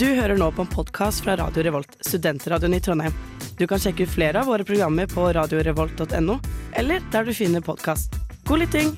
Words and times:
Du 0.00 0.06
hører 0.06 0.38
nå 0.40 0.46
på 0.56 0.64
en 0.64 0.68
podkast 0.72 1.20
fra 1.20 1.34
Radio 1.36 1.60
Revolt, 1.62 1.96
studentradioen 2.00 2.72
i 2.72 2.78
Trondheim. 2.80 3.12
Du 3.58 3.66
kan 3.68 3.76
sjekke 3.78 4.06
ut 4.06 4.08
flere 4.08 4.40
av 4.40 4.46
våre 4.48 4.64
programmer 4.64 5.04
på 5.06 5.26
radiorevolt.no, 5.36 6.38
eller 6.72 7.02
der 7.12 7.26
du 7.28 7.34
finner 7.36 7.60
podkast. 7.60 8.16
God 8.48 8.62
lytting! 8.62 8.94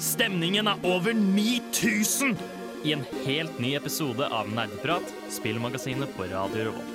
Stemningen 0.00 0.72
er 0.72 0.88
over 0.88 1.12
9000 1.12 2.38
i 2.88 2.96
en 2.96 3.04
helt 3.26 3.60
ny 3.60 3.76
episode 3.76 4.32
av 4.32 4.48
Nerdeprat, 4.48 5.12
spillmagasinet 5.28 6.16
på 6.16 6.32
Radio 6.32 6.70
Revolt. 6.70 6.91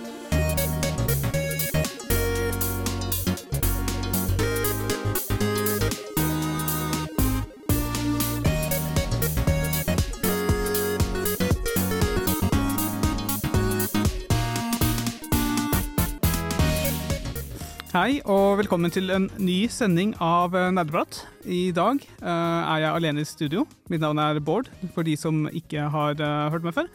Hei 18.08 18.22
og 18.24 18.54
velkommen 18.56 18.88
til 18.88 19.10
en 19.12 19.26
ny 19.36 19.66
sending 19.68 20.14
av 20.24 20.54
eh, 20.56 20.70
Nerdeprat. 20.72 21.18
I 21.44 21.74
dag 21.76 22.00
uh, 22.22 22.30
er 22.30 22.86
jeg 22.86 22.92
alene 22.94 23.20
i 23.20 23.28
studio. 23.28 23.66
Mitt 23.92 24.00
navn 24.00 24.22
er 24.24 24.40
Bård, 24.40 24.70
for 24.96 25.04
de 25.04 25.18
som 25.20 25.42
ikke 25.52 25.90
har 25.92 26.16
uh, 26.16 26.48
hørt 26.54 26.64
meg 26.64 26.78
før. 26.78 26.88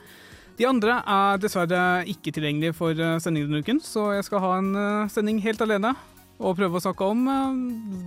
De 0.57 0.65
andre 0.71 1.03
er 1.05 1.43
dessverre 1.43 1.83
ikke 2.09 2.33
tilgjengelige 2.33 2.79
for 2.79 2.97
uh, 2.97 3.19
sending 3.21 3.45
denne 3.45 3.61
uken, 3.61 3.83
så 3.85 4.15
jeg 4.17 4.25
skal 4.31 4.41
ha 4.41 4.57
en 4.63 4.73
sending 5.13 5.43
helt 5.45 5.61
alene 5.61 5.93
og 6.41 6.57
prøve 6.57 6.81
å 6.81 6.87
snakke 6.87 7.13
om 7.13 7.29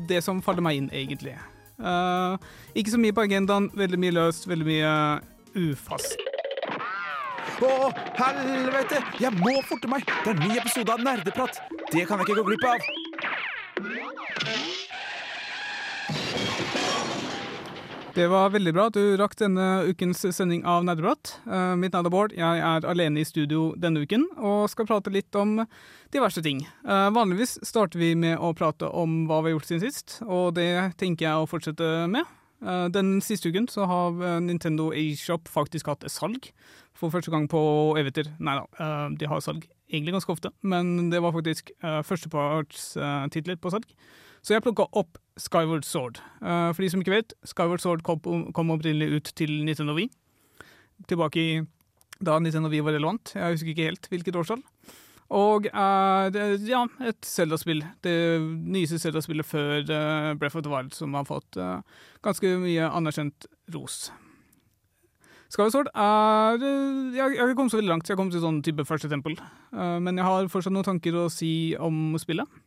det 0.09 0.25
som 0.25 0.41
faller 0.41 0.65
meg 0.65 0.81
inn, 0.81 0.89
egentlig. 0.89 1.37
Ikke 2.73 2.95
så 2.95 3.05
mye 3.05 3.13
på 3.13 3.29
agendaen, 3.29 3.69
veldig 3.77 4.01
mye 4.01 4.17
løst, 4.17 4.49
veldig 4.49 4.71
mye 4.71 4.95
ufast. 5.67 6.17
Å, 7.45 7.73
helvete! 8.17 8.99
Jeg 9.21 9.31
må 9.37 9.53
forte 9.69 9.89
meg! 9.91 10.03
Det 10.05 10.33
er 10.33 10.35
en 10.35 10.41
ny 10.43 10.57
episode 10.59 10.91
av 10.91 11.03
Nerdeprat. 11.05 11.59
Det 11.91 12.03
kan 12.09 12.19
jeg 12.19 12.27
ikke 12.27 12.41
gå 12.41 12.45
glipp 12.49 12.65
av. 12.67 12.79
Det 18.15 18.29
var 18.31 18.53
veldig 18.53 18.71
bra 18.71 18.85
at 18.87 18.95
du 18.95 19.15
rakk 19.19 19.33
denne 19.39 19.85
ukens 19.91 20.21
sending 20.35 20.61
av 20.67 20.85
Nerdeprat. 20.87 21.33
Eh, 21.45 21.73
mitt 21.79 21.95
navn 21.95 22.07
er 22.07 22.13
Bård, 22.13 22.35
jeg 22.35 22.61
er 22.63 22.87
alene 22.87 23.19
i 23.19 23.27
studio 23.27 23.73
denne 23.75 24.05
uken 24.07 24.23
og 24.39 24.69
skal 24.71 24.87
prate 24.87 25.11
litt 25.11 25.35
om 25.35 25.57
diverse 26.15 26.39
ting. 26.43 26.61
Eh, 26.63 27.09
vanligvis 27.15 27.57
starter 27.67 27.99
vi 27.99 28.13
med 28.19 28.39
å 28.39 28.53
prate 28.55 28.87
om 28.87 29.25
hva 29.27 29.41
vi 29.43 29.51
har 29.51 29.57
gjort 29.57 29.67
siden 29.67 29.83
sist, 29.83 30.17
og 30.23 30.55
det 30.55 30.95
tenker 30.99 31.27
jeg 31.27 31.43
å 31.43 31.49
fortsette 31.51 31.91
med. 32.11 32.23
Eh, 32.63 32.87
den 32.95 33.19
siste 33.19 33.51
uken 33.51 33.67
så 33.67 33.83
har 33.91 34.39
Nintendo 34.43 34.93
eShop 34.95 35.51
faktisk 35.51 35.91
hatt 35.91 36.07
et 36.07 36.15
salg 36.15 36.51
for 36.95 37.13
første 37.13 37.31
gang 37.33 37.47
på 37.51 37.61
evigheter. 37.99 38.31
Nei 38.39 38.57
da, 38.59 38.65
eh, 38.79 39.07
de 39.19 39.29
har 39.29 39.43
salg 39.43 39.67
egentlig 39.91 40.15
ganske 40.15 40.33
ofte, 40.33 40.51
men 40.65 41.11
det 41.11 41.21
var 41.21 41.35
faktisk 41.35 41.69
uh, 41.83 42.01
førstepartstitler 42.01 43.59
på 43.61 43.69
salg. 43.69 43.85
Så 44.45 44.53
jeg 44.53 44.63
plukka 44.65 44.85
opp 44.93 45.17
Skyward 45.41 45.85
Sword. 45.85 46.19
Eh, 46.41 46.69
for 46.73 46.83
de 46.83 46.89
som 46.89 47.01
ikke 47.01 47.15
vet, 47.15 47.33
Skyward 47.49 47.81
Sword 47.81 48.03
kom, 48.05 48.19
kom 48.53 48.73
opprinnelig 48.73 49.17
ut 49.17 49.31
til 49.35 49.51
Nintendo 49.65 49.95
Wii. 49.97 50.11
Tilbake 51.09 51.41
i 51.41 51.55
da 52.23 52.37
Nintendo 52.39 52.69
Wii 52.69 52.83
var 52.85 52.95
relevant. 52.95 53.33
Jeg 53.35 53.57
husker 53.57 53.73
ikke 53.73 53.89
helt 53.89 54.07
hvilket 54.11 54.37
årstall. 54.39 54.61
Og 55.33 55.65
uh, 55.73 56.27
det, 56.29 56.43
ja, 56.69 56.83
et 57.01 57.25
Zelda-spill. 57.25 57.81
Det 58.05 58.15
nyeste 58.45 59.01
Zelda-spillet 59.01 59.49
før 59.49 59.81
uh, 59.81 60.35
Breath 60.37 60.59
of 60.59 60.63
the 60.63 60.71
Wild, 60.71 60.93
som 60.93 61.17
har 61.17 61.25
fått 61.25 61.57
uh, 61.57 61.81
ganske 62.23 62.53
mye 62.61 62.85
anerkjent 62.85 63.49
ros. 63.73 64.11
Skyward 65.53 65.73
Sword 65.73 65.89
er 65.93 66.63
eh, 66.65 67.15
Jeg 67.15 67.23
har 67.23 67.49
ikke 67.49 67.57
kommet 67.59 67.73
så 67.73 67.79
veldig 67.79 67.93
langt, 67.93 68.07
jeg 68.07 68.15
har 68.15 68.19
kommet 68.19 68.35
til 68.35 68.43
sånn 68.43 68.61
type 68.65 68.85
første 68.87 69.09
tempel. 69.11 69.37
Eh, 69.37 69.97
men 70.03 70.19
jeg 70.19 70.27
har 70.27 70.51
fortsatt 70.51 70.73
noen 70.73 70.87
tanker 70.87 71.17
å 71.19 71.29
si 71.33 71.75
om 71.77 72.17
spillet. 72.21 72.61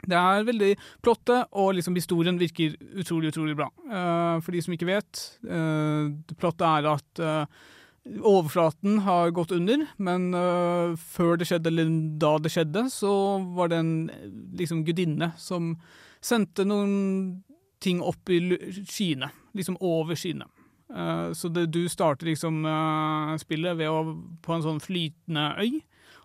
Det 0.00 0.16
er 0.16 0.46
veldig 0.48 0.70
Plottet 1.04 1.50
og 1.60 1.74
liksom 1.76 1.96
historien 1.98 2.38
virker 2.40 2.72
utrolig, 2.96 3.34
utrolig 3.34 3.56
bra. 3.58 3.68
Eh, 3.84 4.36
for 4.44 4.56
de 4.56 4.62
som 4.64 4.76
ikke 4.76 4.88
vet, 4.88 5.26
plottet 6.40 6.66
er 6.70 6.88
at 6.94 7.22
overflaten 8.24 9.02
har 9.04 9.32
gått 9.36 9.52
under, 9.52 9.84
men 10.00 10.30
uh, 10.34 10.96
før 10.96 11.36
det 11.36 11.50
skjedde, 11.50 11.68
eller 11.68 11.90
da 12.20 12.30
det 12.40 12.52
skjedde, 12.54 12.86
så 12.92 13.12
var 13.56 13.70
det 13.70 13.80
en 13.82 13.92
liksom 14.56 14.80
gudinne 14.86 15.32
som 15.38 15.74
sendte 16.24 16.64
noen 16.64 17.42
ting 17.80 18.00
opp 18.04 18.32
i 18.32 18.40
skyene. 18.88 19.30
Liksom 19.56 19.76
over 19.84 20.18
skyene. 20.18 20.48
Eh, 20.90 21.30
så 21.36 21.50
det, 21.52 21.68
du 21.70 21.84
starter 21.90 22.30
liksom 22.30 22.64
eh, 22.66 23.38
spillet 23.42 23.78
ved 23.78 23.90
å 23.90 24.16
på 24.42 24.54
en 24.54 24.64
sånn 24.64 24.82
flytende 24.82 25.52
øy 25.60 25.80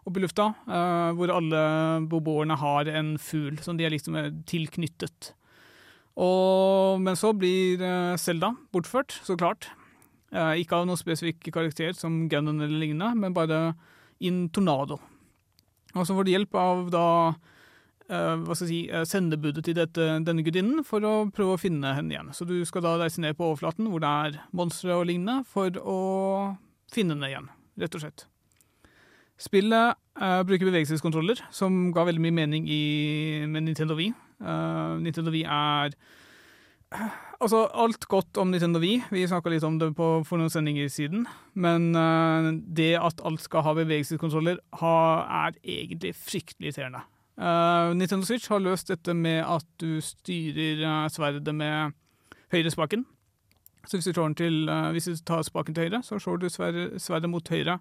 opp 0.05 0.19
i 0.19 0.21
lufta, 0.21 0.51
eh, 0.69 1.09
hvor 1.17 1.33
alle 1.33 1.61
beboerne 2.09 2.57
har 2.61 2.89
en 2.93 3.15
fugl 3.21 3.57
som 3.65 3.77
de 3.77 3.87
er 3.87 3.93
liksom 3.93 4.17
tilknyttet. 4.49 5.33
Og, 6.15 7.01
men 7.03 7.17
så 7.19 7.33
blir 7.35 7.81
Selda 8.21 8.53
bortført, 8.71 9.17
så 9.25 9.35
klart. 9.35 9.67
Ikke 10.31 10.77
av 10.77 10.85
noen 10.87 10.99
spesifikk 10.99 11.49
karakter 11.51 11.91
som 11.97 12.29
Gunnan 12.31 12.61
eller 12.63 12.79
lignende, 12.79 13.09
men 13.19 13.35
bare 13.35 13.73
i 14.23 14.29
en 14.31 14.45
tornado. 14.47 14.95
Og 15.91 16.07
så 16.07 16.15
får 16.15 16.27
de 16.27 16.37
hjelp 16.37 16.55
av 16.55 16.87
da 16.93 17.07
hva 18.07 18.53
skal 18.53 18.67
jeg 18.67 18.69
si, 18.69 18.79
eh, 18.91 19.05
sendebudet 19.09 19.63
til 19.65 19.77
dette, 19.77 20.05
denne 20.25 20.43
gudinnen 20.45 20.83
for 20.85 21.01
å 21.01 21.13
prøve 21.33 21.55
å 21.55 21.61
finne 21.61 21.95
henne 21.97 22.13
igjen. 22.13 22.29
Så 22.37 22.45
du 22.45 22.59
skal 22.65 22.85
da 22.85 22.97
reise 23.01 23.21
ned 23.23 23.37
på 23.37 23.47
overflaten 23.49 23.89
hvor 23.89 24.03
det 24.03 24.11
er 24.11 24.41
monstre 24.53 24.93
og 24.93 25.07
lignende, 25.09 25.45
for 25.49 25.73
å 25.81 25.99
finne 26.93 27.15
henne 27.15 27.31
igjen, 27.31 27.49
rett 27.81 27.97
og 27.97 28.05
slett. 28.05 28.27
Spillet 29.41 29.97
uh, 30.21 30.43
bruker 30.47 30.69
bevegelseskontroller, 30.69 31.41
som 31.51 31.89
ga 31.95 32.05
veldig 32.07 32.21
mye 32.23 32.37
mening 32.37 32.69
i, 32.71 32.83
med 33.49 33.65
Nintendo 33.65 33.97
Wii. 33.97 34.13
Uh, 34.39 35.01
Nintendo 35.01 35.33
Wii 35.33 35.47
er 35.49 35.97
Altså, 37.41 37.65
alt 37.75 38.05
godt 38.07 38.37
om 38.39 38.53
Nintendo 38.53 38.79
Wii. 38.79 39.01
Vi 39.11 39.25
snakka 39.27 39.51
litt 39.51 39.65
om 39.67 39.75
det 39.81 39.89
på, 39.97 40.05
for 40.23 40.39
noen 40.39 40.53
sendinger 40.53 40.87
siden. 40.93 41.25
Men 41.59 41.89
uh, 41.97 42.53
det 42.53 42.93
at 43.01 43.19
alt 43.27 43.43
skal 43.43 43.65
ha 43.65 43.73
bevegelseskontroller, 43.75 44.61
ha, 44.79 44.95
er 45.49 45.57
egentlig 45.59 46.13
fryktelig 46.15 46.71
irriterende. 46.71 47.03
Eh, 47.35 47.93
Nintendo 47.95 48.25
Switch 48.25 48.47
har 48.47 48.63
løst 48.63 48.91
dette 48.91 49.13
med 49.13 49.41
at 49.43 49.65
du 49.81 49.99
styrer 50.03 50.83
uh, 50.85 51.07
sverdet 51.11 51.55
med 51.55 51.95
høyrespaken. 52.53 53.03
Så 53.85 53.99
hvis 53.99 54.07
du, 54.07 54.21
til, 54.33 54.69
uh, 54.69 54.91
hvis 54.95 55.09
du 55.11 55.15
tar 55.27 55.43
spaken 55.43 55.75
til 55.75 55.89
høyre, 55.89 56.01
så 56.03 56.19
slår 56.19 56.39
du 56.41 56.47
sverdet, 56.49 57.29
mot 57.29 57.49
høyre, 57.49 57.79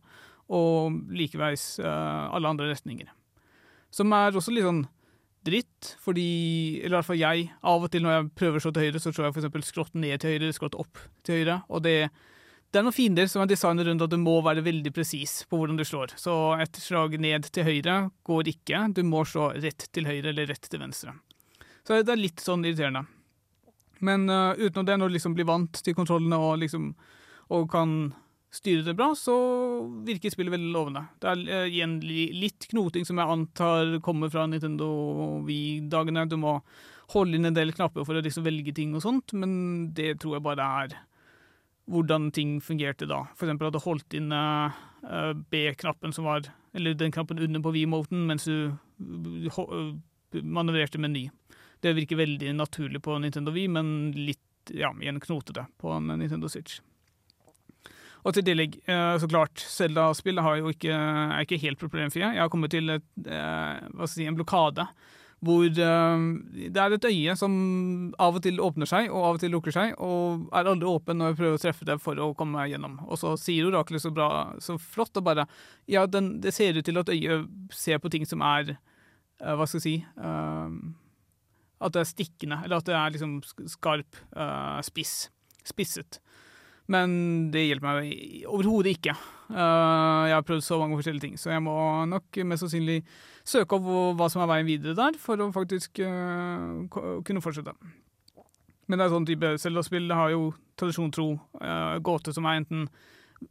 og 0.48 0.98
likeveis 1.09 1.78
alle 1.81 2.48
andre 2.48 2.69
retninger. 2.69 3.09
Som 3.94 4.12
er 4.12 4.34
også 4.34 4.53
litt 4.53 4.66
sånn 4.66 4.82
dritt, 5.44 5.94
fordi 6.00 6.81
Eller 6.82 6.97
i 6.97 6.98
hvert 6.98 7.06
fall 7.06 7.21
jeg. 7.21 7.48
Av 7.62 7.82
og 7.84 7.91
til 7.92 8.04
når 8.04 8.15
jeg 8.15 8.28
prøver 8.41 8.59
å 8.59 8.65
slå 8.65 8.72
til 8.75 8.86
høyre, 8.88 9.00
så 9.00 9.12
slår 9.12 9.28
jeg 9.28 9.36
f.eks. 9.36 9.69
skrått 9.69 9.94
ned 9.94 10.21
til 10.21 10.34
høyre, 10.34 10.53
skrått 10.56 10.76
opp 10.76 11.00
til 11.25 11.41
høyre. 11.41 11.59
Og 11.69 11.84
det, 11.84 12.10
det 12.74 12.80
er 12.80 12.86
noen 12.88 12.94
fiender 12.96 13.28
som 13.30 13.44
er 13.44 13.46
designet 13.52 13.86
rundt 13.86 14.02
at 14.02 14.10
du 14.10 14.16
må 14.18 14.40
være 14.42 14.64
veldig 14.66 14.90
presis 14.96 15.44
på 15.46 15.60
hvordan 15.60 15.76
du 15.78 15.84
slår. 15.86 16.16
Så 16.18 16.32
et 16.58 16.74
slag 16.82 17.14
ned 17.22 17.46
til 17.54 17.68
høyre 17.68 18.08
går 18.26 18.50
ikke. 18.50 18.80
Du 18.96 19.04
må 19.06 19.22
slå 19.30 19.52
rett 19.62 19.86
til 19.94 20.08
høyre 20.10 20.32
eller 20.32 20.50
rett 20.50 20.66
til 20.66 20.82
venstre. 20.82 21.14
Så 21.86 22.00
det 22.02 22.10
er 22.10 22.18
litt 22.18 22.42
sånn 22.42 22.66
irriterende. 22.66 23.04
Men 24.02 24.26
uh, 24.26 24.58
utenom 24.58 24.88
det, 24.88 24.98
når 24.98 25.12
du 25.12 25.16
liksom 25.20 25.38
blir 25.38 25.46
vant 25.46 25.78
til 25.86 25.94
kontrollene 25.94 26.40
og 26.40 26.58
liksom 26.64 26.90
og 27.54 27.68
kan 27.70 27.94
styre 28.54 28.82
det 28.86 28.96
bra, 28.98 29.10
så 29.14 29.34
virker 30.06 30.32
spillet 30.32 30.56
veldig 30.56 30.74
lovende. 30.74 31.04
Det 31.22 31.30
er 31.30 31.46
uh, 31.46 31.70
igjen 31.70 31.98
litt 32.02 32.66
knoting 32.72 33.06
som 33.06 33.22
jeg 33.22 33.38
antar 33.38 33.98
kommer 34.02 34.34
fra 34.34 34.48
Nintendo 34.50 34.91
Wii-dagene. 35.47 36.27
Du 36.27 36.41
må 36.42 36.59
holde 37.15 37.38
inn 37.38 37.47
en 37.47 37.54
del 37.54 37.70
knapper 37.77 38.03
for 38.03 38.18
å 38.18 38.24
liksom 38.24 38.48
velge 38.48 38.74
ting 38.74 38.98
og 38.98 39.04
sånt, 39.04 39.36
men 39.38 39.92
det 39.94 40.16
tror 40.18 40.41
jeg 40.41 40.48
bare 40.50 40.70
er 40.82 41.03
hvordan 41.91 42.31
ting 42.33 42.57
fungerte 42.65 43.09
da. 43.09 43.25
For 43.36 43.47
eksempel 43.47 43.69
at 43.69 43.77
du 43.77 43.83
holdt 43.84 44.16
inn 44.16 44.33
eh, 44.33 45.33
B-knappen 45.53 46.15
som 46.16 46.28
var 46.28 46.48
Eller 46.75 46.95
den 46.98 47.13
knappen 47.15 47.39
under 47.39 47.60
på 47.63 47.71
V-moten, 47.71 48.25
mens 48.27 48.48
du 48.48 48.72
eh, 48.72 49.60
eh, 49.60 50.41
manøvrerte 50.42 50.98
med 50.98 51.15
ny. 51.15 51.28
Det 51.84 51.92
virker 51.95 52.19
veldig 52.19 52.54
naturlig 52.57 53.03
på 53.04 53.19
Nintendo 53.22 53.53
Wii, 53.54 53.69
men 53.69 53.89
litt 54.16 54.72
ja, 54.72 54.91
igjen 55.01 55.21
knotete 55.21 55.66
på 55.78 55.92
en 55.92 56.09
Nintendo 56.19 56.48
Switch. 56.48 56.81
Og 58.25 58.33
til 58.33 58.47
tillegg, 58.47 58.78
eh, 58.89 59.16
så 59.21 59.28
klart, 59.28 59.60
Zelda-spillet 59.60 60.42
har 60.42 60.57
jo 60.57 60.72
ikke, 60.72 60.95
er 60.97 61.65
helt 61.66 61.78
problemfrie. 61.78 62.25
Jeg 62.25 62.41
har 62.41 62.48
kommet 62.48 62.72
til 62.72 62.89
et, 62.97 63.04
eh, 63.28 64.07
si, 64.09 64.25
en 64.25 64.34
blokade 64.34 64.89
hvor 65.44 65.66
eh, 65.66 66.24
det 66.72 66.80
er 66.80 66.94
et 66.94 67.06
øye 67.08 67.34
som 67.38 67.54
av 68.20 68.38
og 68.38 68.44
til 68.44 68.60
åpner 68.62 68.88
seg, 68.88 69.10
og 69.12 69.28
av 69.28 69.36
og 69.36 69.42
til 69.42 69.52
lukker 69.54 69.74
seg, 69.74 69.94
og 70.02 70.48
er 70.54 70.70
aldri 70.70 70.88
åpen 70.91 71.20
når 71.20 71.32
jeg 71.32 71.38
prøver 71.41 71.58
å 71.58 71.62
treffe 71.62 71.88
det 71.88 71.98
for 72.02 72.20
å 72.22 72.32
komme 72.38 72.58
meg 72.58 72.74
gjennom. 72.74 72.96
Og 73.06 73.20
så 73.20 73.34
sier 73.41 73.68
oraklet 73.68 74.04
så 74.04 74.12
bra, 74.14 74.28
så 74.64 74.78
flott, 74.80 75.14
og 75.20 75.26
bare 75.26 75.46
Ja, 75.91 76.06
den, 76.06 76.38
det 76.41 76.54
ser 76.56 76.76
ut 76.78 76.86
til 76.86 77.00
at 77.00 77.12
øyet 77.12 77.48
ser 77.74 78.00
på 78.00 78.12
ting 78.12 78.24
som 78.28 78.44
er 78.44 78.74
eh, 78.74 79.54
Hva 79.54 79.66
skal 79.68 79.80
jeg 79.80 79.84
si 79.84 79.96
eh, 80.00 80.78
At 81.84 81.96
det 81.96 82.04
er 82.04 82.10
stikkende, 82.12 82.62
eller 82.64 82.80
at 82.80 82.88
det 82.88 82.96
er 82.96 83.14
liksom 83.14 83.38
skarp, 83.68 84.20
spiss. 84.86 85.28
Spisset. 85.64 86.18
Men 86.92 87.48
det 87.52 87.62
hjelper 87.64 88.02
meg 88.02 88.42
overhodet 88.44 88.98
ikke. 88.98 89.14
Jeg 89.48 90.34
har 90.34 90.44
prøvd 90.44 90.64
så 90.64 90.76
mange 90.80 90.98
forskjellige 90.98 91.24
ting, 91.24 91.38
så 91.41 91.54
jeg 91.54 91.62
må 91.64 91.72
nok 92.10 92.41
mest 92.44 92.66
sannsynlig 92.66 92.98
søke 93.44 93.76
opp 93.76 93.88
hva- 94.18 94.30
som 94.32 94.42
er 94.42 94.50
veien 94.50 94.68
videre 94.68 94.96
der, 94.98 95.18
for 95.20 95.41
å 95.41 95.50
faktisk 95.52 96.00
eh, 96.00 96.84
kunne 96.91 97.44
fortsette. 97.44 97.74
Men 98.88 99.00
det 99.00 99.06
er 99.06 99.14
sånn 99.14 99.26
type 99.28 99.54
Zelda-spill 99.60 100.12
har 100.12 100.32
jo 100.34 100.48
tradisjon 100.76 101.12
tro 101.14 101.28
uh, 101.62 101.96
gåte 102.04 102.34
som 102.36 102.44
er 102.50 102.58
enten 102.60 102.88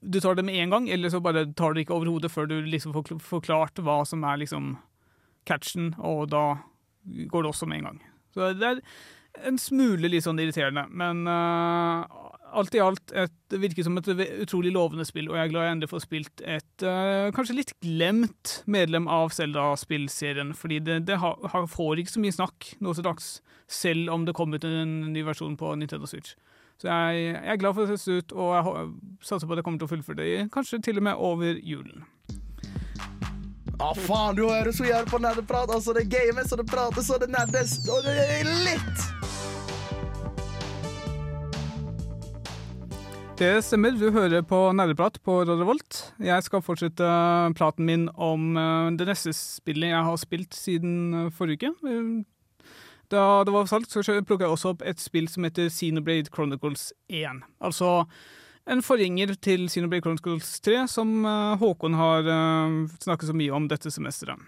du 0.02 0.20
tar 0.22 0.36
det 0.38 0.46
med 0.46 0.58
en 0.58 0.72
gang, 0.74 0.90
eller 0.90 1.10
så 1.10 1.20
bare 1.22 1.46
tar 1.54 1.74
du 1.74 1.80
det 1.80 1.86
ikke 1.86 1.98
overhodet 1.98 2.32
før 2.32 2.48
du 2.50 2.56
liksom 2.66 2.94
får 2.96 3.18
forklart 3.22 3.82
hva 3.84 4.00
som 4.08 4.24
er 4.26 4.40
liksom 4.42 4.76
catchen, 5.46 5.92
og 6.00 6.30
da 6.32 6.44
går 7.04 7.44
det 7.44 7.52
også 7.52 7.68
med 7.70 7.82
en 7.82 7.90
gang. 7.92 8.00
Så 8.34 8.54
det 8.58 8.70
er 8.70 8.82
en 9.50 9.60
smule 9.62 10.10
litt 10.10 10.26
sånn 10.26 10.40
irriterende, 10.42 10.86
men 10.90 11.28
eh, 11.30 12.18
alt 12.54 12.76
i 12.78 12.82
alt 12.84 13.14
et, 13.18 13.34
det 13.52 13.60
virker 13.62 13.86
som 13.86 13.98
et 14.00 14.10
utrolig 14.44 14.72
lovende 14.76 15.06
spill, 15.08 15.30
og 15.32 15.38
jeg 15.38 15.48
er 15.48 15.52
glad 15.52 15.68
jeg 15.68 15.76
endelig 15.78 15.92
får 15.92 16.04
spilt 16.06 16.44
et 16.56 16.86
uh, 16.86 17.32
kanskje 17.36 17.58
litt 17.58 17.74
glemt 17.84 18.56
medlem 18.70 19.10
av 19.12 19.34
Zelda-spillserien, 19.36 20.54
fordi 20.58 20.80
det, 20.86 21.00
det 21.10 21.20
har, 21.22 21.38
får 21.70 22.04
ikke 22.04 22.16
så 22.16 22.24
mye 22.24 22.38
snakk 22.38 22.74
nå 22.84 22.96
til 22.96 23.08
dags, 23.08 23.36
selv 23.70 24.14
om 24.14 24.28
det 24.28 24.36
kommer 24.38 24.62
ut 24.62 24.68
en 24.70 25.14
ny 25.14 25.26
versjon 25.28 25.58
på 25.60 25.76
Nintendo 25.80 26.10
Switch. 26.10 26.38
Så 26.82 26.90
jeg, 26.90 27.28
jeg 27.36 27.54
er 27.54 27.60
glad 27.62 27.78
for 27.78 27.86
at 27.86 27.94
det 27.94 28.02
ser 28.02 28.24
ut, 28.24 28.34
og 28.36 28.56
jeg 28.58 28.88
satser 29.24 29.48
på 29.48 29.56
at 29.56 29.62
jeg 29.62 29.68
kommer 29.68 29.84
til 29.84 29.90
å 29.90 29.94
fullføre 29.94 30.22
det, 30.24 30.48
kanskje 30.54 30.82
til 30.84 31.00
og 31.00 31.08
med 31.10 31.28
over 31.32 31.60
julen. 31.62 32.08
Ja, 33.80 33.90
faen, 33.98 34.36
du 34.38 34.46
hører 34.46 34.72
så 34.72 34.86
gjerne 34.86 35.10
på 35.10 35.20
nerdeprat. 35.20 35.72
Altså, 35.74 35.94
det 35.98 36.06
games, 36.12 36.52
og 36.54 36.62
det 36.62 36.68
prates, 36.70 37.10
og 37.10 37.24
det 37.24 37.30
nerdes, 37.34 37.80
og 37.90 38.06
det 38.06 38.14
er 38.22 38.52
litt. 38.68 39.33
Det 43.44 43.58
stemmer, 43.66 43.92
du 44.00 44.06
hører 44.16 44.44
på 44.48 44.58
Nerdeprat 44.72 45.18
på 45.26 45.34
Radio. 45.44 45.74
Jeg 46.24 46.44
skal 46.46 46.62
fortsette 46.64 47.08
praten 47.58 47.84
min 47.84 48.06
om 48.16 48.54
eh, 48.56 48.92
det 48.96 49.08
neste 49.10 49.34
spillet 49.36 49.90
jeg 49.92 50.06
har 50.08 50.20
spilt 50.22 50.56
siden 50.56 50.94
eh, 51.26 51.32
forrige 51.36 51.74
uke. 51.74 51.90
Eh, 51.92 52.70
Da 53.12 53.44
det 53.44 53.52
var 53.52 53.68
salgt, 53.68 53.92
så 53.92 54.00
plukka 54.24 54.46
jeg 54.48 54.54
også 54.56 54.72
opp 54.72 54.86
et 54.88 55.02
spill 55.04 55.28
som 55.28 55.44
heter 55.44 55.68
Xenoblade 55.70 56.32
Chronicles 56.32 56.94
1. 57.12 57.44
Altså 57.60 58.06
en 58.66 58.82
forgjenger 58.82 59.36
til 59.44 59.68
Xenoblade 59.68 60.06
Chronicles 60.08 60.54
3, 60.64 60.88
som 60.88 61.12
eh, 61.28 61.58
Håkon 61.60 62.00
har 62.00 62.24
eh, 62.24 62.78
snakket 63.04 63.28
så 63.34 63.36
mye 63.36 63.52
om 63.60 63.68
dette 63.68 63.92
semesteret. 63.92 64.40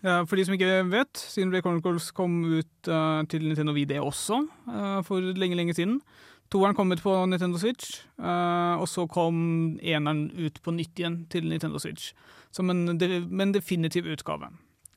Eh, 0.00 0.22
For 0.24 0.38
de 0.40 0.46
som 0.48 0.56
ikke 0.56 0.80
vet, 0.94 1.26
Xenoblade 1.28 1.66
Chronicles 1.68 2.08
kom 2.16 2.40
ut 2.56 2.88
eh, 2.88 3.20
til 3.28 3.44
Nintendo 3.50 3.76
VD 3.76 3.98
også, 4.00 4.40
eh, 4.72 4.98
for 5.04 5.20
lenge, 5.36 5.60
lenge 5.60 5.76
siden. 5.76 6.00
Toeren 6.48 6.76
kom 6.76 6.92
ut 6.92 7.02
på 7.04 7.14
Nintendo 7.28 7.58
Switch, 7.60 8.00
eh, 8.16 8.74
og 8.80 8.86
så 8.88 9.04
kom 9.10 9.78
eneren 9.84 10.30
ut 10.32 10.62
på 10.64 10.72
nytt 10.72 11.00
igjen 11.00 11.20
til 11.32 11.48
Nintendo 11.48 11.80
Switch. 11.82 12.14
Som 12.50 12.72
en, 12.72 12.86
en 12.88 13.52
definitiv 13.52 14.08
utgave. 14.08 14.48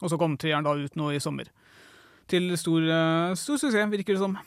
Og 0.01 0.09
så 0.09 0.17
kom 0.17 0.37
treeren 0.39 0.63
da 0.63 0.77
ut 0.79 0.95
nå 0.95 1.11
i 1.11 1.19
sommer. 1.19 1.51
Til 2.31 2.55
stor, 2.57 2.87
eh, 2.87 3.35
stor 3.35 3.59
suksess, 3.59 3.91
virker 3.91 4.15
det 4.15 4.23
som. 4.23 4.39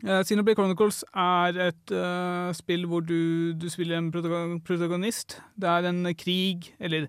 Uh, 0.00 0.24
Chronicles 0.24 1.02
er 1.12 1.58
et 1.60 1.92
eh, 1.92 2.52
spill 2.56 2.86
hvor 2.88 3.02
du, 3.04 3.52
du 3.52 3.68
spiller 3.68 3.98
en 3.98 4.08
protagonist. 4.10 5.42
Det 5.60 5.68
er 5.68 5.90
en 5.90 6.08
krig, 6.14 6.74
eller 6.80 7.08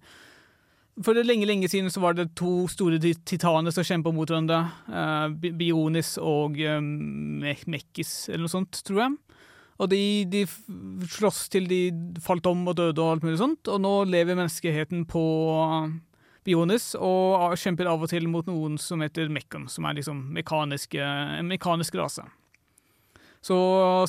for 1.00 1.16
lenge 1.24 1.48
lenge 1.48 1.70
siden 1.72 1.92
så 1.94 2.02
var 2.04 2.18
det 2.18 2.34
to 2.36 2.68
store 2.72 3.00
titaner 3.00 3.72
som 3.72 3.86
kjempa 3.88 4.12
mot 4.14 4.28
hverandre. 4.28 4.60
Uh, 4.92 5.32
Bionis 5.56 6.18
og 6.20 6.60
um, 6.60 7.42
Mekkis, 7.42 8.30
eller 8.30 8.46
noe 8.46 8.54
sånt, 8.54 8.82
tror 8.88 9.06
jeg. 9.06 9.18
Og 9.82 9.90
de, 9.90 10.02
de 10.30 10.44
sloss 11.10 11.48
til 11.50 11.66
de 11.70 11.82
falt 12.22 12.46
om 12.46 12.68
og 12.70 12.78
døde 12.78 13.02
og 13.02 13.16
alt 13.16 13.26
mulig 13.26 13.40
sånt. 13.42 13.72
Og 13.72 13.82
nå 13.82 13.94
lever 14.12 14.38
menneskeheten 14.38 15.08
på 15.10 15.24
Bionis 16.46 16.92
og 16.98 17.56
kjemper 17.58 17.90
av 17.90 18.04
og 18.04 18.12
til 18.12 18.28
mot 18.30 18.46
noen 18.50 18.78
som 18.82 19.02
heter 19.02 19.32
Mekkon, 19.34 19.68
som 19.70 19.86
er 19.86 19.98
liksom 19.98 20.28
en 20.36 21.50
mekanisk 21.50 21.98
rase. 21.98 22.26
Så 23.42 23.58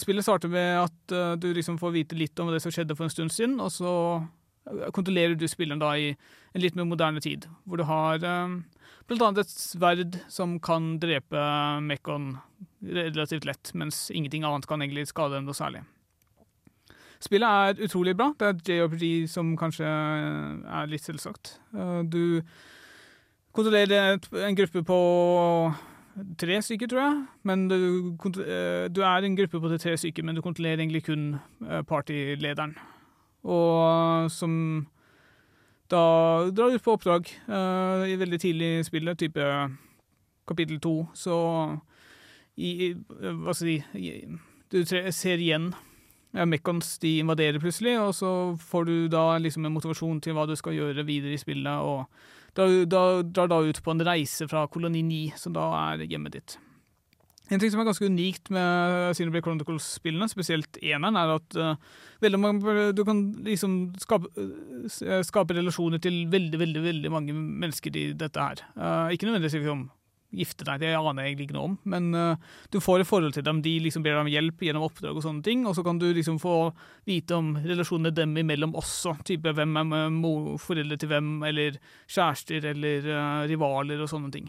spillet 0.01 0.25
starter 0.27 0.51
med 0.53 0.77
at 0.83 1.13
uh, 1.17 1.35
du 1.41 1.49
liksom 1.57 1.79
får 1.81 1.95
vite 1.95 2.17
litt 2.19 2.39
om 2.41 2.51
det 2.53 2.61
som 2.61 2.73
skjedde 2.73 2.97
for 2.97 3.09
en 3.09 3.13
stund 3.13 3.33
siden, 3.33 3.57
og 3.65 3.73
så 3.73 3.93
eh, 4.21 4.27
kontrollerer 4.95 5.35
du 5.39 5.47
spilleren 5.51 5.83
da 5.83 5.95
i 5.99 6.13
en 6.13 6.63
litt 6.63 6.77
mer 6.79 6.87
moderne 6.89 7.23
tid, 7.25 7.49
hvor 7.65 7.81
du 7.81 7.87
har 7.89 8.23
eh, 8.23 8.59
blant 9.09 9.25
annet 9.27 9.43
et 9.45 9.55
sverd 9.55 10.21
som 10.31 10.59
kan 10.63 10.97
drepe 11.03 11.47
Mekon 11.83 12.37
relativt 12.83 13.47
lett, 13.49 13.73
mens 13.75 14.11
ingenting 14.15 14.47
annet 14.47 14.69
kan 14.71 14.83
egentlig 14.83 15.09
skade 15.11 15.39
dem 15.39 15.49
noe 15.49 15.57
særlig. 15.59 15.83
Spillet 17.23 17.47
er 17.47 17.85
utrolig 17.87 18.17
bra. 18.19 18.33
Det 18.35 18.49
er 18.49 18.83
JRPG 18.83 19.29
som 19.31 19.53
kanskje 19.59 19.87
er 19.87 20.91
litt 20.91 21.05
selvsagt. 21.07 21.57
Eh, 21.75 22.03
Du 22.03 22.43
kontrollerer 23.53 24.19
en 24.47 24.57
gruppe 24.57 24.83
på 24.83 25.01
tre 26.41 26.59
stykker, 26.63 26.89
tror 26.91 27.03
jeg. 27.03 27.21
Men 27.49 27.69
du, 27.69 27.77
eh, 28.43 28.89
du 28.89 29.03
er 29.03 29.23
en 29.25 29.37
gruppe 29.37 29.61
på 29.61 29.79
tre 29.79 29.97
stykker, 29.97 30.25
men 30.25 30.35
du 30.35 30.43
kontrollerer 30.43 30.83
egentlig 30.83 31.05
kun 31.07 31.39
eh, 31.69 31.83
partylederen. 31.83 32.75
Og 33.43 34.31
som 34.31 34.53
da 35.93 36.03
drar 36.55 36.73
ut 36.73 36.85
på 36.85 36.97
oppdrag 36.97 37.29
uh, 37.49 38.09
i 38.09 38.17
veldig 38.17 38.41
tidlig 38.41 38.69
i 38.79 38.85
spillet, 38.87 39.19
type 39.19 39.47
kapittel 40.49 40.81
to, 40.83 40.95
så 41.15 41.37
i, 42.57 42.93
Hva 42.93 43.55
skal 43.57 43.69
jeg 43.69 43.85
si 43.93 44.39
Du 44.73 44.83
ser 44.85 45.41
igjen 45.41 45.71
ja, 46.33 46.45
Mekons 46.49 46.99
de 47.01 47.19
invaderer 47.21 47.61
plutselig, 47.61 47.99
og 48.01 48.15
så 48.17 48.31
får 48.57 48.85
du 48.89 48.95
da 49.13 49.39
liksom 49.41 49.67
en 49.69 49.75
motivasjon 49.75 50.21
til 50.25 50.37
hva 50.37 50.47
du 50.49 50.55
skal 50.57 50.77
gjøre 50.77 51.05
videre 51.09 51.37
i 51.37 51.41
spillet, 51.41 51.85
og 51.85 52.07
da, 52.57 52.67
da 52.89 53.03
drar 53.21 53.51
da 53.53 53.61
ut 53.65 53.81
på 53.85 53.93
en 53.93 54.05
reise 54.05 54.49
fra 54.49 54.65
koloni 54.73 55.03
9, 55.05 55.21
som 55.41 55.57
da 55.57 55.69
er 55.93 56.07
hjemmet 56.09 56.37
ditt. 56.39 56.57
En 57.53 57.61
ting 57.61 57.73
som 57.73 57.83
er 57.83 57.89
ganske 57.89 58.09
unikt 58.09 58.49
med 58.55 59.13
Xenoblade 59.13 59.45
Chronicles-spillene, 59.45 60.29
spesielt 60.31 60.79
eneren, 60.81 61.19
er 61.21 61.35
at 61.35 61.57
uh, 61.61 62.37
mange, 62.41 62.93
du 62.97 63.03
kan 63.05 63.27
liksom 63.45 63.93
skape, 64.01 64.31
uh, 64.39 65.19
skape 65.27 65.57
relasjoner 65.59 66.01
til 66.01 66.23
veldig, 66.33 66.61
veldig 66.63 66.85
veldig 66.87 67.11
mange 67.13 67.35
mennesker 67.37 67.99
i 67.99 68.07
dette 68.17 68.41
her. 68.41 68.63
Uh, 68.73 69.13
ikke 69.13 69.29
nødvendigvis 69.29 69.59
liksom 69.61 69.91
gifte 70.33 70.65
deg, 70.65 70.81
det 70.81 70.95
aner 70.97 71.27
jeg 71.27 71.35
egentlig 71.35 71.51
ikke 71.51 71.57
noe 71.59 71.67
om, 71.67 71.75
men 71.93 72.07
du 72.73 72.79
får 72.81 73.03
et 73.03 73.09
forhold 73.11 73.35
til 73.37 73.45
dem. 73.45 73.59
De 73.61 73.75
liksom 73.85 74.01
ber 74.01 74.15
deg 74.15 74.23
om 74.23 74.31
hjelp 74.33 74.65
gjennom 74.65 74.87
oppdrag 74.87 75.19
og 75.21 75.27
sånne 75.27 75.45
ting, 75.45 75.67
og 75.69 75.77
så 75.77 75.85
kan 75.85 76.01
du 76.01 76.07
liksom 76.09 76.39
få 76.41 76.55
vite 77.05 77.37
om 77.37 77.51
relasjonene 77.61 78.15
dem 78.17 78.33
imellom 78.41 78.73
også. 78.81 79.13
Type 79.29 79.53
hvem 79.53 79.77
er 79.77 80.17
foreldre 80.57 80.97
til 80.97 81.13
hvem, 81.13 81.35
eller 81.51 81.77
kjærester 82.09 82.65
eller 82.73 83.13
rivaler 83.53 84.01
og 84.01 84.09
sånne 84.09 84.33
ting. 84.33 84.49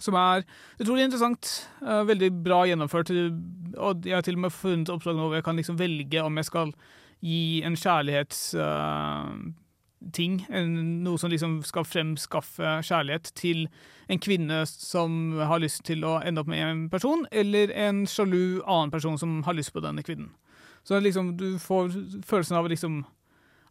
Som 0.00 0.14
er 0.16 0.44
utrolig 0.80 1.04
interessant. 1.04 1.68
eh, 1.82 2.04
veldig 2.04 2.44
bra 2.44 2.66
gjennomført. 2.66 3.10
Og 3.76 4.04
jeg 4.04 4.14
har 4.14 4.22
til 4.22 4.34
og 4.34 4.40
med 4.40 4.52
funnet 4.52 4.88
oppslag 4.88 5.16
nå 5.16 5.28
hvor 5.28 5.34
jeg 5.36 5.44
kan 5.44 5.56
liksom 5.56 5.78
velge 5.78 6.22
om 6.22 6.36
jeg 6.36 6.44
skal 6.44 6.72
gi 7.22 7.62
en 7.62 7.76
kjærlighetsting, 7.76 10.46
noe 11.04 11.18
som 11.18 11.30
liksom 11.30 11.62
skal 11.62 11.84
fremskaffe 11.86 12.82
kjærlighet 12.82 13.30
til 13.38 13.68
en 14.08 14.18
kvinne 14.18 14.66
som 14.66 15.38
har 15.38 15.60
lyst 15.62 15.84
til 15.86 16.04
å 16.04 16.18
ende 16.24 16.40
opp 16.42 16.48
med 16.50 16.64
en 16.66 16.88
person, 16.90 17.26
eller 17.30 17.70
en 17.70 18.06
sjalu 18.10 18.60
annen 18.66 18.90
person 18.90 19.18
som 19.18 19.42
har 19.46 19.54
lyst 19.54 19.72
på 19.72 19.80
denne 19.84 20.02
kvinnen. 20.02 20.32
Så 20.82 20.98
liksom 20.98 21.36
du 21.38 21.58
får 21.62 21.94
følelsen 22.26 22.56
av 22.58 22.66
liksom 22.68 23.04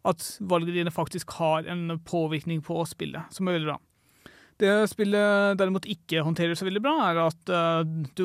at 0.08 0.38
valgene 0.40 0.74
dine 0.74 0.90
faktisk 0.90 1.30
har 1.36 1.68
en 1.68 2.00
påvirkning 2.08 2.62
på 2.64 2.80
spillet, 2.88 3.22
som 3.30 3.48
er 3.48 3.52
veldig 3.58 3.74
bra. 3.74 3.78
Det 4.60 4.72
spillet 4.90 5.58
derimot 5.58 5.86
ikke 5.90 6.22
håndterer 6.22 6.56
så 6.58 6.66
veldig 6.66 6.82
bra, 6.84 6.94
er 7.08 7.20
at 7.24 7.52
eh, 7.52 7.80
du, 8.18 8.24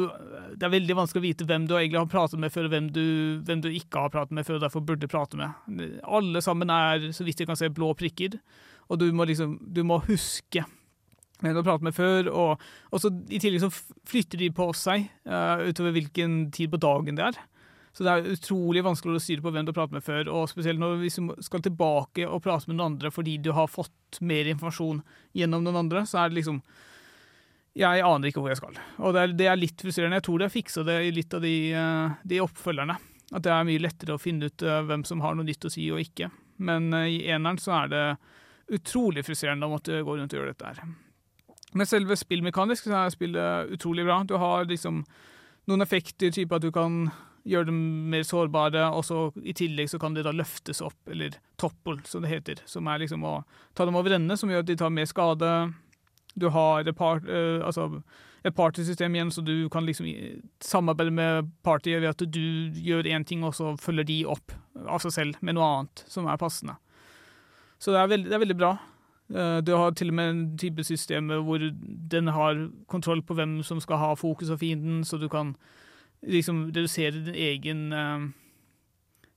det 0.60 0.67
er 0.67 0.74
veldig 0.74 0.98
vanskelig 1.00 1.22
å 1.22 1.25
vite 1.27 1.48
hvem 1.48 1.67
du 1.69 1.75
egentlig 1.77 2.01
har 2.01 2.10
pratet 2.12 2.41
med 2.41 2.53
før, 2.53 2.67
og 2.67 2.75
hvem 2.75 2.89
du, 2.93 3.05
hvem 3.48 3.63
du 3.63 3.69
ikke 3.72 4.03
har 4.05 4.13
pratet 4.13 4.36
med 4.38 4.48
før, 4.48 4.60
og 4.60 4.65
derfor 4.67 4.86
burde 4.86 5.10
prate 5.12 5.39
med. 5.39 5.98
Alle 6.03 6.43
sammen 6.46 6.74
er, 6.74 7.10
så 7.15 7.25
vidt 7.27 7.41
jeg 7.41 7.50
kan 7.50 7.60
se, 7.60 7.72
blå 7.74 7.93
prikker, 7.98 8.38
og 8.91 9.01
du 9.01 9.07
må 9.15 9.27
liksom, 9.27 9.57
du 9.62 9.81
må 9.88 10.01
huske 10.07 10.65
hvem 11.41 11.53
du 11.53 11.62
har 11.62 11.67
pratet 11.67 11.86
med 11.86 11.98
før, 11.98 12.31
og, 12.34 12.63
og 12.91 13.01
så 13.01 13.12
i 13.29 13.39
tillegg 13.41 13.63
så 13.63 13.72
flytter 14.10 14.41
de 14.41 14.50
på 14.57 14.72
seg 14.77 15.05
uh, 15.29 15.62
utover 15.67 15.93
hvilken 15.93 16.48
tid 16.55 16.74
på 16.74 16.81
dagen 16.81 17.19
det 17.19 17.27
er. 17.29 17.38
Så 17.98 18.06
det 18.06 18.12
er 18.13 18.27
utrolig 18.36 18.84
vanskelig 18.86 19.18
å 19.18 19.22
styre 19.24 19.42
på 19.42 19.50
hvem 19.50 19.66
du 19.66 19.72
har 19.72 19.80
pratet 19.80 19.96
med 19.98 20.06
før, 20.06 20.27
og 20.30 20.51
spesielt 20.51 20.77
når 20.77 21.00
du 21.01 21.32
skal 21.42 21.63
tilbake 21.66 22.27
og 22.30 22.44
prate 22.46 22.70
med 22.70 22.77
noen 22.77 22.92
andre 22.94 23.10
fordi 23.10 23.39
du 23.42 23.50
har 23.58 23.72
fått 23.74 24.20
mer 24.22 24.46
informasjon 24.51 25.00
gjennom 25.38 25.63
noen 25.66 25.80
andre, 25.82 26.04
så 26.06 26.22
er 26.22 26.30
det 26.30 26.44
liksom 26.44 26.62
Jeg 27.77 28.01
aner 28.06 28.30
ikke 28.30 28.42
hvor 28.42 28.50
jeg 28.54 28.58
skal. 28.58 28.77
Og 29.01 29.13
det 29.13 29.22
er, 29.22 29.34
det 29.38 29.48
er 29.50 29.58
litt 29.58 29.82
frustrerende. 29.82 30.18
Jeg 30.18 30.25
tror 30.25 30.39
de 30.39 30.46
har 30.48 30.54
fiksa 30.54 30.84
det 30.86 30.96
i 31.06 31.12
litt 31.13 31.34
av 31.38 31.44
de, 31.46 31.54
eh, 31.77 32.16
de 32.25 32.39
oppfølgerne. 32.42 32.96
At 33.38 33.44
det 33.46 33.51
er 33.54 33.68
mye 33.68 33.84
lettere 33.84 34.16
å 34.16 34.22
finne 34.22 34.50
ut 34.50 34.66
eh, 34.66 34.80
hvem 34.89 35.04
som 35.06 35.22
har 35.22 35.38
noe 35.38 35.46
nytt 35.46 35.68
å 35.70 35.70
si 35.70 35.86
og 35.94 36.01
ikke. 36.01 36.32
Men 36.58 36.89
eh, 36.98 37.12
i 37.13 37.20
eneren 37.30 37.62
så 37.62 37.75
er 37.84 37.92
det 37.92 38.04
utrolig 38.80 39.22
frustrerende 39.27 39.70
å 39.70 39.75
måtte 39.75 40.01
gå 40.01 40.18
rundt 40.18 40.34
og 40.34 40.42
gjøre 40.42 40.56
dette 40.56 40.72
her. 40.74 40.82
Men 41.77 41.89
selve 41.89 42.18
spillmekanisk 42.18 42.88
så 42.88 42.98
er 43.04 43.13
spillet 43.13 43.77
utrolig 43.77 44.08
bra. 44.10 44.24
Du 44.25 44.34
har 44.42 44.66
liksom 44.66 45.04
noen 45.70 45.86
effekter, 45.86 46.34
type 46.34 46.58
at 46.58 46.66
du 46.66 46.72
kan 46.74 47.12
gjøre 47.48 47.70
dem 47.70 47.80
mer 48.12 48.25
sårbare, 48.27 48.86
og 48.92 49.06
så 49.08 49.20
i 49.42 49.56
tillegg 49.56 49.89
så 49.92 50.00
kan 50.01 50.16
de 50.16 50.24
da 50.25 50.34
løftes 50.36 50.82
opp, 50.84 50.98
eller 51.12 51.38
topple, 51.62 52.01
som 52.06 52.25
det 52.25 52.32
heter, 52.34 52.62
som 52.68 52.88
er 52.92 53.04
liksom 53.04 53.24
å 53.27 53.39
ta 53.77 53.88
dem 53.88 53.98
over 54.00 54.16
ende, 54.18 54.38
som 54.38 54.51
gjør 54.51 54.66
at 54.66 54.70
de 54.70 54.77
tar 54.80 54.94
mer 54.94 55.08
skade. 55.10 55.51
Du 56.36 56.50
har 56.54 56.84
et, 56.84 56.98
part, 56.98 57.24
uh, 57.25 57.63
altså 57.66 58.01
et 58.46 58.56
partysystem 58.56 59.16
igjen, 59.16 59.32
så 59.34 59.42
du 59.42 59.70
kan 59.74 59.88
liksom 59.88 60.10
samarbeide 60.63 61.16
med 61.16 61.54
partyet 61.66 62.04
ved 62.04 62.12
at 62.12 62.25
du 62.27 62.44
gjør 62.84 63.10
én 63.10 63.25
ting, 63.27 63.46
og 63.48 63.56
så 63.58 63.74
følger 63.82 64.08
de 64.08 64.20
opp 64.30 64.54
av 64.86 65.01
seg 65.06 65.16
selv 65.16 65.42
med 65.42 65.58
noe 65.58 65.72
annet 65.72 66.06
som 66.12 66.27
er 66.30 66.38
passende. 66.42 66.77
Så 67.80 67.94
det 67.94 68.01
er 68.01 68.13
veldig, 68.13 68.30
det 68.30 68.38
er 68.38 68.46
veldig 68.46 68.60
bra. 68.60 68.75
Eh, 69.34 69.58
Du 69.62 69.74
har 69.75 69.92
til 69.92 70.10
og 70.10 70.18
med 70.20 70.30
en 70.30 70.46
type 70.58 70.84
system 70.84 71.30
hvor 71.46 71.62
den 72.13 72.27
har 72.34 72.70
kontroll 72.88 73.22
på 73.22 73.36
hvem 73.38 73.60
som 73.63 73.82
skal 73.84 74.01
ha 74.01 74.13
fokus 74.16 74.50
av 74.50 74.62
fienden, 74.62 75.04
så 75.06 75.20
du 75.20 75.27
kan 75.30 75.56
liksom 76.26 76.68
redusere 76.72 77.24
din 77.28 77.36
egen 77.36 77.88
eh, 77.94 78.28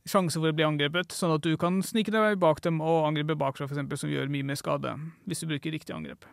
sjanse 0.09 0.41
for 0.41 0.51
å 0.51 0.57
bli 0.57 0.67
angrepet, 0.67 1.13
sånn 1.15 1.37
at 1.37 1.45
du 1.45 1.55
kan 1.61 1.81
snike 1.85 2.13
deg 2.15 2.39
bak 2.41 2.63
dem 2.65 2.81
og 2.81 3.07
angripe 3.09 3.37
bakfra, 3.39 3.69
eksempel, 3.69 4.01
som 4.01 4.13
gjør 4.13 4.31
mye 4.33 4.47
mer 4.47 4.59
skade 4.59 4.95
hvis 5.29 5.43
du 5.43 5.51
bruker 5.51 5.75
riktig 5.77 5.95
angrep. 5.97 6.27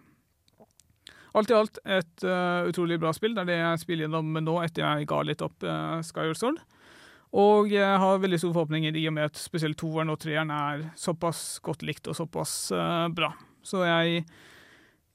Alt 1.37 1.51
i 1.51 1.57
alt 1.57 1.77
et 1.85 2.23
uh, 2.25 2.65
utrolig 2.65 2.97
bra 3.01 3.11
spill. 3.13 3.35
Det 3.35 3.43
er 3.43 3.49
det 3.51 3.57
jeg 3.59 3.81
spiller 3.83 4.07
gjennom 4.07 4.39
nå 4.41 4.55
etter 4.63 4.81
jeg 4.81 5.09
ga 5.11 5.19
litt 5.27 5.43
opp 5.45 5.65
uh, 5.67 5.99
Skyward 6.05 6.39
Sword. 6.39 6.61
Og 7.37 7.69
jeg 7.69 7.99
har 8.01 8.21
veldig 8.23 8.39
store 8.39 8.55
forhåpninger 8.55 8.95
i 8.97 9.03
og 9.09 9.13
med 9.17 9.29
at 9.29 9.37
spesielt 9.37 9.77
toeren 9.77 10.09
og 10.09 10.21
treeren 10.23 10.53
er 10.55 10.87
såpass 10.97 11.59
godt 11.61 11.83
likt 11.85 12.07
og 12.09 12.17
såpass 12.17 12.71
uh, 12.73 13.05
bra. 13.13 13.33
Så 13.61 13.83
jeg 13.85 14.23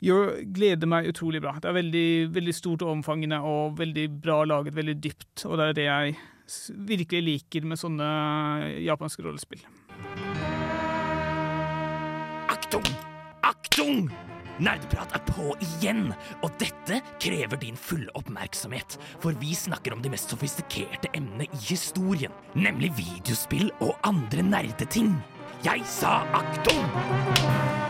gjør, 0.02 0.35
gleder 0.54 0.90
meg 0.90 1.09
utrolig 1.12 1.42
bra. 1.44 1.54
Det 1.61 1.71
er 1.71 1.78
veldig, 1.78 2.09
veldig 2.35 2.56
stort 2.56 2.85
og 2.87 2.97
omfangende 2.99 3.40
og 3.47 3.78
veldig 3.78 4.09
bra 4.23 4.42
laget, 4.49 4.76
veldig 4.76 4.99
dypt. 5.02 5.47
Og 5.49 5.59
det 5.59 5.68
er 5.68 5.78
det 5.78 5.88
jeg 5.88 6.18
virkelig 6.90 7.23
liker 7.28 7.68
med 7.68 7.80
sånne 7.80 8.11
japanske 8.82 9.25
rollespill. 9.25 9.64
Aktung! 12.52 12.87
Aktung! 13.47 14.11
Nerdeprat 14.62 15.14
er 15.16 15.23
på 15.26 15.54
igjen, 15.64 16.11
og 16.44 16.52
dette 16.61 17.00
krever 17.23 17.59
din 17.59 17.78
fulle 17.78 18.12
oppmerksomhet. 18.18 18.99
For 19.23 19.35
vi 19.40 19.56
snakker 19.56 19.97
om 19.97 20.04
de 20.04 20.12
mest 20.12 20.30
sofistikerte 20.30 21.11
emnene 21.16 21.49
i 21.49 21.62
historien, 21.71 22.35
nemlig 22.54 22.92
videospill 23.00 23.73
og 23.80 23.97
andre 24.06 24.44
nerdeting. 24.52 25.16
Jeg 25.64 25.87
sa 25.88 26.21
aktung! 26.37 27.82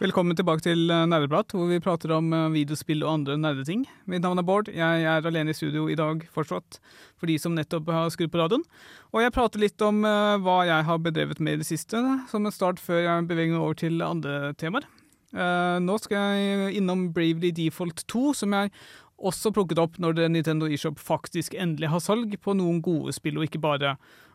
Velkommen 0.00 0.32
tilbake 0.32 0.62
til 0.64 0.88
eh, 0.88 1.02
Nerdeprat, 1.04 1.52
hvor 1.52 1.66
vi 1.68 1.76
prater 1.84 2.14
om 2.16 2.30
eh, 2.32 2.46
videospill 2.54 3.02
og 3.04 3.18
andre 3.18 3.34
nerdeting. 3.36 3.82
Mitt 4.08 4.22
navn 4.24 4.40
er 4.40 4.46
Bård. 4.48 4.70
Jeg 4.72 5.02
er 5.04 5.26
alene 5.28 5.52
i 5.52 5.56
studio 5.58 5.90
i 5.92 5.96
dag 5.98 6.22
fortsatt, 6.32 6.78
for 7.20 7.28
de 7.28 7.36
som 7.36 7.52
nettopp 7.52 7.90
har 7.92 8.08
skrudd 8.14 8.32
på 8.32 8.40
radioen. 8.40 8.64
Og 9.12 9.20
jeg 9.20 9.34
prater 9.36 9.60
litt 9.60 9.84
om 9.84 9.98
eh, 10.08 10.38
hva 10.40 10.62
jeg 10.70 10.86
har 10.88 11.02
bedrevet 11.04 11.44
med 11.44 11.58
i 11.58 11.60
det 11.60 11.68
siste, 11.68 12.00
som 12.32 12.48
en 12.48 12.56
start 12.56 12.80
før 12.80 13.02
jeg 13.02 13.28
beveger 13.28 13.52
meg 13.52 13.66
over 13.66 13.76
til 13.82 14.00
andre 14.06 14.54
temaer. 14.56 14.88
Nå 15.30 15.94
skal 16.02 16.32
jeg 16.40 16.80
innom 16.80 17.04
Bravely 17.14 17.52
Default 17.54 18.00
2, 18.10 18.24
som 18.40 18.56
jeg 18.56 18.72
også 19.20 19.52
plukket 19.54 19.78
opp 19.78 20.00
når 20.02 20.24
Nintendo 20.32 20.66
eShop 20.66 20.98
faktisk 20.98 21.54
endelig 21.54 21.92
har 21.92 22.02
salg 22.02 22.34
på 22.42 22.56
noen 22.58 22.80
gode 22.82 23.12
spill, 23.14 23.38
og 23.38 23.46
ikke 23.46 23.60
bare 23.62 23.92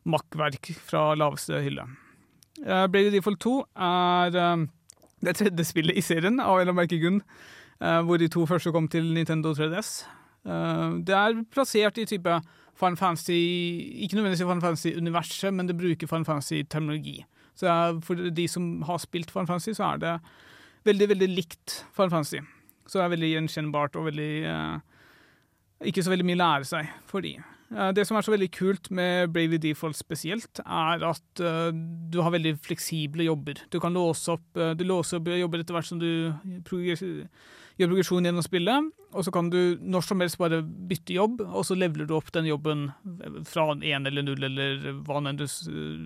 makkverk 0.07 0.71
fra 0.87 1.09
laveste 1.19 1.59
hylle. 1.65 1.89
Bravely 2.63 3.17
Default 3.17 3.43
2 3.43 3.57
er 3.89 4.69
det 5.23 5.35
tredje 5.39 5.65
spillet 5.67 5.97
i 5.97 6.03
serien, 6.03 6.39
av 6.39 6.57
en 6.57 6.61
eller 6.61 6.73
annen 6.73 6.81
merkelig 6.81 7.01
grunn, 7.03 7.21
eh, 7.81 8.01
hvor 8.03 8.19
de 8.19 8.29
to 8.31 8.45
første 8.49 8.73
kom 8.75 8.87
til 8.91 9.13
Nintendo 9.13 9.53
3DS. 9.53 10.05
Eh, 10.45 10.99
det 11.07 11.15
er 11.15 11.43
plassert 11.51 11.97
i 11.97 12.05
type 12.05 12.41
Fun 12.75 12.97
Fancy 12.99 13.39
Ikke 14.03 14.17
nødvendigvis 14.17 14.41
i 14.43 14.49
Final 14.49 14.61
Fantasy-universet, 14.61 15.53
men 15.53 15.67
det 15.67 15.77
bruker 15.77 16.07
Fun 16.07 16.25
Fancy-terminologi. 16.25 17.23
Så 17.55 17.71
for 18.03 18.15
de 18.15 18.47
som 18.51 18.81
har 18.83 18.99
spilt 18.99 19.31
Fun 19.31 19.47
Fancy, 19.47 19.71
så 19.71 19.93
er 19.93 19.97
det 19.97 20.19
veldig, 20.83 21.09
veldig 21.09 21.29
likt 21.31 21.85
Fun 21.95 22.11
Fancy. 22.11 22.43
Så 22.85 22.99
det 22.99 23.05
er 23.05 23.13
veldig 23.15 23.31
gjenkjennbart 23.31 23.95
og 23.95 24.09
veldig 24.11 24.31
eh, 24.45 24.75
Ikke 25.89 26.03
så 26.03 26.11
veldig 26.13 26.25
mye 26.27 26.37
å 26.37 26.43
lære 26.43 26.67
seg 26.69 26.91
for 27.09 27.25
de. 27.25 27.37
Eh, 27.73 27.91
Det 27.91 28.05
som 28.05 28.17
er 28.17 28.25
så 28.25 28.33
veldig 28.33 28.51
kult 28.53 28.89
med 28.93 29.31
Bravely 29.33 29.57
Default 29.57 29.97
spesielt, 29.97 30.61
er 30.61 31.03
at 31.09 31.41
eh, 31.41 31.71
du 31.73 32.21
har 32.21 32.33
veldig 32.35 32.57
fleksible 32.61 33.25
jobber. 33.25 33.61
Du 33.73 33.79
kan 33.79 33.93
låse 33.93 34.35
opp, 34.35 34.45
eh, 34.57 34.73
du 34.77 34.85
låser 34.85 35.17
opp 35.19 35.29
jobber 35.33 35.63
etter 35.63 35.73
hvert 35.77 35.89
som 35.89 35.99
du 35.99 36.09
gjør 37.75 37.89
progresjon 37.89 38.23
gjennom 38.23 38.43
spillet, 38.45 38.91
og 39.11 39.25
så 39.25 39.33
kan 39.35 39.49
du 39.51 39.77
når 39.81 40.05
som 40.05 40.21
helst 40.23 40.37
bare 40.39 40.61
bytte 40.63 41.15
jobb, 41.15 41.41
og 41.41 41.65
så 41.67 41.75
leveler 41.75 42.07
du 42.07 42.13
opp 42.15 42.31
den 42.31 42.47
jobben 42.47 42.85
fra 43.43 43.73
én 43.75 44.07
eller 44.07 44.23
null, 44.23 44.43
eller 44.47 45.01
hva 45.03 45.19
enn 45.19 45.35
du 45.35 45.47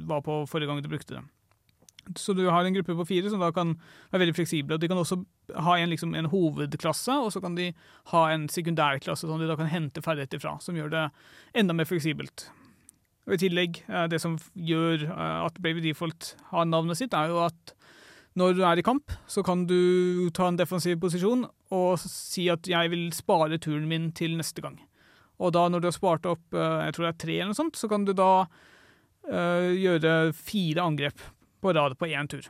var 0.10 0.24
på 0.26 0.42
forrige 0.50 0.72
gang 0.72 0.82
du 0.82 0.90
brukte 0.90 1.20
det. 1.20 1.26
Så 2.18 2.34
du 2.34 2.46
har 2.50 2.66
en 2.66 2.74
gruppe 2.74 2.96
på 2.98 3.06
fire 3.06 3.30
som 3.30 3.42
da 3.44 3.52
kan 3.56 3.76
være 4.12 4.24
veldig 4.26 4.38
fleksible. 4.38 4.78
De 4.82 4.90
kan 4.90 4.98
også 4.98 5.20
ha 5.56 5.78
en, 5.78 5.90
liksom, 5.92 6.16
en 6.16 6.30
hovedklasse, 6.32 7.14
og 7.14 7.34
så 7.34 7.42
kan 7.44 7.58
de 7.58 7.72
ha 8.14 8.24
en 8.34 8.48
sekundærklasse 8.50 9.28
som 9.28 9.42
de 9.42 9.50
da 9.50 9.58
kan 9.60 9.70
hente 9.70 10.04
ferdigheter 10.06 10.42
fra, 10.42 10.58
som 10.64 10.78
gjør 10.78 10.94
det 10.94 11.06
enda 11.58 11.76
mer 11.78 11.90
fleksibelt. 11.90 12.50
Og 13.30 13.36
I 13.38 13.42
tillegg, 13.44 13.84
eh, 13.86 14.08
det 14.10 14.22
som 14.24 14.40
gjør 14.58 15.06
eh, 15.06 15.40
at 15.46 15.62
Brave 15.62 15.84
Default 15.86 16.34
har 16.50 16.66
navnet 16.66 16.98
sitt, 16.98 17.14
er 17.14 17.30
jo 17.30 17.44
at 17.46 17.76
når 18.40 18.56
du 18.56 18.62
er 18.66 18.80
i 18.80 18.86
kamp, 18.86 19.12
så 19.28 19.44
kan 19.46 19.66
du 19.70 20.30
ta 20.34 20.48
en 20.50 20.58
defensiv 20.58 21.00
posisjon 21.02 21.44
og 21.76 22.00
si 22.00 22.48
at 22.50 22.66
'jeg 22.66 22.90
vil 22.90 23.12
spare 23.14 23.58
turen 23.58 23.88
min 23.88 24.12
til 24.12 24.38
neste 24.38 24.62
gang'. 24.62 24.80
Og 25.40 25.54
da 25.54 25.68
når 25.70 25.82
du 25.82 25.88
har 25.88 25.98
spart 25.98 26.26
opp 26.26 26.54
eh, 26.54 26.86
jeg 26.86 26.94
tror 26.94 27.06
det 27.06 27.14
er 27.14 27.26
tre, 27.26 27.36
eller 27.40 27.52
noe 27.54 27.62
sånt, 27.62 27.76
så 27.76 27.90
kan 27.90 28.06
du 28.06 28.14
da 28.14 28.46
uh, 29.30 29.70
gjøre 29.76 30.34
fire 30.34 30.82
angrep 30.82 31.20
på 31.62 31.74
rad 31.76 31.98
på 32.00 32.08
én 32.10 32.28
tur. 32.30 32.48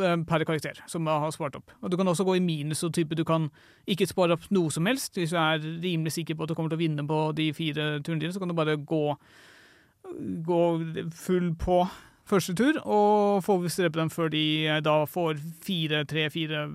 eh, 0.00 0.16
Per 0.26 0.44
karakter, 0.44 0.80
som 0.90 1.06
har 1.06 1.30
spart 1.30 1.56
opp. 1.56 1.70
Og 1.82 1.90
Du 1.90 1.96
kan 1.96 2.06
også 2.06 2.24
gå 2.24 2.36
i 2.36 2.40
minus, 2.40 2.82
og 2.84 2.92
type 2.92 3.14
du 3.14 3.24
kan 3.24 3.50
ikke 3.86 4.06
spare 4.06 4.32
opp 4.32 4.50
noe 4.50 4.70
som 4.70 4.86
helst. 4.86 5.14
Hvis 5.14 5.30
du 5.30 5.36
er 5.36 5.58
rimelig 5.82 6.12
sikker 6.12 6.34
på 6.34 6.42
at 6.42 6.48
du 6.48 6.54
kommer 6.54 6.70
til 6.70 6.78
å 6.78 6.84
vinne 6.84 7.06
på 7.06 7.20
de 7.36 7.52
fire 7.52 8.00
turene 8.02 8.20
dine, 8.20 8.32
så 8.32 8.38
kan 8.42 8.48
du 8.48 8.54
bare 8.54 8.76
gå, 8.76 9.16
gå 10.46 10.62
full 11.14 11.54
på 11.54 11.86
første 12.26 12.54
tur, 12.58 12.80
og 12.84 13.44
få 13.46 13.60
drepe 13.68 14.00
dem 14.00 14.10
før 14.10 14.28
de 14.34 14.66
eh, 14.66 14.80
da 14.82 15.04
får 15.06 15.38
fire, 15.62 16.04
tre, 16.04 16.28
fire 16.30 16.66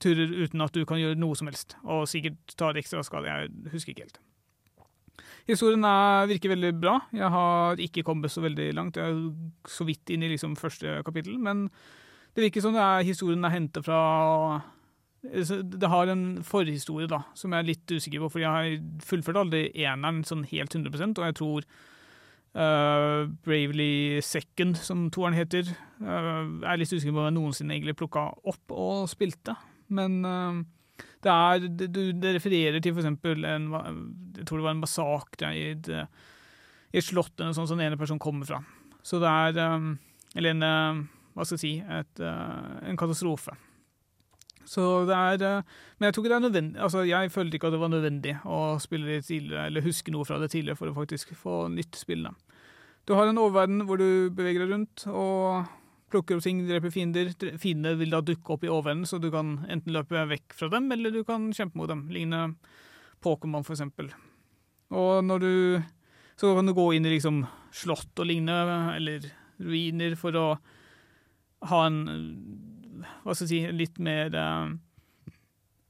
turer 0.00 0.30
uten 0.44 0.60
at 0.64 0.72
du 0.72 0.84
kan 0.86 1.00
gjøre 1.00 1.18
noe 1.18 1.36
som 1.36 1.46
helst. 1.50 1.76
Og 1.84 2.08
sikkert 2.08 2.56
tar 2.56 2.78
ekstra 2.80 3.02
skade. 3.04 3.26
Jeg 3.28 3.72
husker 3.72 3.92
ikke 3.92 4.06
helt. 4.08 4.20
Historien 5.48 5.84
er, 5.86 6.28
virker 6.30 6.52
veldig 6.52 6.74
bra. 6.80 6.98
Jeg 7.16 7.30
har 7.32 7.80
ikke 7.80 8.04
kommet 8.06 8.32
så 8.32 8.42
veldig 8.44 8.68
langt. 8.76 8.98
Jeg 9.00 9.14
er 9.14 9.70
så 9.70 9.86
vidt 9.88 10.12
inn 10.12 10.24
i 10.26 10.32
liksom 10.32 10.56
første 10.58 11.00
kapittel. 11.06 11.38
Men 11.40 11.68
det 12.34 12.46
virker 12.46 12.64
som 12.64 12.76
det 12.76 12.82
er, 12.82 13.06
historien 13.06 13.44
er 13.44 13.54
hentet 13.54 13.84
fra 13.86 14.60
Det 15.20 15.88
har 15.92 16.08
en 16.08 16.42
forhistorie 16.46 17.08
da, 17.10 17.22
som 17.36 17.52
jeg 17.52 17.60
er 17.60 17.70
litt 17.72 17.92
usikker 17.92 18.22
på, 18.22 18.30
for 18.32 18.40
jeg 18.40 18.50
har 18.50 19.04
fullført 19.04 19.40
aldri 19.42 19.66
eneren 19.74 20.22
sånn 20.24 20.46
helt 20.48 20.72
100% 20.72 21.20
og 21.20 21.26
jeg 21.26 21.36
tror 21.36 21.66
uh, 22.56 23.28
Bravely 23.44 24.22
Second, 24.24 24.78
som 24.80 25.10
toeren 25.12 25.36
heter, 25.36 25.68
eh, 26.00 26.40
er 26.64 26.80
litt 26.80 26.92
usikker 26.92 27.12
på 27.12 27.20
om 27.20 27.28
jeg 27.28 27.36
noensinne 27.36 27.76
egentlig 27.76 27.98
plukka 28.00 28.30
opp 28.48 28.72
og 28.72 29.10
spilte. 29.12 29.58
Men 29.92 30.24
eh, 30.24 30.62
det, 31.24 31.30
er, 31.30 31.64
det, 31.68 31.88
det 32.22 32.34
refererer 32.36 32.80
til 32.80 32.96
eksempel 32.96 33.44
en, 33.44 33.70
jeg 34.38 34.46
tror 34.48 34.60
det 34.60 34.66
var 34.66 34.76
en 34.76 34.84
massakre 34.84 35.54
i 35.56 35.64
et, 35.74 35.88
eh, 35.92 36.28
i 36.94 37.00
et 37.00 37.06
slott 37.06 37.34
eller 37.38 37.56
sånt 37.56 37.68
som 37.68 37.80
en 37.80 37.90
ene 37.90 38.00
personen 38.00 38.22
kommer 38.22 38.48
fra. 38.48 38.62
Så 39.04 39.20
det 39.20 39.28
er 39.28 39.58
eh, 39.60 39.90
Eller 40.36 40.54
en 40.54 40.62
eh, 40.62 41.02
Hva 41.34 41.46
skal 41.46 41.56
jeg 41.56 41.62
si 41.62 41.72
et, 41.80 42.20
En 42.20 42.98
katastrofe. 43.00 43.54
Så 44.68 45.06
det 45.08 45.16
er 45.16 45.62
Men 45.98 46.08
jeg 46.08 46.14
tror 46.14 46.24
ikke 46.24 46.32
det 46.32 46.38
er 46.38 46.46
nødvendig 46.46 46.82
Altså, 46.84 47.04
jeg 47.08 47.32
følte 47.32 47.56
ikke 47.56 47.70
at 47.70 47.74
det 47.74 47.80
var 47.80 47.92
nødvendig 47.92 48.34
å 48.44 48.78
spille 48.82 49.08
det 49.08 49.24
tidligere, 49.28 49.66
eller 49.66 49.86
huske 49.86 50.12
noe 50.12 50.28
fra 50.28 50.38
det 50.42 50.50
tidligere 50.52 50.78
for 50.78 50.90
å 50.90 50.96
faktisk 50.96 51.32
få 51.38 51.66
nytt 51.72 51.96
spill. 51.96 52.28
Du 53.08 53.14
har 53.16 53.28
en 53.28 53.40
oververden 53.40 53.84
hvor 53.88 54.00
du 54.00 54.30
beveger 54.30 54.64
deg 54.64 54.74
rundt 54.74 55.06
og 55.08 55.68
plukker 56.10 56.38
opp 56.38 56.44
ting, 56.44 56.62
dreper 56.68 56.92
fiender. 56.94 57.30
Fiendene 57.60 57.98
vil 58.00 58.12
da 58.14 58.20
dukke 58.24 58.54
opp 58.54 58.66
i 58.66 58.72
overenden, 58.72 59.08
så 59.08 59.20
du 59.22 59.30
kan 59.32 59.58
enten 59.70 59.94
løpe 59.94 60.26
vekk 60.30 60.56
fra 60.56 60.70
dem, 60.72 60.90
eller 60.94 61.14
du 61.14 61.22
kan 61.26 61.48
kjempe 61.56 61.78
mot 61.78 61.90
dem. 61.90 62.06
Lignende 62.12 62.56
Pokémon, 63.24 63.64
for 63.66 63.76
eksempel. 63.76 64.10
Og 64.90 65.24
når 65.24 65.38
du 65.38 65.82
Så 66.40 66.54
kan 66.56 66.64
du 66.64 66.72
gå 66.72 66.94
inn 66.96 67.04
i 67.04 67.10
liksom 67.12 67.42
slott 67.70 68.16
og 68.18 68.26
lignende, 68.26 68.94
eller 68.96 69.26
ruiner, 69.60 70.14
for 70.16 70.32
å 70.32 70.46
ha 71.68 71.80
en 71.86 71.98
Hva 73.22 73.34
skal 73.34 73.44
jeg 73.46 73.50
si 73.50 73.74
Litt 73.76 73.98
mer 74.00 74.32
eh, 74.32 74.70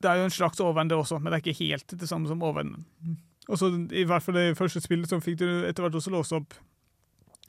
Det 0.03 0.11
er 0.11 0.19
jo 0.19 0.27
en 0.27 0.35
slags 0.35 0.61
overende 0.61 0.99
også, 0.99 1.21
men 1.21 1.31
det 1.31 1.39
er 1.39 1.45
ikke 1.45 1.69
helt 1.69 1.95
det 2.01 2.09
samme 2.09 2.27
som 2.27 2.43
overenden. 2.43 2.85
Og 3.49 3.59
så 3.59 3.71
I 3.95 4.05
hvert 4.09 4.25
fall 4.25 4.35
det 4.35 4.59
første 4.59 4.83
spillet 4.83 5.11
så 5.11 5.21
fikk 5.23 5.39
du 5.39 5.47
etter 5.69 5.85
hvert 5.85 5.99
også 6.01 6.13
låse 6.13 6.35
opp 6.35 6.59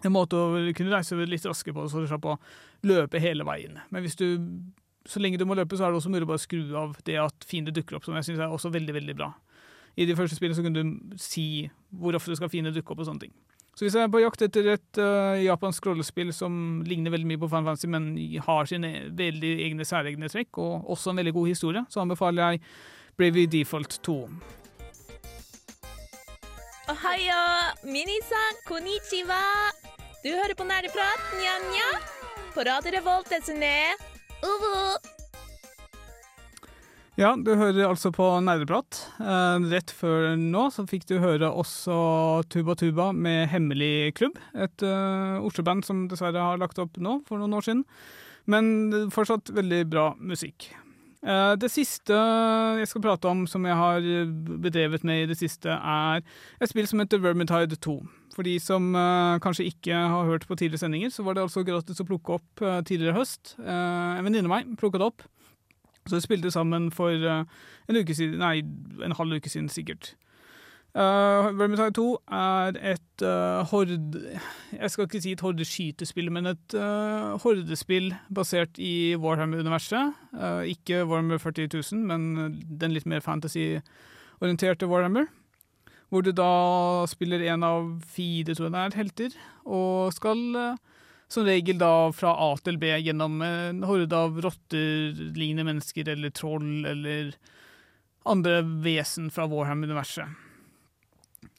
en 0.10 0.15
måte 0.15 0.38
å 0.38 0.62
kunne 0.77 0.93
reise 0.93 1.17
litt 1.27 1.46
raskere 1.46 1.75
på, 1.75 1.88
så 1.89 2.01
du 2.01 2.10
slapp 2.10 2.25
å 2.25 2.38
løpe 2.88 3.22
hele 3.22 3.46
veien. 3.48 3.77
Men 3.93 4.05
hvis 4.05 4.17
du, 4.20 4.25
så 5.05 5.22
lenge 5.22 5.39
du 5.41 5.46
må 5.46 5.58
løpe, 5.58 5.77
så 5.77 5.86
er 5.86 5.93
det 5.93 6.01
også 6.01 6.12
mulig 6.13 6.25
å 6.27 6.31
bare 6.34 6.43
skru 6.43 6.63
av 6.79 6.98
det 7.05 7.20
at 7.22 7.48
fiender 7.48 7.75
dukker 7.75 8.00
opp, 8.00 8.08
som 8.08 8.17
jeg 8.17 8.31
syns 8.31 8.41
er 8.41 8.53
også 8.53 8.74
veldig, 8.74 8.98
veldig 8.98 9.17
bra. 9.20 9.31
I 10.00 10.08
de 10.08 10.15
første 10.15 10.38
spillene 10.38 10.55
så 10.58 10.63
kunne 10.65 10.84
du 10.84 11.17
si 11.20 11.67
hvor 12.00 12.15
ofte 12.15 12.38
skal 12.39 12.51
fiender 12.51 12.74
dukke 12.74 12.93
opp 12.93 13.03
og 13.03 13.10
sånne 13.10 13.27
ting. 13.27 13.34
Så 13.75 13.86
hvis 13.86 13.96
jeg 13.96 14.03
er 14.03 14.12
på 14.12 14.20
jakt 14.20 14.41
etter 14.43 14.67
et 14.74 15.00
uh, 15.00 15.38
japansk 15.39 15.86
rollespill 15.88 16.34
som 16.36 16.81
ligner 16.88 17.13
veldig 17.13 17.29
mye 17.29 17.39
på 17.39 17.50
Fan 17.51 17.67
Fantasy, 17.67 17.88
men 17.91 18.10
har 18.46 18.67
sine 18.67 18.91
veldig 19.15 19.51
egne 19.65 19.88
særegne 19.88 20.31
trekk, 20.31 20.60
og 20.60 20.89
også 20.91 21.13
en 21.13 21.22
veldig 21.24 21.34
god 21.38 21.48
historie, 21.53 21.86
så 21.89 22.03
anbefaler 22.03 22.58
jeg 22.58 22.63
Bravey 23.17 23.48
Default 23.51 24.00
2. 24.03 24.17
Ohayo, 26.91 27.43
minisan, 27.88 28.60
konnichiwa. 28.67 29.39
Du 30.21 30.29
hører 30.29 30.53
på 30.53 30.65
Nerdeprat, 30.69 31.21
nja-nja. 31.33 31.87
På 32.53 32.61
Radio 32.61 32.91
Revolt, 32.93 33.29
desune. 33.33 33.71
Uvu. 34.45 34.99
Ja, 37.17 37.31
du 37.33 37.49
hører 37.57 37.87
altså 37.87 38.11
på 38.13 38.27
Nerdeprat. 38.45 38.99
Eh, 39.17 39.65
rett 39.73 39.89
før 39.97 40.35
nå 40.37 40.67
så 40.69 40.85
fikk 40.85 41.07
du 41.09 41.15
høre 41.23 41.49
også 41.49 41.95
Tuba 42.53 42.77
Tuba 42.77 43.09
med 43.17 43.49
Hemmelig 43.49 44.13
klubb. 44.21 44.37
Et 44.53 44.85
uh, 44.85 45.41
Oslo-band 45.41 45.89
som 45.89 46.05
dessverre 46.11 46.45
har 46.51 46.61
lagt 46.61 46.77
opp 46.77 47.01
nå, 47.01 47.17
for 47.25 47.41
noen 47.41 47.57
år 47.57 47.65
siden. 47.65 47.83
Men 48.45 49.09
fortsatt 49.09 49.49
veldig 49.57 49.87
bra 49.89 50.11
musikk. 50.21 50.69
Eh, 51.21 51.53
det 51.61 51.69
siste 51.69 52.17
jeg 52.79 52.87
skal 52.89 53.03
prate 53.03 53.29
om 53.29 53.43
som 53.49 53.65
jeg 53.67 53.77
har 53.77 54.05
bedrevet 54.63 55.03
med 55.05 55.23
i 55.23 55.27
det 55.29 55.37
siste, 55.37 55.69
er 55.69 56.23
et 56.59 56.71
spill 56.71 56.87
som 56.89 57.03
heter 57.03 57.21
Vermintide 57.21 57.77
2. 57.77 57.99
For 58.31 58.47
de 58.47 58.55
som 58.63 58.93
uh, 58.95 59.35
kanskje 59.43 59.67
ikke 59.67 59.91
har 59.91 60.29
hørt 60.29 60.45
på 60.47 60.55
tidligere 60.55 60.85
sendinger, 60.85 61.11
så 61.11 61.25
var 61.27 61.35
det 61.35 61.43
altså 61.43 61.65
gratis 61.67 61.99
å 61.99 62.05
plukke 62.07 62.37
opp 62.37 62.63
tidligere 62.87 63.17
høst. 63.17 63.57
Uh, 63.59 64.15
en 64.15 64.23
venninne 64.23 64.47
av 64.47 64.53
meg 64.53 64.69
plukka 64.79 65.01
det 65.01 65.09
opp. 65.09 65.25
Så 66.07 66.15
vi 66.15 66.23
spilte 66.23 66.53
sammen 66.53 66.87
for 66.95 67.11
en 67.11 67.99
uke 67.99 68.15
siden, 68.15 68.39
nei, 68.39 68.63
en 69.03 69.17
halv 69.19 69.35
uke 69.35 69.51
siden 69.51 69.67
sikkert. 69.69 70.13
Uh, 70.91 71.48
Vermintide 71.55 71.93
2 71.95 72.05
er 72.36 72.77
et 72.91 73.24
uh, 73.24 73.63
horde... 73.71 73.95
Jeg 74.75 74.91
skal 74.91 75.07
ikke 75.07 75.21
si 75.24 75.31
et 75.31 75.43
hordeskytespill, 75.43 76.27
men 76.36 76.51
et 76.51 76.75
uh, 76.75 77.38
hordespill 77.39 78.10
basert 78.36 78.75
i 78.75 79.15
Warhammer-universet. 79.15 80.17
Uh, 80.36 80.67
ikke 80.67 81.05
Warhammer 81.05 81.39
40 81.39 81.69
000, 81.71 82.03
men 82.12 82.60
den 82.67 82.91
litt 82.91 83.07
mer 83.07 83.24
fantasy-orienterte 83.24 84.91
Warhammer. 84.91 85.31
Hvor 86.12 86.27
du 86.27 86.33
da 86.36 86.51
spiller 87.07 87.48
en 87.48 87.63
av 87.63 87.88
fire, 88.03 88.51
tror 88.51 88.67
jeg 88.67 88.75
det 88.75 88.83
er, 88.83 89.00
helter, 89.00 89.41
og 89.63 90.12
skal 90.12 90.41
som 91.31 91.48
regel 91.48 91.79
da 91.79 92.12
fra 92.12 92.33
A 92.36 92.51
til 92.60 92.75
B 92.75 92.91
gjennom 93.00 93.39
en 93.45 93.83
horde 93.88 94.17
av 94.17 94.36
rotter-lignende 94.43 95.69
mennesker 95.69 96.12
eller 96.12 96.36
troll 96.36 96.83
eller 96.83 97.31
andre 98.27 98.60
vesen 98.83 99.31
fra 99.31 99.48
Warhammer-universet. 99.48 100.50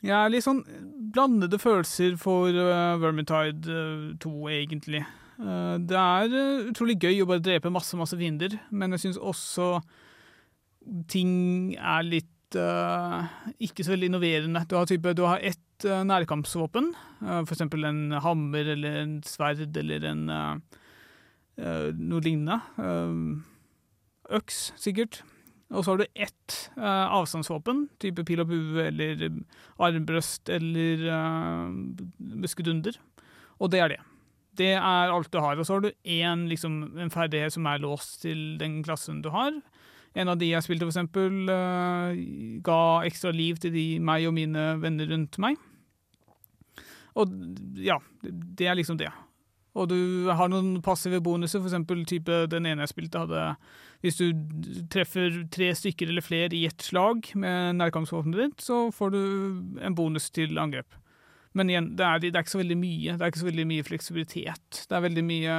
Er 0.02 0.30
litt 0.32 0.42
sånn 0.42 0.64
blandede 1.12 1.58
følelser 1.62 2.16
for 2.20 2.50
uh, 2.50 2.98
Vermintide 3.02 3.70
uh, 3.70 4.06
2, 4.22 4.32
egentlig. 4.50 5.04
Uh, 5.38 5.78
det 5.78 5.98
er 5.98 6.34
uh, 6.34 6.70
utrolig 6.72 6.98
gøy 7.02 7.22
å 7.22 7.28
bare 7.30 7.44
drepe 7.44 7.72
masse, 7.72 7.96
masse 7.98 8.18
fiender, 8.18 8.56
men 8.74 8.96
jeg 8.96 9.06
syns 9.06 9.20
også 9.20 9.76
ting 11.10 11.76
er 11.78 12.06
litt 12.08 12.28
ikke 12.52 13.80
så 13.80 13.94
veldig 13.94 14.10
innoverende. 14.10 14.60
Du 14.68 14.74
har, 14.76 14.84
type, 14.84 15.14
du 15.16 15.22
har 15.24 15.40
ett 15.40 15.86
nærkampsvåpen, 16.04 16.90
for 17.22 17.54
eksempel 17.54 17.86
en 17.88 18.18
hammer 18.20 18.74
eller 18.74 18.98
en 19.00 19.14
sverd 19.24 19.72
eller 19.80 20.04
en 20.10 20.26
noe 21.96 22.20
lignende. 22.26 22.58
øks, 24.36 24.60
sikkert. 24.76 25.22
Og 25.72 25.84
så 25.84 25.94
har 25.94 26.02
du 26.02 26.06
ett 26.12 26.56
uh, 26.76 27.08
avstandsvåpen, 27.16 27.86
type 28.02 28.24
pil 28.28 28.42
og 28.44 28.50
bue 28.50 28.84
eller 28.90 29.24
armbrøst 29.80 30.50
eller 30.52 31.06
uh, 31.08 31.72
muskedunder. 32.18 32.98
Og 33.62 33.72
det 33.72 33.80
er 33.80 33.94
det. 33.94 34.00
Det 34.58 34.72
er 34.76 35.12
alt 35.14 35.32
du 35.32 35.40
har. 35.40 35.56
Og 35.56 35.66
så 35.66 35.78
har 35.78 35.86
du 35.86 35.90
én 36.04 36.44
liksom, 36.50 36.98
en 37.00 37.12
ferdighet 37.12 37.54
som 37.54 37.66
er 37.70 37.80
låst 37.80 38.20
til 38.26 38.58
den 38.60 38.82
klassen 38.84 39.22
du 39.24 39.30
har. 39.32 39.54
En 40.12 40.28
av 40.28 40.36
de 40.36 40.50
jeg 40.50 40.66
spilte, 40.66 40.84
for 40.84 40.92
eksempel, 40.92 41.48
uh, 41.48 42.12
ga 42.60 42.82
ekstra 43.08 43.32
liv 43.32 43.60
til 43.62 43.72
de, 43.72 43.86
meg 44.04 44.28
og 44.28 44.36
mine 44.36 44.74
venner 44.82 45.08
rundt 45.14 45.40
meg. 45.40 45.56
Og 47.16 47.32
ja, 47.80 47.96
det 48.22 48.68
er 48.68 48.76
liksom 48.76 49.00
det. 49.00 49.12
Og 49.72 49.88
du 49.88 50.28
har 50.28 50.50
noen 50.52 50.82
passive 50.84 51.22
bonuser, 51.24 51.60
for 51.62 51.70
eksempel 51.70 52.04
den 52.04 52.68
ene 52.68 52.84
jeg 52.84 52.92
spilte, 52.92 53.24
hadde 53.24 53.54
Hvis 54.02 54.18
du 54.18 54.32
treffer 54.90 55.44
tre 55.54 55.68
stykker 55.78 56.10
eller 56.10 56.24
flere 56.26 56.56
i 56.58 56.64
ett 56.66 56.82
slag 56.82 57.28
med 57.38 57.78
nærkampsvåpenet 57.78 58.40
ditt, 58.40 58.64
så 58.64 58.88
får 58.94 59.14
du 59.14 59.20
en 59.78 59.94
bonus 59.94 60.26
til 60.34 60.58
angrep. 60.58 60.96
Men 61.54 61.70
igjen, 61.70 61.92
det 61.96 62.04
er, 62.06 62.22
det 62.22 62.32
er, 62.32 62.42
ikke 62.42 62.56
så 62.56 62.62
veldig 62.62 62.78
mye. 62.80 63.14
Det 63.14 63.22
er 63.22 63.32
ikke 63.32 63.42
så 63.42 63.50
veldig 63.50 63.66
mye 63.68 63.86
fleksibilitet. 63.86 64.80
Det 64.88 64.96
er 64.96 65.04
veldig 65.04 65.24
mye 65.28 65.58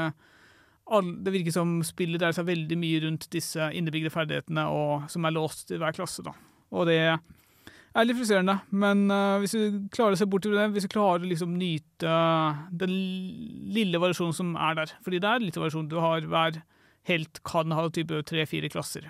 Det 1.23 1.31
virker 1.31 1.55
som 1.55 1.77
spillet 1.85 2.19
dreier 2.19 2.35
seg 2.35 2.49
veldig 2.49 2.77
mye 2.81 3.03
rundt 3.05 3.29
disse 3.31 3.69
innebygde 3.77 4.11
ferdighetene 4.11 4.65
og, 4.73 5.05
som 5.13 5.23
er 5.23 5.35
låst 5.37 5.71
i 5.71 5.79
hver 5.79 5.95
klasse. 5.95 6.25
da. 6.25 6.33
Og 6.73 6.89
det 6.89 6.99
er 6.99 8.07
litt 8.07 8.17
frustrerende, 8.17 8.57
men 8.73 9.05
uh, 9.13 9.37
hvis 9.39 9.53
du 9.53 9.87
klarer 9.93 10.17
å 10.17 10.19
se 10.19 10.27
bort 10.27 10.43
til 10.43 10.57
det, 10.57 10.65
hvis 10.73 10.87
du 10.87 10.91
klarer 10.91 11.21
å 11.21 11.29
liksom 11.29 11.53
nyte 11.55 12.13
den 12.81 12.93
lille 13.71 14.01
variasjonen 14.01 14.35
som 14.35 14.55
er 14.57 14.79
der 14.81 14.95
Fordi 15.05 15.21
det 15.21 15.29
er 15.29 15.43
litt 15.45 15.59
variasjon. 15.61 15.87
Du 15.91 15.99
har 16.01 16.25
hver 16.25 16.57
helt 17.09 17.41
kan 17.47 17.73
ha 17.75 17.87
type 17.93 18.21
tre-fire 18.29 18.69
klasser. 18.71 19.09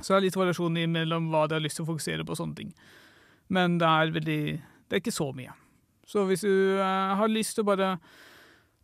Så 0.00 0.12
det 0.12 0.18
er 0.18 0.26
litt 0.26 0.38
variasjon 0.38 0.78
mellom 0.90 1.30
hva 1.32 1.46
de 1.46 1.58
har 1.58 1.64
lyst 1.64 1.78
til 1.78 1.86
å 1.86 1.92
fokusere 1.92 2.26
på 2.26 2.34
og 2.34 2.40
sånne 2.40 2.58
ting. 2.58 2.70
Men 3.52 3.78
det 3.80 3.88
er 3.88 4.14
veldig 4.14 4.42
Det 4.88 4.98
er 4.98 5.00
ikke 5.00 5.14
så 5.14 5.30
mye. 5.32 5.52
Så 6.04 6.26
hvis 6.28 6.42
du 6.44 6.76
uh, 6.76 7.16
har 7.16 7.30
lyst 7.30 7.56
til 7.56 7.64
å 7.64 7.70
bare 7.70 7.94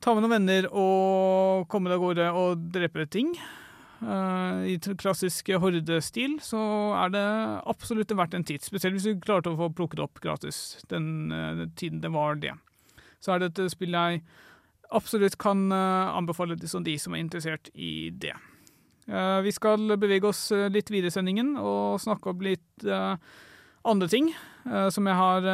ta 0.00 0.14
med 0.14 0.24
noen 0.24 0.38
venner 0.38 0.68
og 0.70 1.66
komme 1.68 1.90
deg 1.90 1.98
av 1.98 2.04
gårde 2.07 2.28
og 2.33 2.68
drepe 2.72 3.09
ting, 3.12 3.35
Uh, 3.98 4.62
I 4.70 4.76
klassisk 4.78 5.48
hordestil 5.59 6.37
så 6.38 6.61
er 7.00 7.11
det 7.11 7.24
absolutt 7.66 8.12
verdt 8.14 8.37
en 8.38 8.46
titt. 8.46 8.62
Spesielt 8.62 8.94
hvis 8.94 9.09
du 9.09 9.24
klarte 9.24 9.50
å 9.50 9.59
få 9.59 9.72
plukket 9.74 10.02
opp 10.04 10.20
gratis 10.22 10.78
den, 10.92 11.33
uh, 11.35 11.64
tiden 11.74 11.98
det 12.04 12.12
var 12.14 12.38
det. 12.38 12.54
Så 13.18 13.35
er 13.35 13.42
det 13.42 13.50
et 13.57 13.74
spill 13.74 13.96
jeg 13.98 14.20
absolutt 14.94 15.38
kan 15.40 15.66
uh, 15.72 16.14
anbefale 16.16 16.57
det 16.59 16.70
som 16.70 16.85
de 16.85 16.96
som 17.01 17.14
er 17.14 17.24
interessert 17.24 17.70
i 17.74 18.11
det. 18.11 18.37
vi 19.09 19.53
skal 19.57 19.96
bevege 19.96 20.29
oss 20.29 20.51
litt 20.68 20.90
videre 20.92 21.09
i 21.09 21.14
sendingen 21.14 21.55
og 21.57 21.96
snakke 21.96 22.29
om 22.29 22.42
litt 22.44 22.85
andre 22.85 24.09
ting 24.12 24.27
som 24.92 25.09
jeg 25.09 25.16
har 25.16 25.46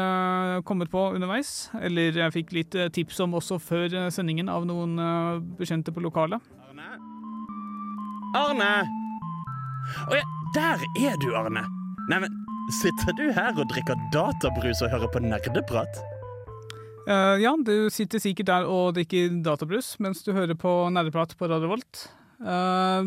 kommet 0.66 0.90
på 0.90 1.04
underveis. 1.14 1.70
Eller 1.78 2.18
jeg 2.18 2.34
fikk 2.34 2.50
litt 2.56 2.74
tips 2.96 3.22
om 3.22 3.38
også 3.38 3.60
før 3.62 3.94
sendingen 4.10 4.50
av 4.50 4.66
noen 4.66 4.98
bekjente 5.54 5.94
på 5.94 6.02
lokalet. 6.02 6.42
Arne! 8.34 8.72
Å 10.10 10.18
ja, 10.18 10.26
der 10.56 10.82
er 11.06 11.18
du, 11.22 11.28
Arne. 11.38 11.62
Neimen, 12.10 12.34
sitter 12.80 13.14
du 13.14 13.28
her 13.36 13.54
og 13.54 13.68
drikker 13.70 13.98
databrus 14.14 14.82
og 14.82 14.90
hører 14.90 15.10
på 15.14 15.22
nerdeprat? 15.22 16.02
Uh, 17.04 17.36
ja, 17.36 17.52
du 17.60 17.90
sitter 17.92 18.20
sikkert 18.22 18.48
der 18.48 18.66
og 18.70 18.94
drikker 18.96 19.32
databrus 19.44 19.94
mens 20.00 20.22
du 20.24 20.30
hører 20.32 20.56
på 20.56 20.70
nerdeprat 20.92 21.34
på 21.36 21.48
Radio 21.50 21.68
Volt. 21.74 22.06
Uh, 22.40 23.04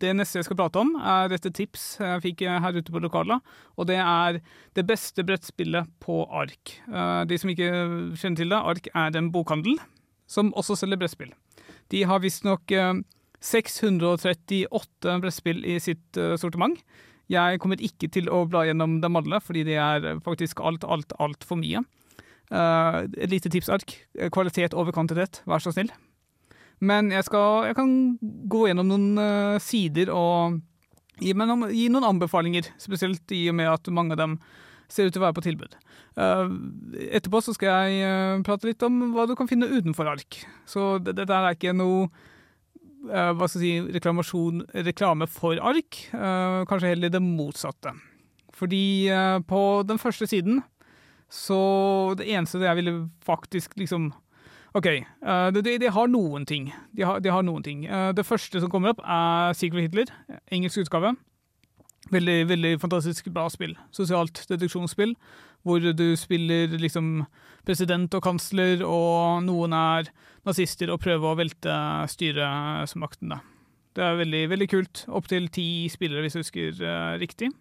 det 0.00 0.12
neste 0.16 0.38
jeg 0.38 0.46
skal 0.46 0.58
prate 0.58 0.80
om, 0.80 0.92
er 1.00 1.32
et 1.32 1.48
tips 1.56 1.86
jeg 2.02 2.24
fikk 2.24 2.44
her 2.44 2.76
ute 2.76 2.92
på 2.92 3.00
lokalet. 3.00 3.40
Og 3.80 3.88
det 3.88 3.96
er 4.00 4.42
det 4.76 4.84
beste 4.88 5.24
brettspillet 5.24 5.88
på 6.04 6.20
ark. 6.28 6.76
Uh, 6.90 7.24
de 7.28 7.40
som 7.40 7.52
ikke 7.52 7.70
kjenner 8.20 8.42
til 8.42 8.52
det, 8.52 8.60
ark 8.60 8.92
er 8.92 9.16
en 9.16 9.32
bokhandel 9.32 9.80
som 10.28 10.52
også 10.52 10.76
selger 10.82 11.00
brettspill. 11.00 11.32
De 11.92 12.04
har 12.04 12.20
visstnok 12.20 12.76
uh, 12.76 13.00
638 13.44 15.18
brettspill 15.24 15.64
i 15.64 15.80
sitt 15.80 16.20
sortiment. 16.40 16.78
Jeg 17.32 17.60
kommer 17.60 17.80
ikke 17.80 18.08
til 18.12 18.28
å 18.32 18.44
bla 18.48 18.66
gjennom 18.68 18.98
dem 19.00 19.16
alle, 19.20 19.40
fordi 19.40 19.64
det 19.68 19.76
er 19.80 20.20
faktisk 20.24 20.60
alt, 20.64 20.84
alt, 20.84 21.12
altfor 21.20 21.60
mye. 21.60 21.84
Uh, 22.52 23.06
et 23.16 23.30
lite 23.32 23.48
tipsark. 23.48 23.96
Kvalitet 24.32 24.76
over 24.76 24.92
kvantitet, 24.92 25.40
vær 25.48 25.62
så 25.62 25.72
snill. 25.72 25.92
Men 26.84 27.10
jeg, 27.14 27.24
skal, 27.28 27.70
jeg 27.70 27.78
kan 27.78 27.94
gå 28.50 28.66
gjennom 28.68 28.90
noen 28.90 29.06
uh, 29.20 29.62
sider 29.62 30.10
og 30.12 30.58
gi, 31.22 31.32
noen, 31.38 31.68
gi, 31.72 31.88
noen 31.92 32.10
anbefalinger, 32.10 32.68
spesielt 32.82 33.32
i 33.32 33.46
og 33.52 33.58
med 33.60 33.70
at 33.72 33.90
mange 33.94 34.16
av 34.16 34.20
dem 34.20 34.36
ser 34.92 35.08
ut 35.08 35.14
til 35.14 35.22
å 35.22 35.26
være 35.28 35.38
på 35.38 35.46
tilbud. 35.46 35.78
Uh, 36.18 36.52
etterpå 37.16 37.40
så 37.42 37.54
skal 37.56 37.88
jeg 37.94 38.44
prate 38.46 38.68
litt 38.68 38.84
om 38.86 39.00
hva 39.14 39.24
du 39.26 39.34
kan 39.38 39.48
finne 39.50 39.70
utenfor 39.70 40.12
ark. 40.12 40.42
Så 40.68 40.98
dette 41.02 41.24
er 41.24 41.56
ikke 41.56 41.74
noe 41.76 42.06
hva 43.04 43.44
skal 43.52 43.60
jeg 43.60 43.82
si, 43.92 43.98
reklame 44.80 45.26
for 45.28 45.58
ark. 45.60 45.98
Kanskje 46.14 46.94
heller 46.94 47.10
det 47.12 47.20
motsatte. 47.20 47.90
Fordi 48.56 49.12
på 49.44 49.60
den 49.84 50.00
første 50.00 50.24
siden 50.30 50.62
så 51.30 52.14
Det 52.18 52.28
eneste 52.30 52.62
jeg 52.62 52.76
ville 52.76 53.08
faktisk 53.24 53.76
liksom 53.80 54.12
OK, 54.74 54.86
uh, 55.22 55.50
de, 55.54 55.62
de, 55.62 55.76
de 55.78 55.90
har 55.90 56.08
noen 56.10 56.42
ting. 56.46 56.72
De 56.90 57.04
har, 57.06 57.20
de 57.22 57.30
har 57.30 57.44
noen 57.46 57.62
ting. 57.62 57.84
Uh, 57.86 58.10
det 58.10 58.26
første 58.26 58.58
som 58.58 58.70
kommer 58.70 58.90
opp, 58.90 59.04
er 59.06 59.54
Secret 59.54 59.86
Hitler, 59.86 60.10
engelsk 60.50 60.82
utgave. 60.82 61.12
Veldig, 62.10 62.48
veldig 62.50 62.72
fantastisk 62.82 63.30
bra 63.32 63.46
spill. 63.52 63.76
Sosialt 63.94 64.42
deduksjonsspill, 64.50 65.14
hvor 65.62 65.78
du 65.80 66.04
spiller 66.18 66.74
liksom 66.74 67.22
president 67.64 68.12
og 68.18 68.26
kansler, 68.26 68.82
og 68.82 69.46
noen 69.46 69.72
er 69.78 70.10
nazister 70.44 70.90
og 70.92 71.00
prøver 71.06 71.30
å 71.30 71.38
velte 71.38 71.76
styresmakten. 72.10 73.30
da. 73.30 73.40
Det 73.94 74.02
er 74.02 74.18
veldig, 74.18 74.42
veldig 74.50 74.68
kult. 74.68 75.04
Opptil 75.06 75.48
ti 75.54 75.86
spillere, 75.92 76.26
hvis 76.26 76.34
jeg 76.34 76.48
husker 76.48 76.82
uh, 76.82 77.14
riktig. 77.22 77.54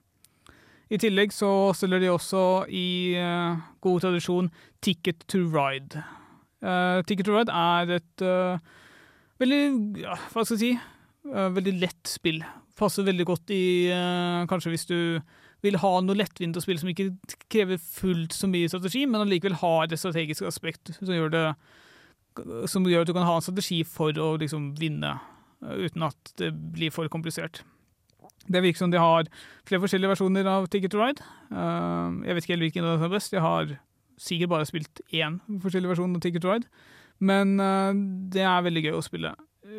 I 0.92 1.00
tillegg 1.00 1.32
så 1.34 1.50
selger 1.78 2.04
de 2.04 2.12
også 2.12 2.42
i 2.68 3.16
uh, 3.16 3.60
god 3.84 4.04
tradisjon 4.04 4.50
Ticket 4.84 5.24
to 5.32 5.46
Ride. 5.48 6.04
Uh, 6.64 7.00
Ticket 7.08 7.28
to 7.28 7.38
Ride 7.38 7.54
er 7.54 7.96
et 8.00 8.26
uh, 8.26 8.60
veldig, 9.40 9.62
ja, 10.04 10.18
hva 10.34 10.44
skal 10.44 10.58
jeg 10.58 10.64
si, 10.64 10.74
veldig 11.24 11.74
lett 11.80 12.10
spill. 12.10 12.42
Passer 12.76 13.06
veldig 13.08 13.26
godt 13.30 13.52
i 13.56 13.64
kanskje 14.50 14.74
hvis 14.74 14.90
du 14.90 14.98
vil 15.64 15.78
ha 15.80 15.92
noe 16.04 16.18
lettvint 16.20 16.58
å 16.60 16.64
spille 16.64 16.82
som 16.82 16.90
ikke 16.92 17.14
krever 17.52 17.80
fullt 17.80 18.36
så 18.36 18.50
mye 18.52 18.68
strategi, 18.68 19.06
men 19.08 19.24
allikevel 19.24 19.56
har 19.62 19.88
et 19.88 20.02
strategisk 20.02 20.44
aspekt 20.50 20.92
som 20.98 21.14
gjør, 21.16 21.32
det, 21.32 21.44
som 22.68 22.84
gjør 22.90 23.06
at 23.06 23.12
du 23.12 23.16
kan 23.16 23.28
ha 23.30 23.38
en 23.40 23.46
strategi 23.46 23.80
for 23.88 24.12
å 24.20 24.34
liksom 24.42 24.74
vinne, 24.82 25.14
uten 25.64 26.10
at 26.10 26.34
det 26.42 26.52
blir 26.76 26.92
for 26.92 27.08
komplisert. 27.14 27.62
Det 28.52 28.64
virker 28.64 28.84
som 28.84 28.92
de 28.92 29.00
har 29.00 29.30
flere 29.68 29.82
forskjellige 29.84 30.12
versjoner 30.16 30.50
av 30.52 30.68
Ticket 30.68 30.92
to 30.92 31.00
Ride. 31.00 31.24
Eh, 31.52 32.20
jeg 32.28 32.36
vet 32.36 32.44
ikke 32.44 32.56
helt 32.56 32.68
hvilken 32.68 32.90
som 32.90 33.08
er 33.08 33.16
best. 33.16 33.34
Jeg 33.34 33.46
har 33.46 33.78
sikkert 34.20 34.52
bare 34.52 34.68
spilt 34.70 35.02
én 35.14 35.40
forskjellig 35.64 35.94
versjon 35.94 36.16
av 36.16 36.22
Ticket 36.24 36.44
to 36.44 36.52
Ride, 36.52 36.68
men 37.24 37.58
eh, 37.60 37.92
det 38.36 38.46
er 38.46 38.68
veldig 38.68 38.88
gøy 38.88 39.00
å 39.00 39.06
spille 39.06 39.34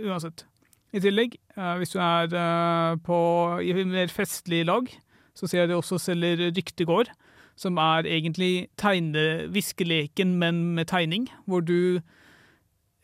uansett. 0.05 0.46
I 0.94 1.03
tillegg, 1.03 1.35
eh, 1.57 1.74
hvis 1.81 1.94
du 1.94 1.98
er 1.98 2.31
eh, 2.31 2.96
på 3.03 3.18
i 3.66 3.74
mer 3.83 4.12
festlig 4.14 4.62
lag, 4.68 4.88
så 5.35 5.48
ser 5.50 5.64
jeg 5.64 5.72
de 5.72 5.79
også 5.79 5.98
selger 5.98 6.48
Ryktegård, 6.55 7.11
som 7.59 7.79
er 7.79 8.07
egentlig 8.07 8.68
tegne-viskeleken, 8.79 10.37
men 10.38 10.61
med 10.74 10.90
tegning, 10.90 11.29
hvor 11.46 11.61
du 11.61 12.03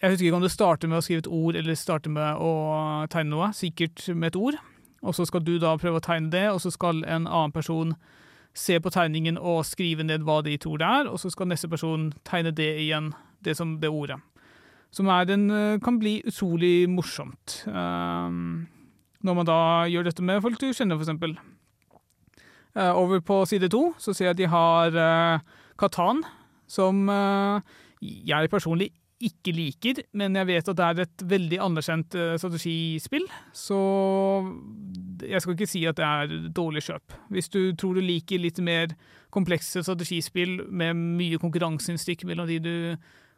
Jeg 0.00 0.14
husker 0.14 0.26
ikke 0.26 0.36
om 0.36 0.42
du 0.42 0.48
starter 0.48 0.88
med 0.88 0.96
å 0.96 1.02
skrive 1.04 1.20
et 1.20 1.26
ord 1.28 1.56
eller 1.60 1.76
starter 1.76 2.08
med 2.08 2.38
å 2.40 2.52
tegne 3.12 3.34
noe, 3.34 3.50
sikkert 3.52 4.00
med 4.16 4.30
et 4.30 4.38
ord, 4.40 4.56
og 5.00 5.14
så 5.16 5.24
skal 5.26 5.44
du 5.44 5.54
da 5.58 5.76
prøve 5.80 6.00
å 6.00 6.04
tegne 6.04 6.30
det, 6.32 6.46
og 6.52 6.60
så 6.60 6.72
skal 6.72 7.04
en 7.04 7.26
annen 7.26 7.54
person 7.54 7.94
se 8.56 8.80
på 8.82 8.90
tegningen 8.92 9.38
og 9.38 9.62
skrive 9.68 10.04
ned 10.04 10.24
hva 10.26 10.40
de 10.44 10.56
tror 10.60 10.80
det 10.80 10.88
er, 10.88 11.08
og 11.08 11.20
så 11.22 11.30
skal 11.32 11.48
neste 11.50 11.70
person 11.70 12.10
tegne 12.26 12.52
det 12.52 12.72
igjen, 12.82 13.12
det 13.44 13.56
som 13.56 13.78
det 13.80 13.90
ordet. 13.90 14.18
Som 14.90 15.08
er 15.08 15.30
en, 15.30 15.50
eh, 15.50 15.78
kan 15.78 15.98
bli 15.98 16.20
utrolig 16.26 16.88
morsomt. 16.90 17.62
Um, 17.66 18.66
når 19.22 19.34
man 19.34 19.46
da 19.46 19.86
gjør 19.86 20.04
dette 20.04 20.22
med 20.22 20.42
folk 20.42 20.58
du 20.58 20.72
kjenner, 20.72 20.98
for 20.98 21.06
eksempel. 21.06 21.38
Eh, 22.76 22.90
over 22.90 23.20
på 23.20 23.46
side 23.46 23.70
to 23.70 23.94
så 23.98 24.12
ser 24.12 24.24
jeg 24.26 24.34
at 24.34 24.38
de 24.38 24.46
har 24.50 24.90
uh, 24.94 25.40
Katan, 25.78 26.24
som 26.66 27.08
uh, 27.08 27.60
jeg 28.00 28.50
personlig 28.50 28.90
ikke 29.20 29.52
liker, 29.52 30.00
men 30.16 30.36
jeg 30.38 30.48
vet 30.48 30.68
at 30.72 30.78
det 30.78 30.86
er 30.86 31.02
et 31.04 31.24
veldig 31.28 31.58
anerkjent 31.60 32.16
eh, 32.16 32.34
strategispill, 32.40 33.26
så 33.52 33.80
jeg 35.28 35.42
skal 35.42 35.56
ikke 35.56 35.68
si 35.68 35.84
at 35.88 35.98
det 36.00 36.06
er 36.06 36.48
dårlig 36.56 36.84
kjøp. 36.86 37.16
Hvis 37.34 37.52
du 37.52 37.60
tror 37.76 37.98
du 37.98 38.04
liker 38.04 38.40
litt 38.40 38.60
mer 38.64 38.94
komplekse 39.34 39.84
strategispill 39.84 40.62
med 40.66 40.96
mye 41.20 41.40
konkurranseinstinkt 41.42 42.24
mellom 42.28 42.48
de 42.48 42.58
du 42.64 42.74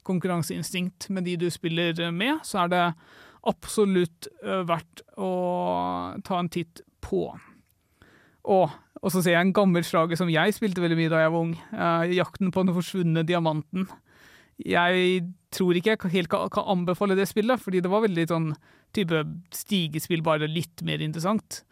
konkurranseinstinkt 0.06 1.10
med 1.14 1.26
de 1.26 1.36
du 1.38 1.48
spiller 1.50 1.94
med, 2.14 2.40
så 2.46 2.64
er 2.64 2.72
det 2.72 2.86
absolutt 3.50 4.30
eh, 4.44 4.62
verdt 4.68 5.04
å 5.18 5.32
ta 6.26 6.38
en 6.38 6.50
titt 6.52 6.84
på. 7.02 7.26
Og, 8.42 8.70
og 9.02 9.10
så 9.14 9.22
ser 9.22 9.36
jeg 9.36 9.48
en 9.48 9.54
gammel 9.54 9.84
slager 9.86 10.18
som 10.18 10.30
jeg 10.30 10.54
spilte 10.54 10.82
veldig 10.82 10.98
mye 10.98 11.12
da 11.12 11.22
jeg 11.22 11.34
var 11.34 11.46
ung. 11.46 11.54
eh, 11.74 12.14
'Jakten 12.16 12.54
på 12.54 12.62
den 12.62 12.74
forsvunne 12.74 13.26
diamanten'. 13.26 13.90
Jeg 14.62 15.32
tror 15.54 15.76
ikke 15.78 15.94
jeg 15.94 16.12
helt 16.14 16.30
kan, 16.32 16.48
kan 16.52 16.68
anbefale 16.72 17.16
det 17.18 17.28
spillet, 17.30 17.60
fordi 17.60 17.82
det 17.84 17.90
var 17.92 18.04
veldig 18.04 18.26
sånn 18.30 18.48
type 18.96 19.24
stigespill, 19.54 20.24
bare 20.24 20.50
litt 20.50 20.82
mer 20.86 21.04
interessant. 21.04 21.62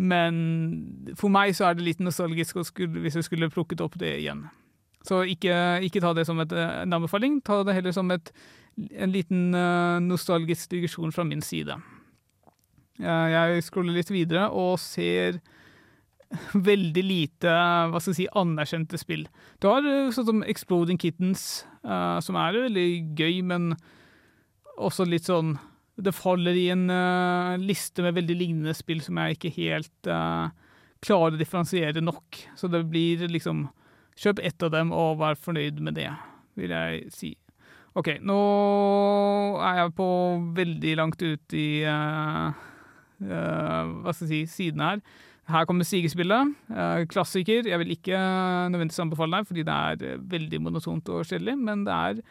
Men 0.00 1.12
for 1.18 1.32
meg 1.32 1.52
så 1.56 1.68
er 1.68 1.76
det 1.76 1.84
litt 1.84 2.00
nostalgisk 2.00 2.62
skulle, 2.64 3.02
hvis 3.04 3.18
jeg 3.18 3.26
skulle 3.26 3.50
plukket 3.52 3.82
opp 3.84 3.98
det 4.00 4.14
igjen. 4.22 4.46
Så 5.04 5.22
ikke, 5.28 5.54
ikke 5.84 6.02
ta 6.04 6.12
det 6.16 6.26
som 6.28 6.40
et, 6.42 6.52
en 6.52 6.96
anbefaling, 6.96 7.40
ta 7.44 7.62
det 7.64 7.76
heller 7.76 7.94
som 7.96 8.10
et, 8.12 8.32
en 8.76 9.12
liten 9.12 9.54
eh, 9.56 9.96
nostalgisk 10.04 10.72
digresjon 10.72 11.12
fra 11.12 11.24
min 11.28 11.44
side. 11.44 11.76
Eh, 13.00 13.26
jeg 13.32 13.64
scroller 13.64 13.96
litt 13.96 14.12
videre 14.12 14.48
og 14.52 14.76
ser 14.80 15.40
veldig 16.68 17.04
lite 17.04 17.52
hva 17.90 18.00
skal 18.00 18.12
jeg 18.12 18.20
si, 18.22 18.28
anerkjente 18.38 19.00
spill. 19.00 19.26
Du 19.60 19.70
har 19.70 19.86
eh, 19.88 20.12
sånn 20.14 20.28
som 20.28 20.44
Exploding 20.44 21.00
Kittens, 21.00 21.64
som 21.80 22.36
er 22.36 22.58
veldig 22.66 22.88
gøy, 23.16 23.38
men 23.48 23.70
også 24.80 25.06
litt 25.08 25.28
sånn 25.28 25.54
Det 26.00 26.14
faller 26.16 26.56
i 26.56 26.68
en 26.72 26.88
eh, 26.92 27.60
liste 27.60 28.04
med 28.04 28.16
veldig 28.16 28.36
lignende 28.36 28.74
spill 28.76 29.02
som 29.04 29.18
jeg 29.20 29.36
ikke 29.36 29.52
helt 29.58 30.08
eh, 30.08 30.48
klarer 31.04 31.36
å 31.36 31.40
differensiere 31.40 32.00
nok. 32.04 32.38
Så 32.56 32.70
det 32.72 32.86
blir 32.88 33.26
liksom 33.28 33.68
Kjøp 34.20 34.40
ett 34.44 34.64
av 34.66 34.72
dem 34.74 34.90
og 34.92 35.20
vær 35.20 35.38
fornøyd 35.40 35.78
med 35.80 35.94
det, 35.96 36.10
vil 36.60 36.72
jeg 36.74 37.06
si. 37.14 37.30
OK, 37.96 38.18
nå 38.20 38.40
er 39.64 39.78
jeg 39.78 39.94
på 39.96 40.08
veldig 40.58 40.92
langt 40.98 41.22
ut 41.24 41.54
i 41.56 41.68
uh, 41.88 42.50
uh, 43.24 43.88
Hva 44.04 44.12
skal 44.12 44.26
jeg 44.28 44.50
si 44.50 44.66
siden 44.66 44.84
her. 44.84 45.00
Her 45.50 45.66
kommer 45.68 45.86
Sigespillet. 45.86 46.54
Eh, 46.70 47.06
klassiker. 47.10 47.66
Jeg 47.68 47.78
vil 47.82 47.94
ikke 47.96 48.18
nødvendigvis 48.70 49.02
anbefale 49.02 49.38
deg, 49.38 49.48
fordi 49.48 49.64
det 49.66 49.78
er 49.78 50.04
eh, 50.14 50.22
veldig 50.34 50.60
monotont 50.62 51.10
og 51.12 51.26
kjedelig, 51.26 51.56
men 51.58 51.84
det 51.86 51.96
er 51.96 52.22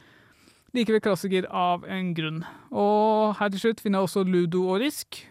likevel 0.77 1.01
klassiker 1.03 1.47
av 1.49 1.85
en 1.89 2.13
grunn. 2.17 2.43
Og 2.71 3.35
her 3.39 3.51
til 3.53 3.63
slutt 3.65 3.83
finner 3.83 4.01
jeg 4.01 4.09
også 4.09 4.25
Ludo 4.27 4.67
og 4.69 4.81
Risk. 4.83 5.23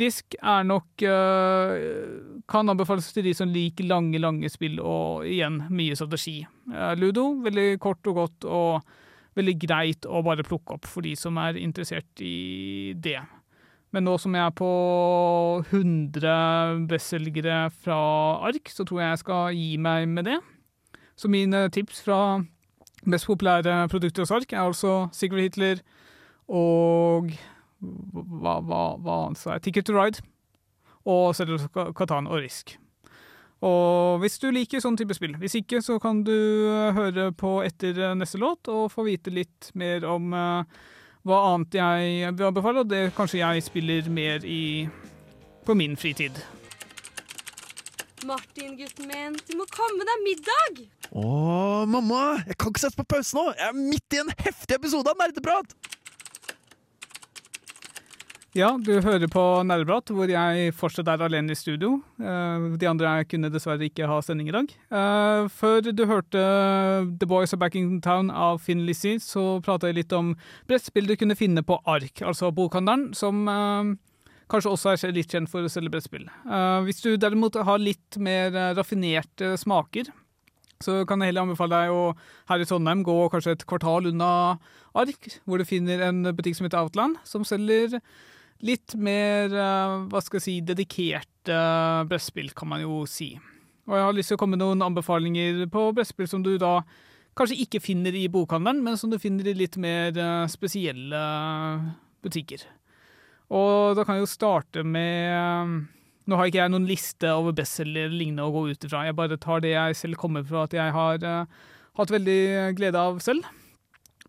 Risk 0.00 0.34
er 0.40 0.64
nok 0.64 1.04
eh, 1.04 1.74
Kan 2.48 2.72
anbefales 2.72 3.10
til 3.12 3.26
de 3.28 3.34
som 3.36 3.50
liker 3.52 3.86
lange, 3.86 4.18
lange 4.22 4.48
spill 4.50 4.80
og 4.80 5.28
igjen 5.28 5.62
mye 5.70 5.96
strategi. 5.98 6.40
Eh, 6.72 6.94
Ludo, 6.98 7.28
veldig 7.44 7.68
kort 7.82 8.10
og 8.10 8.22
godt 8.22 8.48
og 8.48 8.98
veldig 9.38 9.54
greit 9.60 10.08
å 10.08 10.20
bare 10.24 10.44
plukke 10.44 10.76
opp 10.76 10.88
for 10.88 11.04
de 11.04 11.14
som 11.16 11.38
er 11.40 11.60
interessert 11.60 12.24
i 12.24 12.92
det. 12.96 13.20
Men 13.92 14.06
nå 14.08 14.16
som 14.20 14.34
jeg 14.36 14.44
er 14.44 14.54
på 14.56 14.72
100 15.68 16.86
bestselgere 16.88 17.66
fra 17.84 17.98
ark, 18.48 18.70
så 18.72 18.86
tror 18.88 19.02
jeg 19.02 19.10
jeg 19.10 19.22
skal 19.22 19.56
gi 19.56 19.70
meg 19.76 20.08
med 20.08 20.30
det. 20.30 20.38
Så 21.16 21.28
mine 21.28 21.66
tips 21.74 22.00
fra 22.06 22.40
mest 23.04 23.28
populære 23.28 23.88
produkter 23.92 24.24
hos 24.24 24.32
ark 24.32 24.52
er 24.52 24.62
altså 24.62 25.10
Sigurd 25.12 25.42
Hitler 25.42 25.82
og 26.48 27.32
hva, 27.82 28.60
hva, 28.62 28.82
hva 29.02 29.18
annet 29.26 29.40
sa? 29.40 29.58
Ticket 29.58 29.88
to 29.88 29.96
Ride. 29.96 30.22
Og 31.08 31.34
Settlers 31.34 31.66
Katan 31.98 32.28
og 32.30 32.44
Risk. 32.44 32.76
Og 33.62 34.18
hvis 34.22 34.40
du 34.42 34.48
liker 34.50 34.82
sånn 34.82 34.96
type 34.98 35.14
spill. 35.14 35.36
Hvis 35.38 35.54
ikke, 35.58 35.80
så 35.82 35.98
kan 36.02 36.24
du 36.26 36.34
eh, 36.34 36.94
høre 36.96 37.30
på 37.38 37.60
etter 37.62 37.98
eh, 37.98 38.16
neste 38.18 38.40
låt 38.42 38.70
og 38.70 38.90
få 38.90 39.06
vite 39.06 39.34
litt 39.34 39.70
mer 39.78 40.06
om 40.10 40.34
eh, 40.34 40.80
hva 41.26 41.38
annet 41.52 41.76
jeg 41.78 42.32
vil 42.34 42.48
anbefale, 42.48 42.82
og 42.82 42.90
det 42.90 43.12
kanskje 43.16 43.42
jeg 43.42 43.62
spiller 43.66 44.10
mer 44.10 44.44
i 44.46 44.88
på 45.66 45.76
min 45.78 45.94
fritid. 45.96 46.34
Martin, 48.26 48.76
gutten 48.78 49.08
min, 49.10 49.38
du 49.48 49.56
må 49.58 49.66
komme 49.70 50.06
deg 50.06 50.26
middag! 50.26 50.82
Å, 51.12 51.24
mamma! 51.90 52.42
Jeg 52.46 52.58
kan 52.58 52.70
ikke 52.70 52.82
sette 52.84 52.98
på 53.00 53.08
pause 53.16 53.36
nå! 53.36 53.48
Jeg 53.58 53.68
er 53.68 53.78
midt 53.78 54.14
i 54.14 54.20
en 54.22 54.30
heftig 54.44 54.78
episode 54.78 55.10
av 55.10 55.18
Nerdeprat! 55.18 55.74
Ja, 58.52 58.74
du 58.76 58.90
hører 59.00 59.30
på 59.32 59.42
Nerdeprat, 59.64 60.10
hvor 60.12 60.28
jeg 60.28 60.74
fortsatt 60.76 61.08
er 61.08 61.22
alene 61.24 61.54
i 61.54 61.56
studio. 61.56 61.94
Eh, 62.20 62.64
De 62.76 62.88
andre 62.90 63.12
kunne 63.24 63.48
dessverre 63.48 63.86
ikke 63.86 64.04
ha 64.10 64.18
sending 64.20 64.50
i 64.50 64.52
dag. 64.52 64.72
Eh, 64.92 65.46
Før 65.48 65.78
du 65.88 66.02
hørte 66.04 66.42
The 67.16 67.28
Boys 67.28 67.54
Are 67.54 67.60
Back 67.62 67.78
in 67.80 68.02
Town 68.04 68.28
av 68.28 68.60
Finn 68.60 68.84
Lizzie, 68.84 69.16
så 69.24 69.62
prata 69.64 69.88
jeg 69.88 70.02
litt 70.02 70.12
om 70.12 70.34
brettspill 70.68 71.08
du 71.08 71.14
kunne 71.16 71.36
finne 71.38 71.64
på 71.64 71.78
Ark, 71.88 72.20
altså 72.20 72.50
bokhandelen, 72.52 73.14
som 73.16 73.40
eh, 73.48 73.94
kanskje 74.52 74.74
også 74.74 74.92
er 74.98 75.14
litt 75.16 75.32
kjent 75.32 75.48
for 75.48 75.64
å 75.64 75.70
selge 75.72 75.94
brettspill. 75.94 76.28
Hvis 76.84 77.00
du 77.00 77.14
derimot 77.16 77.56
har 77.56 77.80
litt 77.80 78.18
mer 78.20 78.52
raffinerte 78.76 79.54
smaker, 79.56 80.10
så 80.82 81.06
kan 81.08 81.22
jeg 81.22 81.30
heller 81.32 81.46
anbefale 81.46 81.78
deg 81.86 81.94
å 81.94 82.02
her 82.50 82.60
i 82.60 82.68
Trondheim 82.68 83.00
gå 83.06 83.16
kanskje 83.32 83.56
et 83.56 83.64
kvartal 83.70 84.10
unna 84.10 84.58
Ark, 84.92 85.38
hvor 85.48 85.56
du 85.56 85.64
finner 85.64 86.04
en 86.10 86.20
butikk 86.36 86.58
som 86.58 86.68
heter 86.68 86.82
Outland, 86.84 87.16
som 87.24 87.48
selger 87.48 87.96
litt 88.62 88.94
mer, 88.94 89.52
eh, 89.52 89.94
hva 90.10 90.22
skal 90.22 90.38
jeg 90.38 90.46
si, 90.46 90.58
dedikerte 90.66 91.56
brettspill, 92.08 92.52
kan 92.54 92.70
man 92.70 92.82
jo 92.84 93.02
si. 93.10 93.34
Og 93.88 93.96
jeg 93.98 94.06
har 94.06 94.14
lyst 94.14 94.30
til 94.30 94.38
å 94.38 94.42
komme 94.42 94.56
med 94.56 94.62
noen 94.62 94.84
anbefalinger 94.86 95.64
på 95.72 95.88
brettspill 95.96 96.30
som 96.30 96.44
du 96.44 96.54
da 96.60 96.80
kanskje 97.38 97.62
ikke 97.64 97.80
finner 97.82 98.14
i 98.14 98.28
bokhandelen, 98.30 98.82
men 98.84 98.98
som 99.00 99.10
du 99.10 99.18
finner 99.20 99.48
i 99.48 99.56
litt 99.56 99.78
mer 99.80 100.14
eh, 100.14 100.46
spesielle 100.52 101.22
butikker. 102.22 102.62
Og 103.52 103.98
da 103.98 104.04
kan 104.06 104.16
jeg 104.16 104.26
jo 104.26 104.30
starte 104.32 104.86
med 104.86 105.32
eh, 105.32 105.74
Nå 106.22 106.36
har 106.38 106.46
ikke 106.46 106.60
jeg 106.60 106.70
noen 106.70 106.84
liste 106.86 107.26
over 107.34 107.50
bestselgere 107.50 108.06
eller 108.06 108.14
lignende 108.14 108.44
å 108.46 108.52
gå 108.54 108.60
ut 108.70 108.84
ifra. 108.86 109.00
Jeg 109.08 109.16
bare 109.18 109.40
tar 109.42 109.64
det 109.64 109.72
jeg 109.72 109.96
selv 109.98 110.20
kommer 110.20 110.44
fra 110.46 110.68
at 110.68 110.76
jeg 110.76 110.94
har 110.94 111.24
eh, 111.26 111.56
hatt 111.98 112.12
veldig 112.14 112.42
glede 112.78 113.00
av 113.00 113.18
selv. 113.24 113.48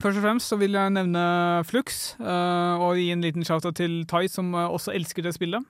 Først 0.02 0.18
og 0.18 0.24
fremst 0.24 0.50
så 0.50 0.58
vil 0.58 0.74
jeg 0.76 0.94
nevne 0.96 1.24
Flux, 1.70 2.16
eh, 2.20 2.82
og 2.82 2.98
gi 2.98 3.12
en 3.14 3.22
liten 3.24 3.46
shout-out 3.46 3.78
til 3.78 4.04
Tai, 4.10 4.26
som 4.28 4.54
eh, 4.58 4.70
også 4.70 4.94
elsker 4.96 5.26
det 5.26 5.36
spillet. 5.36 5.64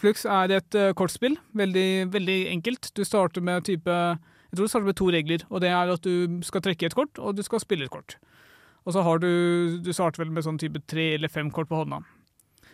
Flux 0.00 0.24
er 0.26 0.56
et 0.58 0.74
eh, 0.78 0.92
kortspill. 0.98 1.36
Veldig, 1.54 2.12
veldig 2.12 2.38
enkelt. 2.56 2.90
Du 2.96 3.04
starter 3.06 3.44
med 3.44 3.64
type 3.68 3.90
Jeg 3.92 4.56
tror 4.56 4.66
du 4.66 4.72
starter 4.72 4.90
med 4.90 4.98
to 4.98 5.10
regler, 5.10 5.44
og 5.48 5.60
det 5.62 5.70
er 5.70 5.92
at 5.92 6.02
du 6.02 6.42
skal 6.42 6.60
trekke 6.64 6.86
et 6.86 6.94
kort, 6.94 7.18
og 7.18 7.36
du 7.36 7.42
skal 7.42 7.62
spille 7.62 7.86
et 7.86 7.90
kort. 7.92 8.18
Og 8.84 8.92
så 8.92 9.02
har 9.02 9.18
du 9.22 9.78
Du 9.84 9.92
starter 9.92 10.24
vel 10.24 10.32
med 10.32 10.44
sånn 10.44 10.58
type 10.58 10.82
tre 10.86 11.14
eller 11.14 11.28
fem 11.28 11.50
kort 11.50 11.68
på 11.68 11.84
hånda. 11.84 12.02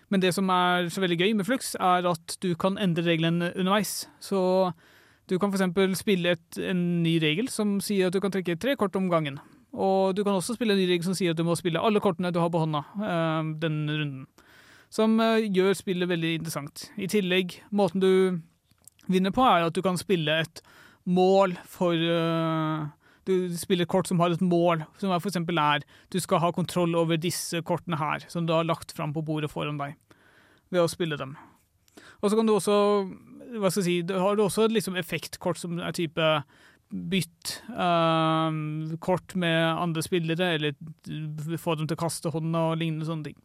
Men 0.08 0.20
det 0.20 0.32
som 0.34 0.48
er 0.48 0.88
så 0.88 1.02
veldig 1.04 1.18
gøy 1.20 1.34
med 1.36 1.44
Flux, 1.44 1.74
er 1.74 2.06
at 2.08 2.38
du 2.40 2.54
kan 2.56 2.78
endre 2.80 3.04
reglene 3.04 3.52
underveis. 3.54 4.08
Så 4.20 4.72
du 5.28 5.36
kan 5.38 5.52
f.eks. 5.52 6.00
spille 6.00 6.32
et, 6.32 6.58
en 6.58 7.02
ny 7.02 7.18
regel 7.20 7.50
som 7.52 7.76
sier 7.84 8.08
at 8.08 8.16
du 8.16 8.20
kan 8.24 8.32
trekke 8.32 8.56
tre 8.56 8.74
kort 8.80 8.96
om 8.96 9.10
gangen. 9.12 9.36
Og 9.76 10.16
du 10.16 10.22
kan 10.24 10.38
også 10.38 10.56
spille 10.56 10.74
en 10.74 10.80
ny 10.80 10.86
rigg 10.88 11.04
som 11.04 11.16
sier 11.16 11.34
at 11.34 11.38
du 11.38 11.44
må 11.46 11.56
spille 11.58 11.80
alle 11.82 12.00
kortene 12.00 12.32
du 12.32 12.40
har 12.40 12.52
på 12.52 12.62
hånda 12.62 12.84
eh, 13.04 13.50
denne 13.60 13.98
runden. 14.00 14.28
Som 14.92 15.18
eh, 15.20 15.44
gjør 15.44 15.76
spillet 15.76 16.08
veldig 16.08 16.34
interessant. 16.38 16.86
I 16.96 17.10
tillegg, 17.12 17.58
måten 17.68 18.00
du 18.00 18.12
vinner 19.12 19.34
på, 19.34 19.44
er 19.44 19.66
at 19.66 19.76
du 19.76 19.82
kan 19.84 20.00
spille 20.00 20.40
et 20.44 20.62
mål 21.08 21.56
for 21.68 21.96
eh, 21.96 22.88
Du 23.28 23.52
spiller 23.60 23.84
kort 23.84 24.08
som 24.08 24.20
har 24.24 24.32
et 24.32 24.40
mål, 24.40 24.86
som 24.96 25.12
er 25.12 25.20
eksempel 25.20 25.58
er 25.60 25.84
du 26.08 26.16
skal 26.20 26.40
ha 26.40 26.48
kontroll 26.52 26.96
over 26.96 27.20
disse 27.20 27.60
kortene 27.60 27.98
her, 28.00 28.24
som 28.32 28.46
du 28.46 28.54
har 28.56 28.64
lagt 28.64 28.94
fram 28.96 29.12
på 29.12 29.20
bordet 29.20 29.50
foran 29.52 29.76
deg, 29.76 29.98
ved 30.72 30.80
å 30.80 30.88
spille 30.88 31.18
dem. 31.20 31.36
Og 32.22 32.30
så 32.30 32.38
kan 32.38 32.48
du 32.48 32.54
også 32.54 32.78
hva 33.56 33.70
skal 33.72 33.84
jeg 33.84 34.06
si, 34.08 34.16
har 34.16 34.36
du 34.36 34.42
også 34.44 34.66
et 34.66 34.74
liksom 34.76 34.96
effektkort 35.00 35.60
som 35.60 35.78
er 35.80 35.94
type 35.96 36.24
bytt 36.88 37.58
uh, 37.76 38.48
kort 39.04 39.34
med 39.38 39.58
andre 39.74 40.02
spillere, 40.04 40.54
eller 40.56 41.58
få 41.60 41.76
dem 41.76 41.88
til 41.88 41.98
å 41.98 42.00
kaste 42.00 42.32
hånda 42.32 42.70
og 42.70 42.80
lignende 42.80 43.08
sånne 43.08 43.30
ting. 43.30 43.38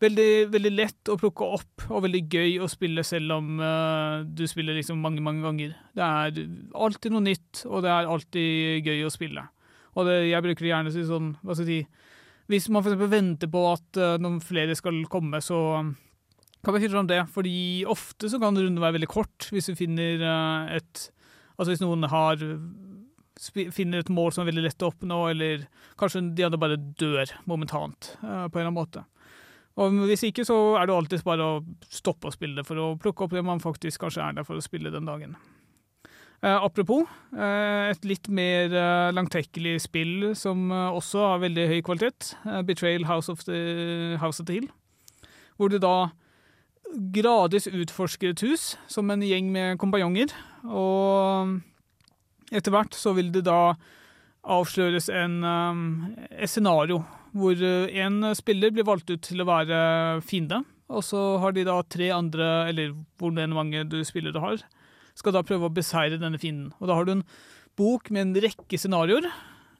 Veldig, 0.00 0.30
veldig 0.48 0.70
lett 0.72 1.10
å 1.12 1.18
plukke 1.20 1.44
opp, 1.58 1.84
og 1.90 2.06
veldig 2.06 2.22
gøy 2.32 2.54
å 2.64 2.68
spille 2.72 3.02
selv 3.04 3.34
om 3.36 3.58
uh, 3.60 4.22
du 4.24 4.46
spiller 4.48 4.78
liksom 4.78 5.02
mange, 5.02 5.20
mange 5.24 5.44
ganger. 5.44 5.74
Det 5.96 6.06
er 6.06 6.44
alltid 6.72 7.12
noe 7.12 7.26
nytt, 7.26 7.64
og 7.68 7.84
det 7.84 7.90
er 7.92 8.08
alltid 8.08 8.86
gøy 8.88 9.04
å 9.04 9.12
spille. 9.12 9.44
Og 9.98 10.06
det, 10.06 10.20
jeg 10.30 10.46
bruker 10.46 10.70
gjerne 10.70 10.92
å 10.92 10.94
si 10.94 11.04
sånn, 11.04 11.34
hva 11.42 11.56
skal 11.56 11.68
jeg 11.68 11.84
si, 11.84 12.06
hvis 12.50 12.70
man 12.72 12.82
eksempel 12.82 13.10
venter 13.12 13.50
på 13.50 13.66
at 13.74 14.00
uh, 14.00 14.14
noen 14.22 14.40
flere 14.42 14.78
skal 14.78 15.02
komme, 15.10 15.42
så 15.44 15.60
kan 16.64 16.74
vi 16.74 16.82
finne 16.82 16.96
fram 16.96 17.10
det, 17.10 17.20
fordi 17.32 17.58
ofte 17.88 18.30
så 18.30 18.40
kan 18.40 18.56
runden 18.56 18.80
være 18.82 18.98
veldig 18.98 19.10
kort 19.10 19.48
hvis 19.52 19.70
du 19.70 19.78
finner 19.78 20.22
uh, 20.24 20.78
et 20.78 21.10
Altså 21.60 21.74
hvis 21.74 21.84
noen 21.84 22.08
har 22.08 22.40
finner 23.72 24.02
et 24.02 24.12
mål 24.12 24.34
som 24.34 24.42
er 24.42 24.50
veldig 24.50 24.66
lett 24.66 24.84
å 24.84 24.90
oppnå, 24.90 25.20
eller 25.30 25.64
kanskje 26.00 26.26
de 26.36 26.44
andre 26.44 26.60
bare 26.60 26.80
dør 27.00 27.32
momentant 27.48 28.14
eh, 28.20 28.46
på 28.48 28.58
en 28.58 28.60
eller 28.60 28.68
annen 28.68 28.76
måte. 28.76 29.04
Og 29.80 29.94
hvis 30.10 30.26
ikke, 30.28 30.44
så 30.44 30.56
er 30.76 30.88
det 30.88 30.96
alltid 30.96 31.22
bare 31.24 31.46
å 31.46 31.62
stoppe 31.88 32.28
å 32.28 32.34
spille 32.34 32.58
det 32.58 32.66
for 32.68 32.80
å 32.80 32.90
plukke 33.00 33.24
opp 33.24 33.36
det 33.36 33.44
man 33.46 33.62
faktisk 33.62 34.02
kanskje 34.02 34.26
er 34.26 34.36
der 34.36 34.46
for 34.48 34.60
å 34.60 34.64
spille 34.64 34.92
den 34.92 35.08
dagen. 35.08 35.38
Eh, 36.40 36.56
apropos, 36.56 37.08
eh, 37.36 37.90
et 37.92 38.04
litt 38.08 38.28
mer 38.32 38.72
eh, 38.72 39.12
langtekkelig 39.16 39.78
spill 39.86 40.30
som 40.36 40.70
eh, 40.72 40.96
også 40.96 41.24
har 41.32 41.42
veldig 41.44 41.68
høy 41.70 41.80
kvalitet, 41.86 42.34
eh, 42.48 42.62
Betrayal 42.66 43.06
House 43.08 43.32
of 43.32 43.44
the, 43.48 44.16
House 44.20 44.40
of 44.42 44.48
the 44.48 44.58
Hill, 44.58 44.70
hvor 45.56 45.72
du 45.72 45.78
da 45.80 46.10
gradvis 47.14 47.68
utforsker 47.70 48.32
et 48.32 48.42
hus 48.42 48.74
som 48.90 49.12
en 49.12 49.22
gjeng 49.22 49.52
med 49.54 49.78
kompanjonger, 49.78 50.32
og 50.66 51.56
etter 52.50 52.74
hvert 52.74 52.96
så 52.98 53.14
vil 53.16 53.30
det 53.32 53.44
da 53.46 53.76
avsløres 54.40 55.10
en, 55.12 55.40
um, 55.44 55.82
et 56.30 56.50
scenario 56.50 57.02
hvor 57.36 57.54
én 57.54 58.16
en 58.24 58.34
spiller 58.34 58.72
blir 58.74 58.88
valgt 58.88 59.10
ut 59.12 59.22
til 59.22 59.42
å 59.42 59.46
være 59.46 59.76
fiende, 60.26 60.64
og 60.90 61.04
så 61.06 61.20
har 61.38 61.54
de 61.54 61.62
da 61.68 61.76
tre 61.86 62.10
andre, 62.10 62.48
eller 62.72 62.96
hvor 63.20 63.36
enn 63.38 63.54
mange 63.54 63.84
du 63.86 64.00
spiller 64.06 64.34
du 64.34 64.40
har, 64.42 64.58
skal 65.14 65.36
da 65.36 65.44
prøve 65.46 65.68
å 65.68 65.74
beseire 65.74 66.18
denne 66.18 66.40
fienden. 66.40 66.72
Og 66.80 66.90
da 66.90 66.96
har 66.98 67.06
du 67.06 67.14
en 67.14 67.24
bok 67.78 68.10
med 68.10 68.24
en 68.24 68.44
rekke 68.48 68.78
scenarioer, 68.80 69.28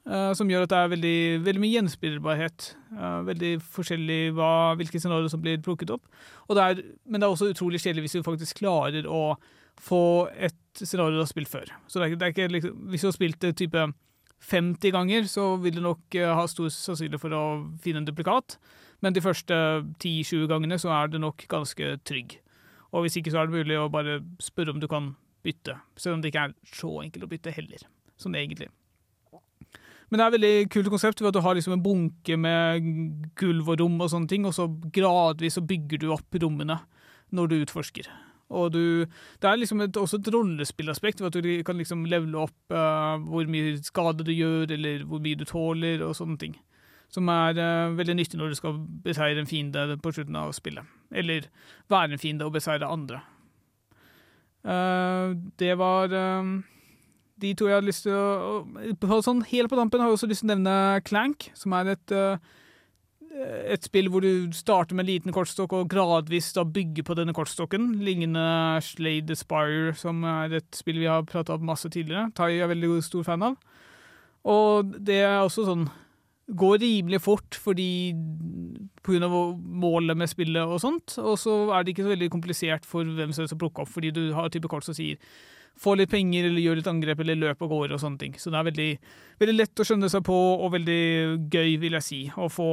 uh, 0.07 0.31
som 0.37 0.49
gjør 0.49 0.65
at 0.65 0.73
det 0.73 0.79
er 0.79 0.93
veldig, 0.95 1.17
veldig 1.47 1.63
mye 1.63 1.75
gjenspillbarhet. 1.75 2.69
Uh, 2.95 3.19
veldig 3.27 3.55
forskjellig 3.75 4.21
hva, 4.37 4.51
hvilke 4.79 5.01
scenarioer 5.01 5.31
som 5.33 5.43
blir 5.43 5.59
plukket 5.65 5.91
opp. 5.97 6.05
Det 6.51 6.63
er, 6.63 6.85
men 7.05 7.19
det 7.19 7.27
er 7.27 7.35
også 7.35 7.51
utrolig 7.51 7.81
kjedelig 7.83 8.07
hvis 8.07 8.19
du 8.19 8.27
faktisk 8.27 8.63
klarer 8.63 9.07
å 9.07 9.35
få 9.81 10.29
et 10.31 10.57
scenario 10.77 11.17
du 11.17 11.23
har 11.23 11.29
spilt 11.29 11.51
før. 11.51 11.71
Så 11.87 11.99
det 11.99 12.11
er, 12.11 12.15
det 12.19 12.27
er 12.27 12.35
ikke 12.35 12.51
liksom, 12.53 12.77
Hvis 12.91 13.03
du 13.03 13.07
har 13.09 13.17
spilt 13.17 13.41
det 13.41 13.55
type 13.59 13.87
50 14.51 14.93
ganger, 14.95 15.27
så 15.29 15.55
vil 15.61 15.75
du 15.77 15.81
nok 15.85 16.15
eh, 16.17 16.29
ha 16.35 16.45
stor 16.49 16.69
sannsynlighet 16.73 17.21
for 17.21 17.35
å 17.37 17.43
finne 17.81 18.01
en 18.01 18.07
duplikat. 18.07 18.57
Men 19.01 19.13
de 19.13 19.23
første 19.23 19.55
10-20 20.01 20.47
gangene 20.49 20.77
så 20.81 20.93
er 20.93 21.09
du 21.09 21.19
nok 21.21 21.45
ganske 21.49 21.95
trygg. 22.05 22.37
Og 22.91 23.05
hvis 23.05 23.17
ikke 23.17 23.33
så 23.33 23.41
er 23.41 23.49
det 23.49 23.61
mulig 23.61 23.79
å 23.79 23.89
bare 23.91 24.19
spørre 24.41 24.73
om 24.73 24.81
du 24.81 24.87
kan 24.91 25.13
bytte. 25.45 25.77
Selv 25.97 26.17
om 26.17 26.21
det 26.21 26.31
ikke 26.31 26.47
er 26.49 26.55
så 26.69 26.91
enkelt 27.01 27.25
å 27.25 27.31
bytte 27.31 27.53
heller, 27.55 27.85
sånn 28.21 28.37
egentlig. 28.37 28.69
Men 30.11 30.19
det 30.19 30.23
er 30.23 30.27
et 30.27 30.35
veldig 30.35 30.69
kult 30.73 30.89
konsept 30.91 31.21
ved 31.21 31.29
at 31.29 31.37
du 31.37 31.45
har 31.45 31.55
liksom 31.55 31.77
en 31.77 31.83
bunke 31.85 32.35
med 32.35 32.89
gulv 33.39 33.69
og 33.71 33.79
rom 33.79 33.95
og 34.03 34.11
sånne 34.11 34.27
ting, 34.27 34.45
og 34.45 34.53
så 34.57 34.67
gradvis 34.91 35.55
så 35.55 35.63
bygger 35.63 36.01
du 36.03 36.09
opp 36.11 36.41
rommene 36.43 36.81
når 37.31 37.47
du 37.47 37.55
utforsker. 37.61 38.09
Og 38.51 38.73
du, 38.75 38.83
det 39.41 39.49
er 39.49 39.59
liksom 39.59 39.83
et, 39.85 39.97
også 39.97 40.19
et 40.21 40.31
rollespillaspekt, 40.33 41.21
ved 41.21 41.31
at 41.31 41.43
du 41.43 41.63
kan 41.67 41.79
liksom 41.79 42.03
levele 42.09 42.43
opp 42.43 42.75
uh, 42.75 43.17
hvor 43.31 43.47
mye 43.51 43.77
skade 43.85 44.27
du 44.27 44.33
gjør, 44.35 44.71
eller 44.77 45.05
hvor 45.07 45.23
mye 45.23 45.39
du 45.39 45.45
tåler, 45.47 46.03
og 46.05 46.15
sånne 46.17 46.37
ting. 46.41 46.57
Som 47.11 47.31
er 47.31 47.59
uh, 47.59 47.95
veldig 47.97 48.17
nyttig 48.19 48.39
når 48.39 48.53
du 48.53 48.59
skal 48.59 48.81
beseire 49.05 49.41
en 49.41 49.49
fiende 49.49 49.97
på 50.03 50.13
slutten 50.15 50.39
av 50.39 50.53
spillet. 50.57 50.87
Eller 51.11 51.47
være 51.91 52.15
en 52.15 52.21
fiende 52.21 52.47
og 52.47 52.55
beseire 52.55 52.91
andre. 52.91 53.23
Uh, 54.61 55.33
det 55.57 55.73
var 55.79 56.13
de 57.41 57.53
to 57.57 57.67
jeg 57.67 57.79
hadde 57.79 57.89
lyst 57.89 58.05
til 58.05 58.15
å 58.15 58.61
på 59.01 59.21
sånn, 59.25 59.43
Helt 59.49 59.71
på 59.71 59.79
dampen 59.79 60.01
har 60.01 60.11
jeg 60.11 60.19
også 60.19 60.29
lyst 60.29 60.43
til 60.43 60.51
å 60.51 60.53
nevne 60.53 60.75
Clank, 61.07 61.49
som 61.57 61.73
er 61.77 61.95
et 61.95 62.13
eh, 62.15 62.51
et 63.31 63.85
spill 63.85 64.09
hvor 64.11 64.23
du 64.25 64.51
starter 64.55 64.97
med 64.97 65.05
en 65.05 65.11
liten 65.13 65.35
kortstokk 65.35 65.73
og 65.77 65.89
gradvis 65.91 66.51
da 66.57 66.65
bygger 66.67 67.05
på 67.07 67.15
denne 67.17 67.35
kortstokken. 67.35 67.93
Lignende 68.03 68.81
Slade 68.83 69.37
Aspire, 69.37 69.95
som 69.97 70.23
er 70.27 70.57
et 70.59 70.69
spill 70.75 70.99
vi 70.99 71.09
har 71.09 71.23
prata 71.27 71.55
om 71.55 71.65
masse 71.69 71.89
tidligere. 71.89 72.29
Tai 72.35 72.51
er 72.51 72.71
veldig 72.71 72.97
stor 73.05 73.25
fan 73.27 73.45
av. 73.51 73.57
Og 74.51 74.95
det 74.99 75.21
er 75.23 75.41
også 75.41 75.67
sånn 75.67 75.89
Går 76.51 76.81
rimelig 76.81 77.21
fort 77.23 77.55
fordi 77.55 78.11
av 78.11 79.35
målet 79.55 80.17
med 80.19 80.27
spillet 80.27 80.67
og 80.67 80.81
sånt. 80.83 81.13
Og 81.21 81.37
så 81.39 81.53
er 81.71 81.85
det 81.85 81.93
ikke 81.93 82.03
så 82.03 82.11
veldig 82.11 82.27
komplisert 82.33 82.87
for 82.89 83.07
hvem 83.07 83.31
som 83.31 83.45
helst 83.45 83.55
å 83.55 83.59
plukke 83.61 83.85
opp, 83.85 83.91
fordi 83.93 84.09
du 84.11 84.33
har 84.35 84.49
type 84.51 84.67
kort 84.67 84.83
som 84.83 84.97
sier 84.97 85.21
få 85.79 85.95
litt 85.95 86.11
penger, 86.11 86.49
eller 86.49 86.59
gjør 86.59 86.81
litt 86.81 86.89
angrep, 86.91 87.21
eller 87.23 87.39
løp 87.39 87.63
av 87.63 87.71
gårde 87.71 87.95
og 87.95 88.03
sånne 88.03 88.19
ting. 88.19 88.35
Så 88.35 88.51
det 88.51 88.59
er 88.59 88.67
veldig, 88.67 88.89
veldig 89.39 89.55
lett 89.55 89.79
å 89.79 89.85
skjønne 89.87 90.09
seg 90.11 90.25
på, 90.27 90.35
og 90.35 90.73
veldig 90.75 90.99
gøy, 91.53 91.77
vil 91.85 91.95
jeg 92.01 92.07
si, 92.09 92.21
å 92.35 92.49
få 92.51 92.71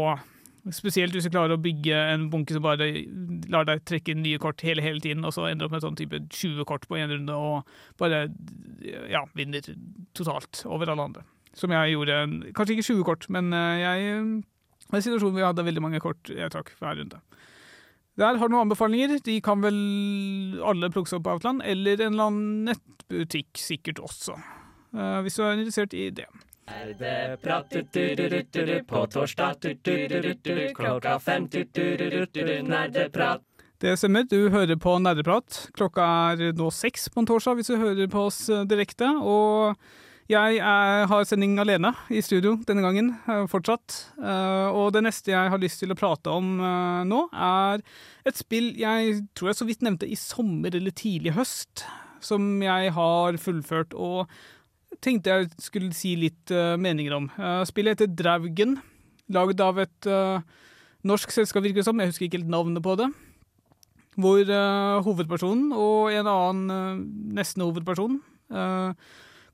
Spesielt 0.75 1.15
hvis 1.15 1.25
du 1.29 1.33
klarer 1.33 1.55
å 1.57 1.63
bygge 1.63 1.97
en 2.13 2.27
bunke 2.33 2.53
som 2.57 2.65
bare 2.65 2.89
lar 3.53 3.65
deg 3.69 3.85
trekke 3.89 4.17
nye 4.19 4.41
kort 4.43 4.63
hele, 4.67 4.83
hele 4.85 5.01
tiden, 5.01 5.25
og 5.25 5.33
så 5.37 5.47
ender 5.49 5.69
opp 5.69 5.77
med 5.77 5.85
sånn 5.85 5.97
type 5.99 6.21
20 6.27 6.67
kort 6.69 6.85
på 6.91 6.99
én 6.99 7.11
runde, 7.13 7.35
og 7.35 7.69
bare 8.01 8.27
ja, 9.09 9.23
vinner 9.39 9.65
totalt 10.19 10.65
over 10.69 10.93
alle 10.93 11.09
andre. 11.09 11.25
Som 11.57 11.73
jeg 11.75 11.95
gjorde. 11.95 12.19
Kanskje 12.57 12.77
ikke 12.77 12.89
20 12.91 13.07
kort, 13.09 13.29
men 13.33 13.53
eh, 13.57 13.81
jeg 13.81 14.11
var 14.89 14.99
i 14.99 15.01
en 15.01 15.07
situasjon 15.07 15.33
hvor 15.33 15.43
jeg 15.43 15.51
hadde 15.51 15.67
veldig 15.69 15.85
mange 15.85 16.03
kort 16.05 16.31
jeg 16.33 16.53
trakk 16.55 16.75
hver 16.79 17.01
runde. 17.01 17.23
Der 18.19 18.35
har 18.39 18.51
du 18.51 18.55
noen 18.55 18.67
anbefalinger. 18.67 19.19
De 19.23 19.37
kan 19.45 19.63
vel 19.63 19.79
alle 20.67 20.91
plukkes 20.91 21.15
opp 21.17 21.25
på 21.27 21.37
Outland, 21.37 21.63
eller 21.63 22.03
en 22.03 22.13
eller 22.17 22.31
annen 22.33 22.69
nettbutikk 22.73 23.61
sikkert 23.63 24.03
også. 24.03 24.37
eh, 24.99 25.19
hvis 25.23 25.39
du 25.39 25.45
er 25.47 25.55
interessert 25.57 25.95
i 25.95 26.11
det. 26.11 26.27
Nerdeprat 26.69 27.71
du-du-du-du-du, 27.71 28.85
på 28.85 29.07
torsdag 29.07 29.55
klokka 30.77 31.19
fem 31.19 31.49
nerdeprat. 32.69 33.45
Det 33.79 33.95
stemmer, 33.95 34.25
du 34.27 34.51
hører 34.51 34.75
på 34.75 34.97
Nerdeprat. 34.99 35.69
Klokka 35.79 36.05
er 36.33 36.53
nå 36.59 36.67
seks 36.75 37.07
på 37.15 37.23
en 37.23 37.29
torsdag 37.31 37.61
hvis 37.61 37.71
du 37.71 37.77
hører 37.79 38.11
på 38.11 38.25
oss 38.27 38.49
eh, 38.51 38.65
direkte. 38.67 39.07
Og 39.23 39.79
jeg 40.29 40.59
er, 40.59 41.07
har 41.09 41.23
sending 41.25 41.55
alene 41.63 41.93
i 42.11 42.19
studio 42.21 42.57
denne 42.67 42.83
gangen, 42.83 43.13
eh, 43.31 43.47
fortsatt. 43.49 44.01
Eh, 44.19 44.67
og 44.75 44.91
det 44.97 45.05
neste 45.07 45.31
jeg 45.31 45.53
har 45.55 45.63
lyst 45.63 45.79
til 45.81 45.95
å 45.95 45.99
prate 45.99 46.35
om 46.35 46.59
eh, 46.59 47.07
nå, 47.09 47.23
er 47.33 47.87
et 48.27 48.37
spill 48.43 48.75
jeg 48.77 49.23
tror 49.39 49.53
jeg 49.53 49.61
så 49.63 49.69
vidt 49.71 49.87
nevnte 49.87 50.11
i 50.11 50.19
sommer 50.19 50.75
eller 50.75 50.93
tidlig 50.93 51.33
høst, 51.39 51.87
som 52.21 52.59
jeg 52.61 52.93
har 52.99 53.39
fullført. 53.39 53.95
Og 53.95 54.27
tenkte 55.05 55.31
jeg 55.35 55.51
skulle 55.63 55.95
si 55.97 56.15
litt 56.19 56.53
eh, 56.55 56.75
meninger 56.81 57.15
om. 57.17 57.29
Eh, 57.39 57.63
spillet 57.69 57.99
heter 57.99 58.15
Draugen, 58.19 58.79
laget 59.35 59.63
av 59.65 59.79
et 59.85 60.09
eh, 60.11 60.41
norsk 61.09 61.33
selskap, 61.35 61.63
virker 61.67 61.83
det 61.83 61.89
som. 61.89 62.01
Jeg 62.03 62.13
husker 62.13 62.27
ikke 62.29 62.41
helt 62.41 62.53
navnet 62.53 62.85
på 62.85 62.97
det. 63.01 63.11
Hvor 64.19 64.41
hovedpersonen 65.07 65.69
og 65.79 66.09
en 66.11 66.27
annen 66.27 67.03
nesten 67.39 67.63
hovedperson 67.63 68.17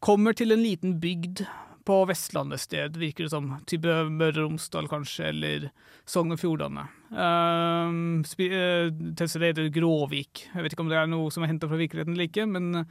kommer 0.00 0.32
til 0.38 0.54
en 0.54 0.62
liten 0.64 0.94
bygd 1.02 1.42
på 1.84 1.96
Vestlandet 2.08 2.62
sted, 2.62 2.96
virker 2.96 3.26
det 3.26 3.32
som. 3.34 3.50
Type 3.68 3.92
Møre 4.08 4.38
og 4.40 4.54
Romsdal, 4.54 4.88
kanskje, 4.88 5.28
eller 5.34 5.66
Sogn 6.08 6.32
og 6.32 6.40
Fjordane. 6.40 6.86
Uh, 7.12 8.24
spi- 8.28 8.50
eh, 8.52 9.68
Gråvik. 9.74 10.46
Jeg 10.54 10.64
vet 10.64 10.72
ikke 10.72 10.84
om 10.84 10.92
det 10.92 10.98
er 11.00 11.10
noe 11.12 11.30
som 11.32 11.44
er 11.44 11.52
henta 11.52 11.68
fra 11.68 11.80
virkeligheten 11.80 12.16
eller 12.16 12.28
ikke, 12.28 12.46
men 12.48 12.86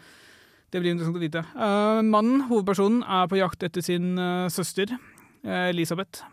det 0.73 0.81
blir 0.81 0.95
interessant 0.95 1.19
å 1.19 1.21
vite. 1.21 1.43
Eh, 1.53 1.99
mannen, 2.01 2.47
hovedpersonen, 2.49 3.03
er 3.05 3.27
på 3.29 3.37
jakt 3.37 3.65
etter 3.65 3.85
sin 3.85 4.17
eh, 4.17 4.49
søster, 4.53 4.95
eh, 5.45 5.69
Elisabeth. 5.69 6.23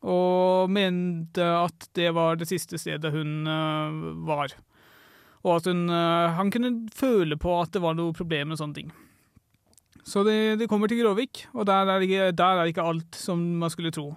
Og 0.00 0.68
mente 0.72 1.44
at 1.44 1.88
det 1.96 2.10
var 2.16 2.36
det 2.40 2.48
siste 2.48 2.78
stedet 2.80 3.12
hun 3.12 3.44
var. 4.24 4.54
Og 5.44 5.58
at 5.58 5.68
hun, 5.68 5.82
han 5.92 6.48
kunne 6.52 6.70
føle 6.96 7.36
på 7.36 7.52
at 7.58 7.74
det 7.74 7.82
var 7.84 7.98
noe 7.98 8.16
problem 8.16 8.48
med 8.48 8.60
sånne 8.60 8.78
ting. 8.78 8.94
Så 10.08 10.24
de, 10.24 10.56
de 10.56 10.68
kommer 10.72 10.88
til 10.88 11.02
Gråvik, 11.02 11.44
og 11.52 11.68
der 11.68 11.92
er, 11.92 12.06
ikke, 12.06 12.30
der 12.32 12.62
er 12.62 12.72
ikke 12.72 12.88
alt 12.88 13.20
som 13.20 13.44
man 13.60 13.72
skulle 13.72 13.92
tro. 13.92 14.14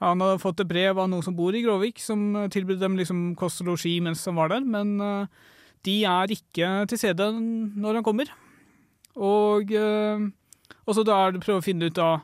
Han 0.00 0.24
hadde 0.24 0.40
fått 0.40 0.64
et 0.64 0.72
brev 0.72 0.96
av 0.96 1.12
noen 1.12 1.26
som 1.26 1.36
bor 1.36 1.52
i 1.52 1.60
Gråvik, 1.66 2.00
som 2.00 2.46
tilbød 2.48 2.80
dem 2.80 2.96
liksom 2.96 3.34
kost 3.36 3.60
og 3.60 3.74
losji 3.74 3.98
mens 4.00 4.24
han 4.24 4.40
var 4.40 4.54
der, 4.54 4.64
men 4.64 4.96
de 5.84 6.00
er 6.08 6.32
ikke 6.32 6.78
til 6.88 7.04
stede 7.04 7.28
når 7.36 8.00
han 8.00 8.08
kommer. 8.08 8.32
Og, 9.16 9.72
eh, 9.72 10.28
og 10.86 10.94
så 10.94 11.04
da 11.06 11.16
er 11.18 11.32
det 11.32 11.40
å 11.40 11.46
prøve 11.46 11.62
å 11.62 11.66
finne 11.66 11.90
ut 11.90 11.98
av 11.98 12.22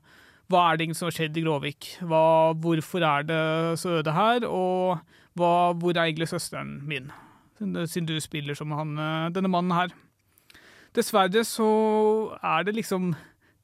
hva 0.53 0.63
er 0.71 0.79
det 0.79 0.93
som 0.95 1.09
har 1.09 1.17
skjedd 1.17 1.37
i 1.37 1.43
Gråvik? 1.43 1.89
Hva, 2.07 2.55
hvorfor 2.63 3.03
er 3.03 3.25
det 3.27 3.43
så 3.81 3.99
øde 3.99 4.15
her? 4.15 4.47
Og 4.47 5.01
hva, 5.35 5.73
hvor 5.75 5.97
er 5.97 6.05
egentlig 6.07 6.29
søsteren 6.31 6.79
min? 6.87 7.11
Siden 7.59 8.07
du 8.07 8.19
spiller 8.21 8.55
som 8.55 8.71
han, 8.71 8.99
eh, 8.99 9.31
denne 9.35 9.51
mannen 9.51 9.75
her. 9.75 9.95
Dessverre 10.95 11.43
så 11.45 12.37
er 12.43 12.63
det 12.65 12.77
liksom 12.77 13.15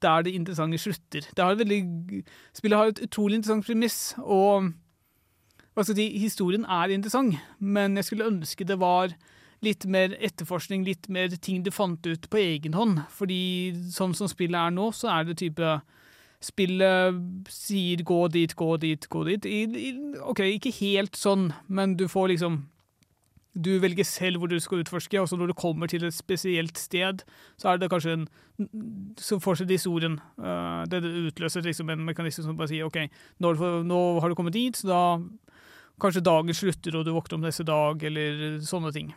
der 0.03 0.21
det 0.21 0.33
interessante 0.35 0.77
slutter. 0.77 1.23
Det 1.35 1.43
har 1.43 1.55
veldig, 1.55 2.23
spillet 2.53 2.77
har 2.77 2.91
et 2.91 3.03
utrolig 3.05 3.39
interessant 3.39 3.65
premiss, 3.65 4.15
og 4.19 4.73
hva 5.73 5.83
skal 5.83 5.95
jeg 5.95 6.11
si, 6.11 6.19
historien 6.19 6.65
er 6.65 6.91
interessant, 6.91 7.39
men 7.59 7.95
jeg 7.95 8.05
skulle 8.05 8.27
ønske 8.27 8.67
det 8.67 8.79
var 8.79 9.15
litt 9.63 9.85
mer 9.89 10.13
etterforskning, 10.19 10.85
litt 10.87 11.09
mer 11.09 11.33
ting 11.41 11.63
du 11.63 11.71
fant 11.71 12.05
ut 12.05 12.29
på 12.29 12.39
egen 12.41 12.75
hånd. 12.77 13.03
Fordi 13.13 13.73
sånn 13.93 14.15
som 14.17 14.29
spillet 14.31 14.59
er 14.59 14.75
nå, 14.75 14.91
så 14.95 15.11
er 15.17 15.29
det 15.29 15.41
type 15.43 15.81
Spillet 16.43 17.15
sier 17.47 18.03
'gå 18.03 18.27
dit, 18.27 18.51
gå 18.55 18.77
dit, 18.77 19.07
gå 19.07 19.23
dit'. 19.23 19.45
I, 19.47 19.63
i, 19.63 19.91
OK, 20.19 20.41
ikke 20.43 20.73
helt 20.75 21.15
sånn, 21.15 21.53
men 21.67 21.95
du 21.95 22.07
får 22.07 22.33
liksom 22.35 22.65
Du 23.55 23.77
velger 23.79 24.03
selv 24.03 24.41
hvor 24.41 24.49
du 24.49 24.57
skal 24.59 24.81
utforske, 24.81 25.21
og 25.21 25.27
så 25.29 25.37
når 25.37 25.51
du 25.51 25.53
kommer 25.53 25.87
til 25.87 26.03
et 26.03 26.13
spesielt 26.13 26.75
sted, 26.77 27.21
så 27.55 27.69
er 27.69 27.77
det 27.77 27.89
kanskje 27.89 28.13
en 28.13 28.27
Så 29.17 29.39
fortsetter 29.39 29.77
historien. 29.77 30.19
Uh, 30.37 30.83
det 30.89 31.03
utløser 31.03 31.61
liksom 31.61 31.89
en 31.89 32.05
mekanisme 32.05 32.43
som 32.43 32.57
bare 32.57 32.67
sier 32.67 32.85
OK, 32.85 32.97
nå 33.39 34.19
har 34.19 34.29
du 34.29 34.35
kommet 34.35 34.53
dit, 34.53 34.75
så 34.75 34.87
da 34.87 35.03
Kanskje 36.01 36.25
dagen 36.25 36.53
slutter, 36.53 36.97
og 36.97 37.05
du 37.05 37.13
våkner 37.13 37.37
om 37.37 37.41
neste 37.45 37.63
dag, 37.63 38.03
eller 38.03 38.59
sånne 38.65 38.91
ting. 38.91 39.13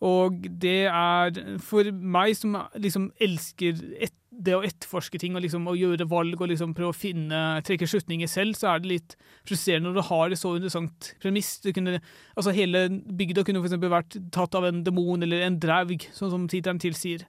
Og 0.00 0.46
det 0.62 0.86
er 0.88 1.58
For 1.60 1.90
meg 1.92 2.32
som 2.38 2.56
liksom 2.72 3.10
elsker 3.20 3.76
et, 4.00 4.14
det 4.30 4.54
å 4.56 4.62
etterforske 4.64 5.18
ting 5.20 5.34
og 5.36 5.42
liksom 5.44 5.66
å 5.68 5.74
gjøre 5.76 6.06
valg 6.08 6.40
og 6.40 6.48
liksom 6.48 6.72
prøve 6.76 6.94
å 6.94 6.96
finne, 6.96 7.60
trekke 7.66 7.88
slutninger 7.90 8.30
selv, 8.30 8.56
så 8.56 8.70
er 8.70 8.80
det 8.80 8.92
litt 8.94 9.16
frustrerende 9.48 9.90
når 9.90 9.98
du 9.98 10.06
har 10.08 10.32
et 10.32 10.40
så 10.40 10.54
interessant 10.56 11.10
premiss. 11.20 11.50
Du 11.60 11.68
kunne, 11.76 11.98
altså 12.32 12.54
Hele 12.56 12.86
bygda 12.88 13.44
kunne 13.44 13.60
eksempel 13.60 13.92
vært 13.92 14.16
tatt 14.32 14.56
av 14.56 14.70
en 14.70 14.80
demon 14.86 15.26
eller 15.26 15.44
en 15.44 15.60
draug, 15.60 15.92
sånn 16.16 16.32
som 16.32 16.48
tittelen 16.48 16.80
tilsier. 16.80 17.26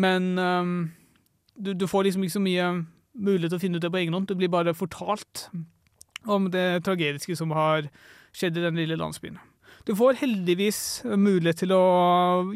Men 0.00 0.32
um, 0.38 0.74
du, 1.60 1.74
du 1.76 1.84
får 1.90 2.08
liksom 2.08 2.24
ikke 2.24 2.38
så 2.38 2.44
mye 2.46 2.72
mulighet 3.20 3.52
til 3.52 3.60
å 3.60 3.64
finne 3.66 3.76
ut 3.76 3.84
det 3.84 3.92
på 3.92 4.00
egen 4.00 4.16
hånd. 4.16 4.30
Du 4.30 4.38
blir 4.38 4.52
bare 4.52 4.76
fortalt 4.76 5.50
om 6.24 6.48
det 6.52 6.84
tragediske 6.86 7.36
som 7.36 7.52
har 7.56 7.90
skjedd 8.32 8.56
i 8.56 8.64
den 8.64 8.80
lille 8.80 8.96
landsbyen. 8.96 9.36
Du 9.88 9.94
får 9.96 10.18
heldigvis 10.20 11.02
mulighet 11.04 11.62
til 11.64 11.72
å 11.72 11.84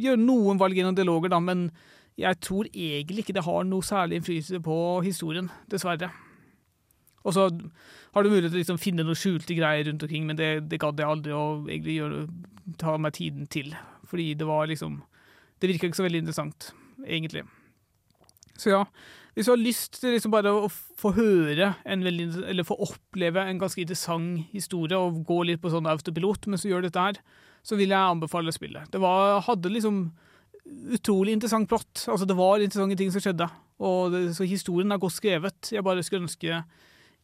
gjøre 0.01 0.21
noen 0.21 0.61
valg 0.61 0.77
gjennom 0.77 0.97
dialoger, 0.97 1.33
da, 1.33 1.41
men 1.41 1.71
jeg 2.21 2.39
tror 2.45 2.69
egentlig 2.71 3.25
ikke 3.25 3.35
det 3.35 3.47
har 3.47 3.65
noe 3.67 3.85
særlig 3.85 4.21
innflytelse 4.21 4.61
på 4.63 4.77
historien, 5.07 5.49
dessverre. 5.73 6.13
Og 7.25 7.35
så 7.35 7.49
har 7.49 8.23
du 8.23 8.31
mulighet 8.31 8.53
til 8.53 8.61
å 8.61 8.63
liksom 8.63 8.81
finne 8.83 9.07
noen 9.07 9.19
skjulte 9.19 9.57
greier 9.57 9.89
rundt 9.89 10.05
omkring, 10.05 10.29
men 10.29 10.39
det, 10.39 10.51
det 10.71 10.79
gadd 10.83 11.01
jeg 11.01 11.09
aldri 11.09 11.35
å 11.35 11.47
egentlig 11.65 11.97
gjøre, 11.97 12.21
ta 12.81 12.95
meg 13.01 13.17
tiden 13.17 13.49
til. 13.51 13.73
Fordi 14.09 14.33
det 14.39 14.47
var 14.49 14.69
liksom 14.71 15.03
Det 15.61 15.69
virka 15.71 15.87
ikke 15.87 15.97
så 15.97 16.05
veldig 16.05 16.19
interessant, 16.21 16.73
egentlig. 17.07 17.45
Så 18.61 18.71
ja, 18.71 18.83
hvis 19.35 19.49
du 19.49 19.53
har 19.53 19.61
lyst 19.61 19.99
til 19.99 20.15
liksom 20.15 20.33
bare 20.35 20.53
å 20.55 20.69
få 20.71 21.11
høre 21.17 21.73
veldig, 21.83 22.29
eller 22.53 22.67
få 22.67 22.77
oppleve 22.87 23.43
en 23.43 23.59
ganske 23.59 23.83
interessant 23.83 24.45
historie 24.55 24.99
og 24.99 25.25
gå 25.27 25.41
litt 25.49 25.63
på 25.63 25.73
sånn 25.73 25.91
autopilot 25.91 26.47
mens 26.47 26.63
du 26.63 26.71
gjør 26.71 26.87
dette 26.87 27.03
her, 27.03 27.19
så 27.65 27.79
vil 27.81 27.91
jeg 27.91 28.13
anbefale 28.15 28.53
spillet. 28.55 28.87
Det 28.93 29.01
var, 29.03 29.41
hadde 29.47 29.73
liksom 29.73 30.07
utrolig 30.95 31.35
interessant 31.35 31.69
plott. 31.69 32.07
Altså, 32.07 32.29
det 32.29 32.37
var 32.39 32.63
interessante 32.63 32.99
ting 33.01 33.11
som 33.13 33.25
skjedde. 33.25 33.49
Og 33.85 34.15
det, 34.15 34.23
så 34.37 34.47
historien 34.47 34.95
er 34.95 35.01
godt 35.03 35.17
skrevet. 35.17 35.73
Jeg 35.73 35.85
bare 35.85 36.05
skulle 36.07 36.29
ønske 36.29 36.63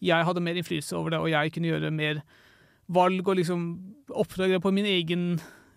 jeg 0.00 0.24
hadde 0.24 0.40
mer 0.40 0.56
innflytelse 0.56 0.96
over 0.96 1.12
det, 1.12 1.20
og 1.20 1.30
jeg 1.30 1.52
kunne 1.52 1.68
gjøre 1.68 1.92
mer 1.92 2.22
valg 2.90 3.28
og 3.28 3.36
liksom 3.36 3.64
oppdage 4.16 4.56
det 4.56 4.62
på 4.64 4.72
min 4.74 4.88
egen, 4.88 5.24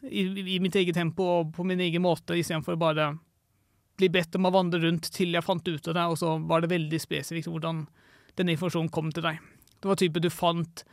i, 0.07 0.23
i 0.55 0.59
mitt 0.63 0.75
eget 0.79 0.95
tempo 0.95 1.27
og 1.27 1.51
på 1.57 1.65
min 1.67 1.81
egen 1.83 2.01
måte, 2.01 2.37
istedenfor 2.39 2.79
bare 2.79 3.11
bli 3.99 4.09
bedt 4.13 4.35
om 4.39 4.49
å 4.49 4.53
vandre 4.53 4.81
rundt 4.83 5.09
til 5.13 5.35
jeg 5.35 5.45
fant 5.45 5.67
ut 5.67 5.89
av 5.91 5.97
det, 5.97 6.05
og 6.09 6.19
så 6.19 6.35
var 6.49 6.63
det 6.63 6.73
veldig 6.73 6.99
spesifikt 7.01 7.49
hvordan 7.51 7.85
denne 8.39 8.55
informasjonen 8.55 8.91
kom 8.93 9.11
til 9.13 9.25
deg. 9.25 9.41
Det 9.83 9.89
var 9.89 9.99
type 9.99 10.21
du 10.23 10.29
fant 10.33 10.85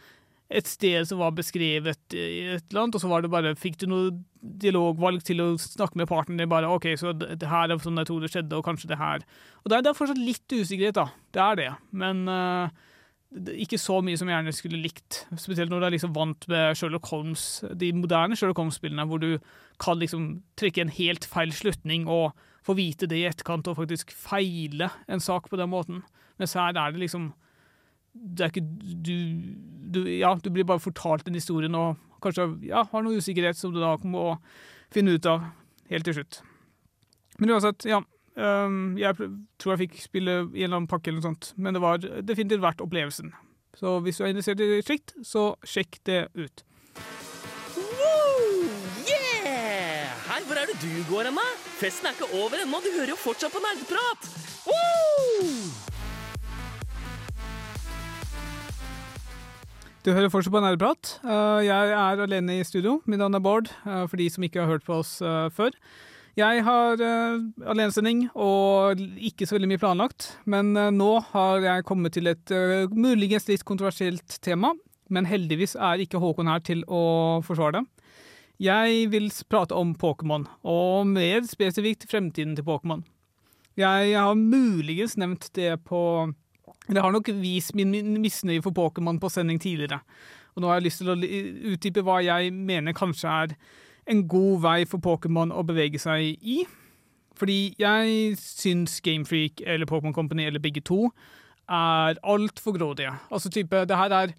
et 0.50 0.66
sted 0.66 1.06
som 1.06 1.20
var 1.22 1.30
beskrevet 1.36 2.16
i 2.16 2.56
et 2.56 2.64
eller 2.72 2.82
annet, 2.82 2.96
og 2.98 3.02
så 3.04 3.10
var 3.10 3.22
det 3.22 3.30
bare, 3.30 3.54
fikk 3.58 3.78
du 3.80 3.86
noe 3.90 4.10
dialogvalg 4.40 5.22
til 5.26 5.42
å 5.44 5.48
snakke 5.62 6.00
med 6.00 6.10
partneren 6.10 6.42
din, 6.42 6.50
bare 6.50 6.70
OK, 6.74 6.88
så 6.98 7.12
det, 7.14 7.38
her 7.46 7.70
er 7.70 7.82
sånn 7.82 8.00
jeg 8.02 8.10
tror 8.10 8.24
det 8.24 8.32
skjedde, 8.32 8.58
og 8.58 8.66
kanskje 8.66 8.90
det 8.90 8.98
her. 8.98 9.24
Og 9.62 9.70
det 9.70 9.78
er, 9.78 9.84
det 9.86 9.92
er 9.92 9.98
fortsatt 10.00 10.20
litt 10.20 10.56
usikkerhet, 10.56 10.98
da. 10.98 11.06
Det 11.30 11.44
er 11.44 11.60
det. 11.60 11.68
Men 12.02 12.24
uh, 12.26 12.90
det 13.30 13.54
ikke 13.62 13.78
så 13.78 14.00
mye 14.02 14.18
som 14.18 14.30
jeg 14.30 14.40
gjerne 14.40 14.56
skulle 14.56 14.82
likt. 14.82 15.22
Spesielt 15.38 15.70
når 15.70 15.84
du 15.84 15.86
er 15.86 15.94
liksom 15.94 16.14
vant 16.16 16.48
med 16.50 16.74
Sherlock 16.78 17.06
Holmes, 17.12 17.46
de 17.78 17.92
moderne 17.94 18.34
Sherlock 18.38 18.58
Holmes-spillene, 18.58 19.06
hvor 19.06 19.22
du 19.22 19.36
kan 19.80 20.02
liksom 20.02 20.40
trekke 20.58 20.82
en 20.82 20.94
helt 20.98 21.30
feil 21.30 21.54
slutning 21.54 22.10
og 22.10 22.34
få 22.66 22.76
vite 22.78 23.08
det 23.10 23.20
i 23.20 23.26
etterkant 23.28 23.68
og 23.70 23.78
faktisk 23.78 24.12
feile 24.14 24.90
en 25.08 25.22
sak 25.22 25.48
på 25.50 25.58
den 25.60 25.70
måten. 25.72 26.02
Mens 26.40 26.56
her 26.58 26.74
er 26.74 26.92
det 26.92 27.02
liksom 27.02 27.32
det 28.10 28.42
er 28.42 28.50
ikke 28.50 28.66
du, 29.06 29.16
du 29.94 30.00
Ja, 30.10 30.34
du 30.34 30.50
blir 30.50 30.66
bare 30.66 30.82
fortalt 30.82 31.26
den 31.26 31.38
historien 31.38 31.76
og 31.78 31.98
kanskje 32.24 32.48
ja, 32.66 32.84
har 32.90 33.04
noe 33.04 33.20
usikkerhet 33.20 33.58
som 33.58 33.72
du 33.72 33.78
da 33.80 33.94
må 34.02 34.34
finne 34.92 35.14
ut 35.14 35.28
av 35.30 35.44
helt 35.90 36.08
til 36.08 36.18
slutt. 36.18 36.40
Men 37.38 37.54
uansett, 37.54 37.86
ja. 37.88 38.02
Jeg 38.40 39.16
tror 39.60 39.72
jeg 39.72 39.80
fikk 39.84 40.02
spille 40.02 40.34
i 40.54 40.62
en 40.62 40.70
eller 40.70 40.80
annen 40.80 40.90
pakke 40.90 41.10
eller 41.10 41.20
noe 41.20 41.30
sånt, 41.30 41.52
men 41.60 41.76
det 41.76 41.82
var 41.82 42.02
definitivt 42.02 42.62
verdt 42.62 42.82
opplevelsen. 42.84 43.32
Så 43.78 43.98
hvis 44.04 44.18
du 44.18 44.24
er 44.24 44.32
interessert 44.32 44.62
i 44.64 44.82
slikt, 44.84 45.14
så 45.26 45.52
sjekk 45.66 46.00
det 46.08 46.20
ut. 46.38 46.64
Hvor 50.50 50.58
er 50.58 50.66
det 50.66 50.80
du 50.82 50.90
går 51.06 51.28
hen, 51.28 51.36
da? 51.38 51.46
Festen 51.78 52.08
er 52.08 52.16
ikke 52.16 52.26
over 52.34 52.58
ennå, 52.58 52.80
du 52.82 52.90
hører 52.96 53.12
jo 53.12 53.18
fortsatt 53.20 53.52
på 53.54 53.60
nerdeprat! 53.62 54.24
Woo! 54.66 55.52
Du 60.00 60.10
hører 60.16 60.32
fortsatt 60.32 60.54
på 60.54 60.62
Nerdeprat. 60.64 61.10
Uh, 61.22 61.60
jeg 61.60 61.92
er 61.92 62.22
alene 62.24 62.56
i 62.56 62.64
studio. 62.64 62.96
Mitt 63.04 63.20
navn 63.20 63.36
er 63.36 63.42
Bård, 63.44 63.68
uh, 63.84 64.08
for 64.08 64.16
de 64.16 64.26
som 64.32 64.46
ikke 64.46 64.62
har 64.62 64.70
hørt 64.72 64.86
på 64.86 64.96
oss 64.96 65.18
uh, 65.20 65.52
før. 65.52 65.76
Jeg 66.40 66.64
har 66.64 67.02
alenesending 67.68 68.24
og 68.38 69.02
ikke 69.20 69.44
så 69.46 69.58
veldig 69.58 69.68
mye 69.74 69.82
planlagt, 69.82 70.30
men 70.48 70.70
nå 70.94 71.08
har 71.34 71.66
jeg 71.66 71.84
kommet 71.84 72.14
til 72.14 72.30
et 72.30 72.52
muligens 72.94 73.48
litt 73.50 73.66
kontroversielt 73.66 74.38
tema. 74.40 74.70
Men 75.12 75.28
heldigvis 75.28 75.74
er 75.74 76.00
ikke 76.00 76.22
Håkon 76.22 76.48
her 76.48 76.62
til 76.64 76.86
å 76.86 77.02
forsvare 77.44 77.80
det. 77.80 77.84
Jeg 78.60 79.06
vil 79.08 79.30
prate 79.48 79.72
om 79.72 79.94
Pokémon, 79.96 80.44
og 80.68 81.06
mer 81.08 81.46
spesifikt 81.48 82.04
fremtiden 82.10 82.52
til 82.58 82.66
Pokémon. 82.66 83.00
Jeg 83.80 84.12
har 84.12 84.34
muligens 84.36 85.16
nevnt 85.16 85.48
det 85.56 85.78
på 85.88 86.32
Det 86.90 87.00
har 87.00 87.12
nok 87.12 87.28
vist 87.40 87.74
min 87.74 88.20
misnøye 88.20 88.62
for 88.62 88.74
Pokémon 88.74 89.20
på 89.20 89.28
sending 89.28 89.60
tidligere. 89.60 90.00
Og 90.54 90.60
nå 90.62 90.68
har 90.68 90.80
jeg 90.80 90.84
lyst 90.88 91.00
til 91.00 91.12
å 91.12 91.16
utdype 91.72 92.02
hva 92.02 92.18
jeg 92.24 92.52
mener 92.52 92.92
kanskje 92.92 93.28
er 93.30 93.54
en 94.10 94.24
god 94.28 94.60
vei 94.64 94.78
for 94.84 94.98
Pokémon 94.98 95.52
å 95.54 95.62
bevege 95.64 96.00
seg 96.02 96.36
i. 96.42 96.64
Fordi 97.38 97.74
jeg 97.80 98.36
syns 98.40 98.98
Gamefreak 99.00 99.62
eller 99.64 99.86
Pokémon 99.86 100.12
Company 100.16 100.44
eller 100.44 100.60
begge 100.60 100.82
to 100.84 101.06
er 101.70 102.18
altfor 102.26 102.74
grådige. 102.76 103.14
Altså 103.30 103.48
type, 103.48 103.86
det 103.86 103.96
her 103.96 104.10
er 104.10 104.34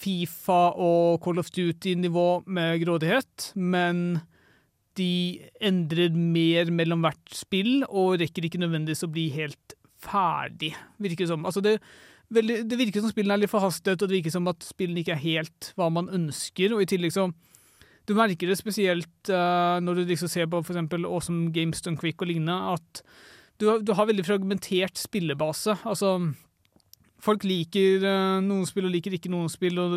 Fifa 0.00 0.60
og 0.76 1.20
Call 1.24 1.40
of 1.42 1.50
Duty-nivå 1.54 2.42
med 2.46 2.82
grådighet, 2.84 3.50
men 3.56 4.20
de 4.98 5.40
endrer 5.62 6.14
mer 6.14 6.70
mellom 6.74 7.04
hvert 7.06 7.34
spill 7.34 7.84
og 7.88 8.18
rekker 8.20 8.46
ikke 8.46 8.60
nødvendigvis 8.60 9.06
å 9.06 9.12
bli 9.12 9.28
helt 9.34 9.76
ferdig, 10.00 10.74
virker 11.00 11.24
det 11.24 11.30
som. 11.32 11.46
Altså 11.48 11.62
det, 11.64 11.76
veldig, 12.34 12.62
det 12.68 12.80
virker 12.80 13.04
som 13.04 13.12
spillene 13.12 13.38
er 13.38 13.44
litt 13.44 13.52
forhastet, 13.52 14.00
og 14.00 14.08
det 14.08 14.18
virker 14.18 14.34
som 14.34 14.48
at 14.50 14.64
spillene 14.66 15.04
ikke 15.04 15.16
er 15.16 15.24
helt 15.24 15.72
hva 15.78 15.90
man 15.92 16.10
ønsker, 16.12 16.74
og 16.74 16.84
i 16.84 16.90
tillegg 16.90 17.14
så 17.16 17.30
du 18.08 18.16
merker 18.16 18.48
det 18.50 18.56
spesielt 18.58 19.30
uh, 19.30 19.76
når 19.84 20.00
du 20.00 20.08
liksom 20.08 20.30
ser 20.32 20.48
på 20.50 20.62
for 20.66 20.78
Awesome 20.80 21.52
Games 21.54 21.82
Done 21.84 22.00
Quick 22.00 22.22
og 22.24 22.30
lignende, 22.32 22.74
at 22.74 23.02
du, 23.60 23.68
du, 23.84 23.92
har 23.94 24.08
veldig 24.08 24.24
fragmentert 24.24 24.98
spillebase. 24.98 25.76
Altså, 25.84 26.16
folk 27.24 27.44
liker 27.48 28.04
uh, 28.04 28.40
noen 28.44 28.66
spill 28.68 28.88
og 28.88 28.94
liker 28.94 29.14
ikke 29.16 29.32
noen 29.32 29.50
spill, 29.52 29.78
og 29.80 29.96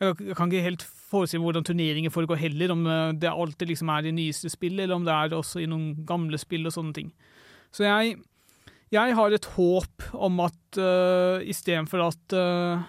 jeg, 0.00 0.36
kan 0.38 0.50
ikke 0.50 0.66
helt 0.66 0.86
forestille 1.10 1.42
hvordan 1.44 1.66
turneringer 1.66 2.12
foregår 2.14 2.40
heller, 2.40 2.74
om 2.74 2.86
uh, 2.88 3.10
det 3.16 3.30
alltid 3.30 3.72
liksom 3.72 3.92
er 3.94 4.08
i 4.08 4.14
nyeste 4.16 4.52
spill, 4.52 4.78
eller 4.78 4.96
om 4.96 5.06
det 5.06 5.14
er 5.14 5.36
også 5.36 5.62
i 5.62 5.68
noen 5.70 5.92
gamle 6.08 6.40
spill 6.40 6.68
og 6.70 6.74
sånne 6.76 6.96
ting. 6.96 7.12
Så 7.74 7.86
jeg, 7.86 8.16
jeg 8.94 9.14
har 9.18 9.34
et 9.34 9.52
håp 9.56 10.10
om 10.18 10.42
at 10.46 10.80
uh, 10.82 11.38
istedenfor 11.46 12.08
at 12.08 12.36
uh, 12.38 12.88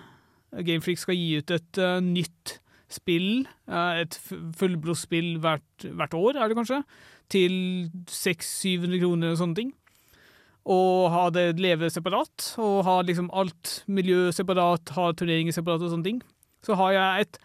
Gamefreak 0.52 1.00
skal 1.00 1.18
gi 1.18 1.38
ut 1.40 1.54
et 1.54 1.82
uh, 1.82 2.00
nytt 2.04 2.58
spill, 2.92 3.46
et 3.72 4.16
fullblodsspill 4.60 5.38
hvert, 5.40 5.86
hvert 5.96 6.16
år, 6.18 6.36
er 6.36 6.52
det 6.52 6.58
kanskje, 6.58 6.82
til 7.32 7.54
600-700 8.12 9.00
kroner 9.00 9.32
og 9.32 9.40
sånne 9.40 9.56
ting. 9.62 9.70
Og 10.70 11.10
ha 11.10 11.24
det 11.34 11.58
leve 11.58 11.90
separat, 11.90 12.52
og 12.62 12.84
ha 12.86 13.00
liksom 13.02 13.32
alt 13.34 13.82
miljø 13.90 14.30
separat, 14.36 14.94
ha 14.94 15.08
turneringer 15.18 15.56
separat 15.56 15.82
og 15.82 15.94
sånne 15.94 16.06
ting. 16.06 16.20
Så 16.62 16.78
har 16.78 16.94
jeg 16.94 17.26
et 17.26 17.40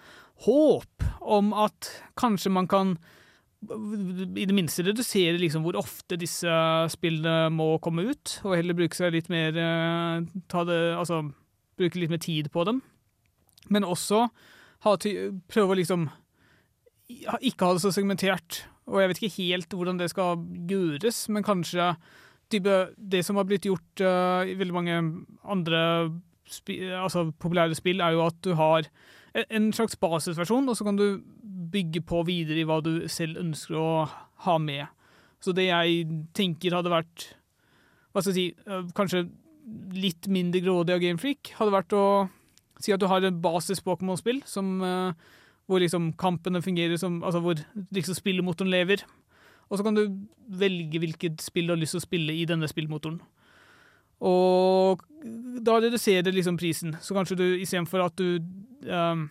håp 0.45 1.07
om 1.25 1.55
at 1.57 1.89
kanskje 2.21 2.53
man 2.53 2.69
kan 2.69 2.99
i 3.67 4.45
det 4.45 4.55
minste 4.55 4.85
redusere 4.85 5.41
liksom 5.41 5.65
hvor 5.65 5.79
ofte 5.81 6.19
disse 6.21 6.53
spillene 6.93 7.49
må 7.51 7.79
komme 7.83 8.05
ut, 8.13 8.35
og 8.45 8.53
heller 8.59 8.77
bruke 8.77 8.95
seg 8.95 9.15
litt 9.17 9.31
mer 9.33 9.57
ta 10.53 10.67
det, 10.69 10.83
Altså 11.01 11.23
bruke 11.81 11.99
litt 11.99 12.13
mer 12.13 12.21
tid 12.23 12.53
på 12.53 12.67
dem. 12.69 12.83
Men 13.73 13.89
også 13.89 14.29
prøve 14.85 15.73
å 15.73 15.79
liksom 15.81 16.07
ikke 17.09 17.65
ha 17.65 17.73
det 17.75 17.83
så 17.83 17.91
segmentert. 17.97 18.67
Og 18.87 19.01
jeg 19.01 19.11
vet 19.11 19.23
ikke 19.23 19.37
helt 19.41 19.75
hvordan 19.75 19.99
det 19.99 20.13
skal 20.13 20.45
gjøres, 20.69 21.25
men 21.33 21.47
kanskje 21.47 21.95
type, 22.53 22.75
det 22.97 23.23
som 23.27 23.39
har 23.41 23.47
blitt 23.49 23.67
gjort 23.69 24.03
uh, 24.05 24.47
i 24.47 24.57
veldig 24.59 24.77
mange 24.77 24.99
andre 25.45 25.81
spi, 26.51 26.79
altså 26.95 27.27
populære 27.43 27.79
spill, 27.79 28.01
er 28.05 28.15
jo 28.15 28.27
at 28.27 28.39
du 28.45 28.53
har 28.55 28.87
en 29.37 29.73
slags 29.75 29.99
basisversjon, 30.01 30.69
og 30.69 30.77
så 30.79 30.87
kan 30.87 30.97
du 30.97 31.21
bygge 31.73 32.01
på 32.07 32.23
videre 32.25 32.63
i 32.63 32.69
hva 32.69 32.79
du 32.85 33.09
selv 33.13 33.41
ønsker 33.43 33.77
å 33.77 33.91
ha 34.47 34.55
med. 34.63 34.87
Så 35.43 35.53
det 35.53 35.67
jeg 35.69 36.07
tenker 36.37 36.79
hadde 36.79 36.93
vært 36.93 37.27
hva 38.15 38.23
skal 38.23 38.33
jeg 38.33 38.39
si, 38.39 38.71
uh, 38.71 38.87
kanskje 38.97 39.27
litt 39.97 40.29
mindre 40.33 40.63
grådig 40.65 40.95
av 40.95 41.03
Gamefreak, 41.03 41.53
hadde 41.59 41.75
vært 41.75 41.97
å 41.97 42.07
Si 42.77 42.93
at 42.93 43.01
du 43.01 43.07
har 43.09 43.25
en 43.25 43.39
basis 43.41 43.81
Pokémon-spill 43.81 44.43
uh, 44.45 45.13
hvor 45.67 45.81
liksom 45.81 46.11
kampene 46.21 46.61
fungerer 46.61 46.99
som 47.01 47.23
Altså 47.25 47.41
hvor 47.41 47.57
liksom 47.91 48.15
spillemotoren 48.15 48.71
lever. 48.71 49.01
Og 49.71 49.79
så 49.79 49.87
kan 49.87 49.97
du 49.97 50.05
velge 50.47 51.01
hvilket 51.03 51.43
spill 51.43 51.67
du 51.67 51.75
har 51.75 51.81
lyst 51.81 51.97
til 51.97 52.03
å 52.03 52.07
spille 52.07 52.35
i 52.37 52.45
denne 52.49 52.69
spillmotoren. 52.71 53.19
Og 54.27 55.03
da 55.67 55.79
reduserer 55.83 56.33
liksom 56.33 56.57
prisen. 56.61 56.95
Så 57.03 57.17
kanskje 57.17 57.39
du 57.41 57.47
istedenfor 57.59 58.07
at 58.07 58.17
du 58.21 58.39
um, 58.89 59.29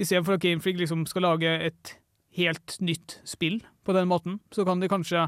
Istedenfor 0.00 0.38
at 0.38 0.40
Gamefreak 0.40 0.78
liksom 0.80 1.02
skal 1.04 1.26
lage 1.26 1.50
et 1.60 1.96
helt 2.38 2.78
nytt 2.80 3.18
spill 3.28 3.58
på 3.84 3.92
den 3.92 4.08
måten, 4.08 4.38
så 4.48 4.64
kan 4.64 4.80
de 4.80 4.88
kanskje 4.88 5.26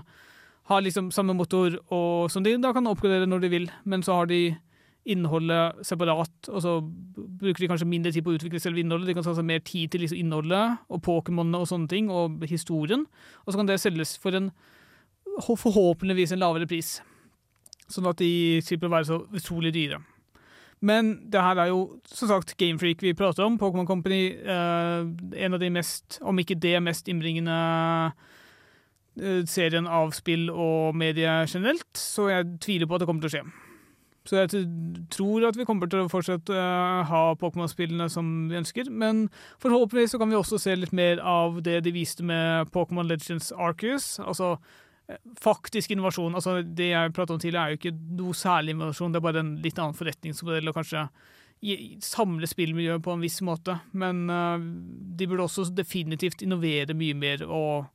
ha 0.71 0.79
liksom 0.81 1.11
samme 1.13 1.35
motor, 1.37 1.75
og, 1.93 2.31
som 2.33 2.45
de 2.45 2.55
da 2.57 2.71
kan 2.73 2.87
oppgradere 2.89 3.29
når 3.29 3.43
de 3.43 3.51
vil, 3.53 3.67
men 3.85 4.05
så 4.07 4.21
har 4.21 4.31
de 4.31 4.55
innholdet 5.03 5.81
separat, 5.87 6.49
og 6.49 6.61
så 6.63 6.77
bruker 6.83 7.65
de 7.65 7.69
kanskje 7.73 7.89
mindre 7.91 8.13
tid 8.15 8.23
på 8.23 8.31
å 8.31 8.37
utvikle 8.39 8.61
selve 8.63 8.83
innholdet. 8.83 9.09
De 9.11 9.17
kan 9.19 9.27
ta 9.27 9.35
seg 9.35 9.47
mer 9.49 9.63
tid 9.67 9.91
til 9.91 10.05
liksom 10.05 10.21
innholdet 10.21 10.79
og 10.93 11.03
Pokémonene 11.03 11.59
og 11.59 11.67
sånne 11.71 11.91
ting, 11.91 12.11
og 12.11 12.45
historien. 12.47 13.07
Og 13.43 13.53
så 13.53 13.59
kan 13.59 13.71
det 13.71 13.81
selges 13.83 14.15
for 14.23 14.39
en 14.39 14.53
forhåpentligvis 15.43 16.35
en 16.35 16.43
lavere 16.43 16.69
pris. 16.71 17.01
Sånn 17.91 18.07
at 18.09 18.21
de 18.23 18.61
slipper 18.65 18.91
å 18.91 18.95
være 18.95 19.11
så 19.11 19.21
utrolig 19.35 19.73
dyre. 19.75 19.99
Men 20.83 21.15
det 21.31 21.43
her 21.43 21.61
er 21.63 21.71
jo 21.71 21.83
som 22.11 22.31
sagt 22.31 22.57
Gamefreak 22.59 23.03
vi 23.05 23.15
prater 23.15 23.47
om. 23.47 23.59
Pokémon 23.59 23.87
Company. 23.87 24.35
Eh, 24.35 25.03
en 25.45 25.55
av 25.55 25.63
de 25.63 25.71
mest, 25.71 26.19
om 26.23 26.39
ikke 26.43 26.59
det 26.59 26.75
mest 26.83 27.11
innbringende 27.11 27.59
eh, 29.21 29.43
serien 29.47 29.87
av 29.87 30.11
spill 30.17 30.49
og 30.51 30.97
medie 30.99 31.43
generelt. 31.47 31.91
Så 31.95 32.33
jeg 32.33 32.57
tviler 32.63 32.91
på 32.91 32.99
at 32.99 33.05
det 33.05 33.11
kommer 33.11 33.23
til 33.27 33.31
å 33.31 33.37
skje. 33.37 33.62
Så 34.29 34.39
jeg 34.39 34.67
tror 35.11 35.49
at 35.49 35.57
vi 35.59 35.67
kommer 35.67 35.91
til 35.91 36.05
å 36.05 36.11
fortsette 36.11 36.55
å 36.55 37.03
ha 37.09 37.23
Pokémon-spillene 37.41 38.07
som 38.13 38.29
vi 38.51 38.61
ønsker. 38.61 38.91
Men 38.91 39.27
forhåpentligvis 39.63 40.15
så 40.15 40.21
kan 40.23 40.31
vi 40.31 40.39
også 40.39 40.61
se 40.63 40.77
litt 40.79 40.95
mer 40.95 41.23
av 41.27 41.59
det 41.67 41.81
de 41.87 41.95
viste 41.95 42.23
med 42.27 42.71
Pokémon 42.75 43.09
Legends 43.09 43.51
Arcus. 43.53 44.15
Altså 44.23 44.55
eh, 45.11 45.19
faktisk 45.43 45.91
innovasjon. 45.91 46.39
Altså 46.39 46.61
Det 46.63 46.93
jeg 46.93 47.15
pratet 47.17 47.35
om 47.35 47.43
tidligere, 47.43 47.65
er 47.65 47.75
jo 47.75 47.81
ikke 47.81 48.19
noe 48.23 48.39
særlig 48.39 48.77
innovasjon. 48.77 49.15
Det 49.15 49.19
er 49.19 49.27
bare 49.27 49.43
en 49.43 49.57
litt 49.65 49.83
annen 49.83 49.99
forretningsmodell 49.99 50.71
og 50.71 50.79
kanskje 50.79 51.07
samle 52.03 52.47
spillmiljøet 52.51 53.03
på 53.03 53.15
en 53.15 53.23
viss 53.23 53.41
måte. 53.47 53.77
Men 53.95 54.25
uh, 54.31 54.59
de 54.59 55.29
burde 55.31 55.47
også 55.47 55.69
definitivt 55.75 56.43
innovere 56.43 56.95
mye 56.99 57.19
mer 57.19 57.45
og 57.47 57.91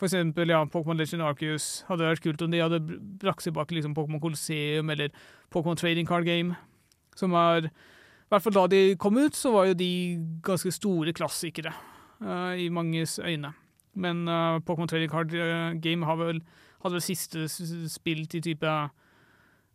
for 0.00 0.08
eksempel, 0.08 0.48
ja, 0.48 0.64
Pokémon 0.64 0.96
Legend 0.96 1.20
Arceus 1.28 1.84
hadde 1.84 2.06
vært 2.06 2.22
kult 2.24 2.40
om 2.40 2.52
de 2.54 2.62
hadde 2.62 2.78
brakt 3.20 3.44
tilbake 3.44 3.74
liksom 3.76 3.92
Pokémon 3.92 4.22
Colosseum 4.22 4.88
eller 4.88 5.10
Pokémon 5.52 5.76
Trading 5.76 6.06
Card 6.08 6.24
Game, 6.24 6.56
som 7.16 7.34
var 7.36 7.66
I 7.68 8.30
hvert 8.32 8.46
fall 8.46 8.54
da 8.56 8.62
de 8.72 8.96
kom 8.96 9.18
ut, 9.18 9.36
så 9.36 9.52
var 9.52 9.66
jo 9.68 9.74
de 9.76 9.90
ganske 10.46 10.72
store 10.72 11.12
klassikere 11.12 11.74
uh, 12.22 12.54
i 12.56 12.70
manges 12.72 13.18
øyne. 13.18 13.52
Men 13.92 14.22
uh, 14.28 14.62
Pokémon 14.64 14.88
Trading 14.88 15.10
Card 15.10 15.34
uh, 15.34 15.76
Game 15.82 16.06
har 16.06 16.16
vel, 16.16 16.40
hadde 16.80 16.96
vel 16.96 17.04
siste 17.04 17.44
spill 17.90 18.24
til 18.30 18.46
type 18.46 18.72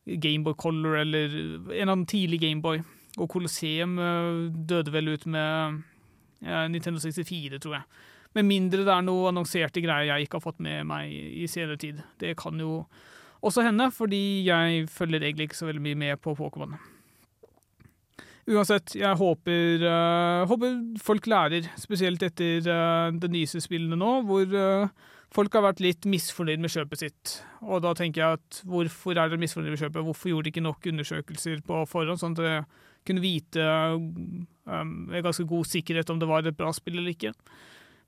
Gameboy 0.08 0.58
Color 0.58 1.04
eller 1.04 1.38
en 1.76 1.92
av 1.92 2.00
den 2.00 2.08
tidlig 2.10 2.42
Gameboy. 2.42 2.82
Og 3.20 3.30
Colosseum 3.30 4.00
døde 4.68 4.92
vel 4.92 5.14
ut 5.14 5.26
med 5.26 5.84
Nintendo 6.42 7.00
64, 7.00 7.60
tror 7.60 7.78
jeg. 7.78 7.86
Med 8.36 8.48
mindre 8.48 8.84
det 8.84 8.92
er 8.92 9.06
noe 9.06 9.30
annonserte 9.32 9.84
greier 9.84 10.10
jeg 10.10 10.26
ikke 10.26 10.40
har 10.40 10.44
fått 10.44 10.64
med 10.64 10.84
meg 10.90 11.12
i 11.12 11.48
senere 11.48 11.80
tid. 11.80 12.02
Det 12.20 12.36
kan 12.40 12.60
jo 12.60 12.82
også 13.46 13.64
hende, 13.64 13.88
fordi 13.94 14.44
jeg 14.48 14.90
følger 14.92 15.24
egentlig 15.24 15.50
ikke 15.50 15.62
så 15.62 15.70
veldig 15.70 15.86
mye 15.86 16.02
med 16.02 16.22
på 16.24 16.36
Pokémon. 16.38 16.76
Uansett, 18.46 18.94
jeg 18.94 19.18
håper, 19.18 19.82
uh, 19.82 20.46
håper, 20.46 20.74
folk 21.02 21.26
lærer, 21.32 21.66
spesielt 21.82 22.22
etter 22.28 22.68
uh, 22.70 23.10
det 23.18 23.32
nyeste 23.34 23.62
spillene 23.64 23.98
nå, 23.98 24.12
hvor 24.28 24.52
uh, 24.54 25.14
folk 25.34 25.56
har 25.58 25.66
vært 25.66 25.82
litt 25.82 26.06
misfornøyd 26.10 26.62
med 26.62 26.74
kjøpet 26.74 27.02
sitt. 27.02 27.36
Og 27.66 27.82
da 27.82 27.96
tenker 27.98 28.22
jeg 28.22 28.40
at 28.40 28.60
hvorfor 28.70 29.16
er 29.16 29.32
dere 29.32 29.42
misfornøyd 29.42 29.74
med 29.74 29.82
kjøpet? 29.82 30.06
Hvorfor 30.06 30.30
gjorde 30.30 30.46
de 30.46 30.54
ikke 30.54 30.66
nok 30.68 30.92
undersøkelser 30.92 31.64
på 31.66 31.82
forhånd, 31.90 32.22
sånn 32.22 32.38
at 32.38 32.44
dere 32.44 32.60
kunne 33.06 33.24
vite 33.26 33.66
um, 33.98 34.46
med 35.10 35.26
ganske 35.26 35.46
god 35.50 35.66
sikkerhet 35.70 36.14
om 36.14 36.22
det 36.22 36.30
var 36.30 36.46
et 36.46 36.58
bra 36.58 36.70
spill 36.74 37.00
eller 37.00 37.16
ikke? 37.16 37.34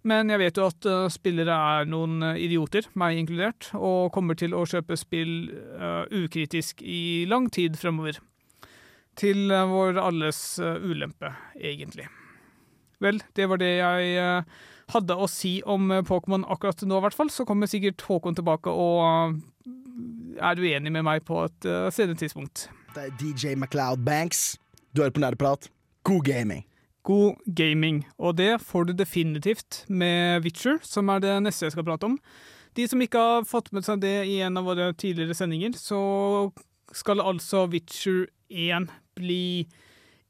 Men 0.05 0.29
jeg 0.31 0.39
vet 0.39 0.59
jo 0.59 0.67
at 0.69 0.87
uh, 0.87 1.07
spillere 1.11 1.53
er 1.53 1.89
noen 1.89 2.21
uh, 2.23 2.37
idioter, 2.39 2.85
meg 2.99 3.17
inkludert, 3.19 3.71
og 3.75 4.11
kommer 4.15 4.37
til 4.37 4.53
å 4.55 4.65
kjøpe 4.69 4.97
spill 4.99 5.49
uh, 5.79 6.05
ukritisk 6.13 6.83
i 6.85 7.25
lang 7.29 7.49
tid 7.53 7.79
fremover. 7.79 8.19
Til 9.17 9.49
vår 9.49 9.97
alles 9.97 10.59
ulempe, 10.61 11.31
egentlig. 11.57 12.03
Vel, 13.01 13.17
det 13.33 13.47
var 13.49 13.57
det 13.57 13.71
jeg 13.79 14.43
hadde 14.93 15.17
å 15.17 15.25
si 15.25 15.55
om 15.65 15.89
Pokémon 16.05 16.45
akkurat 16.45 16.83
nå, 16.85 16.99
i 16.99 17.05
hvert 17.07 17.17
fall. 17.17 17.31
Så 17.33 17.47
kommer 17.49 17.65
sikkert 17.65 18.05
Håkon 18.05 18.37
tilbake 18.37 18.69
og 18.69 19.41
er 20.37 20.61
uenig 20.61 20.93
med 20.93 21.07
meg 21.09 21.25
på 21.25 21.41
et 21.47 21.69
senere 21.97 22.21
tidspunkt. 22.21 22.67
Det 22.93 23.07
er 23.07 23.17
DJ 23.17 23.57
MacLeod 23.57 24.05
Banks. 24.05 24.51
Du 24.93 25.01
hører 25.01 25.17
på 25.17 25.25
Nerdeprat. 25.25 25.71
God 26.05 26.21
gaming 26.29 26.61
god 27.07 27.39
gaming. 27.57 28.03
Og 28.19 28.37
det 28.39 28.57
får 28.63 28.89
du 28.89 28.93
definitivt 28.97 29.83
med 29.87 30.43
Witcher, 30.45 30.81
som 30.83 31.09
er 31.13 31.23
det 31.23 31.35
neste 31.45 31.67
jeg 31.67 31.77
skal 31.77 31.87
prate 31.87 32.09
om. 32.09 32.19
De 32.77 32.85
som 32.89 33.01
ikke 33.01 33.21
har 33.21 33.47
fått 33.47 33.71
med 33.73 33.85
seg 33.87 34.03
det 34.03 34.15
i 34.29 34.39
en 34.45 34.59
av 34.59 34.67
våre 34.67 34.91
tidligere 34.93 35.37
sendinger, 35.37 35.73
så 35.79 35.99
skal 36.95 37.23
altså 37.23 37.65
Witcher 37.71 38.27
1 38.47 38.91
bli 39.17 39.67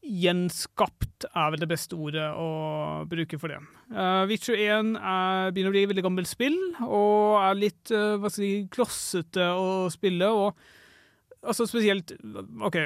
gjenskapt 0.07 1.25
er 1.28 1.51
vel 1.51 1.59
det 1.59 1.69
beste 1.69 1.97
ordet 1.99 2.28
å 2.39 3.03
bruke 3.09 3.39
for 3.41 3.51
det. 3.51 3.59
Uh, 3.91 4.23
Witcher 4.30 4.55
1 4.55 4.93
er, 4.95 5.51
begynner 5.51 5.73
å 5.73 5.75
bli 5.75 5.84
et 5.84 5.91
veldig 5.91 6.05
gammelt 6.05 6.30
spill, 6.30 6.55
og 6.86 7.39
er 7.41 7.59
litt 7.59 7.91
uh, 7.91 8.15
hva 8.21 8.32
skal 8.32 8.45
jeg 8.45 8.61
si, 8.61 8.69
klossete 8.71 9.49
å 9.57 9.88
spille. 9.91 10.30
Og 10.32 11.43
altså 11.43 11.67
spesielt 11.67 12.15
OK, 12.63 12.80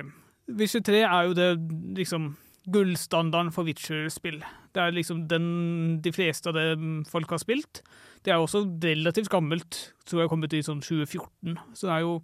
Witcher 0.58 0.82
3 0.88 1.04
er 1.04 1.30
jo 1.30 1.38
det 1.38 1.52
liksom 2.00 2.32
gullstandarden 2.70 3.52
for 3.54 3.66
Witcher-spill. 3.66 4.42
Det 4.74 4.82
er 4.82 4.94
liksom 4.94 5.26
den 5.32 6.02
de 6.04 6.12
fleste 6.14 6.52
av 6.52 6.56
det 6.56 7.06
folk 7.10 7.30
har 7.34 7.42
spilt. 7.42 7.82
Det 8.26 8.32
er 8.32 8.38
også 8.38 8.66
relativt 8.84 9.32
gammelt, 9.34 9.94
tror 10.06 10.24
jeg 10.24 10.30
kommet 10.30 10.54
i 10.54 10.62
sånn 10.66 10.84
2014, 10.84 11.58
så 11.74 11.88
det 11.88 11.96
er 11.96 12.06
jo 12.06 12.20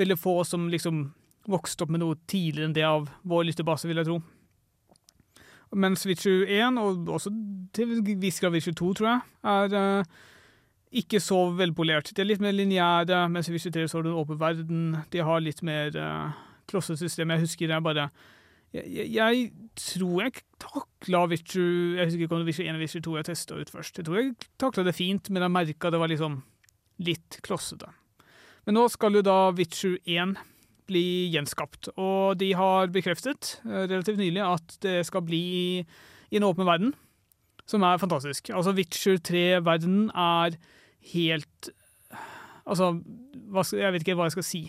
veldig 0.00 0.18
få 0.20 0.42
som 0.44 0.68
liksom 0.68 1.06
vokste 1.48 1.84
opp 1.84 1.92
med 1.92 2.02
noe 2.02 2.18
tidligere 2.28 2.68
enn 2.68 2.76
det 2.76 2.84
av 2.88 3.08
vår 3.28 3.48
lyttebase, 3.50 3.88
vil 3.88 4.00
jeg 4.00 4.08
tro. 4.08 4.20
Mens 5.74 6.04
Witcher 6.06 6.44
1, 6.46 6.78
og 6.78 7.10
også 7.16 7.32
til 7.74 7.98
viss 8.20 8.38
grad 8.40 8.54
Witcher 8.54 8.76
2, 8.78 8.92
tror 8.98 9.10
jeg, 9.10 9.20
er 9.50 9.74
uh, 9.74 10.14
ikke 10.94 11.18
så 11.20 11.40
velpolert. 11.58 12.12
De 12.14 12.22
er 12.22 12.28
litt 12.28 12.42
mer 12.42 12.54
lineære, 12.54 13.24
mens 13.32 13.50
Witcher 13.50 13.74
3 13.74 13.88
så 13.88 13.98
har 13.98 14.06
du 14.06 14.12
en 14.12 14.20
åpen 14.20 14.38
verden. 14.40 14.84
De 15.12 15.24
har 15.26 15.42
litt 15.42 15.64
mer 15.66 15.96
uh, 15.98 16.36
klossesystem. 16.70 17.34
Jeg 17.34 17.44
husker 17.44 17.70
det 17.70 17.76
er 17.76 17.84
bare 17.84 18.08
jeg, 18.74 19.06
jeg, 19.14 19.50
tror 19.78 20.24
jeg 20.24 20.40
takla 20.62 21.20
Witcher 21.30 21.98
Jeg 21.98 22.08
husker 22.08 22.24
ikke 22.24 22.34
om 22.34 22.42
det 22.42 22.48
var 22.48 22.64
1 22.64 22.70
eller 22.72 22.82
Witcher 22.82 23.04
2 23.06 23.16
jeg 23.20 23.28
testa 23.28 23.58
ut 23.58 23.70
først. 23.70 24.00
Jeg 24.00 24.08
tror 24.08 24.18
jeg 24.18 24.32
takla 24.58 24.84
det 24.86 24.96
fint, 24.96 25.30
men 25.30 25.46
jeg 25.46 25.54
merka 25.54 25.92
det 25.94 26.00
var 26.02 26.10
liksom 26.10 26.40
litt 27.04 27.38
klossete. 27.46 27.90
Men 28.66 28.78
nå 28.78 28.88
skal 28.90 29.14
jo 29.18 29.22
da 29.24 29.38
Witcher 29.54 29.98
1 30.02 30.34
bli 30.88 31.04
gjenskapt. 31.32 31.92
Og 31.94 32.36
de 32.40 32.50
har 32.58 32.90
bekreftet 32.92 33.58
eh, 33.64 33.86
relativt 33.86 34.20
nylig 34.20 34.42
at 34.44 34.76
det 34.84 34.98
skal 35.08 35.24
bli 35.26 35.44
i 35.84 36.38
en 36.40 36.46
åpen 36.48 36.66
verden, 36.66 36.94
som 37.70 37.84
er 37.86 38.00
fantastisk. 38.02 38.50
Altså, 38.50 38.74
Witcher 38.76 39.20
3-verdenen 39.22 40.10
er 40.10 40.58
helt 41.14 41.74
Altså, 42.64 42.94
jeg 43.76 43.92
vet 43.92 44.00
ikke 44.00 44.14
hva 44.16 44.24
jeg 44.24 44.38
skal 44.38 44.46
si. 44.48 44.60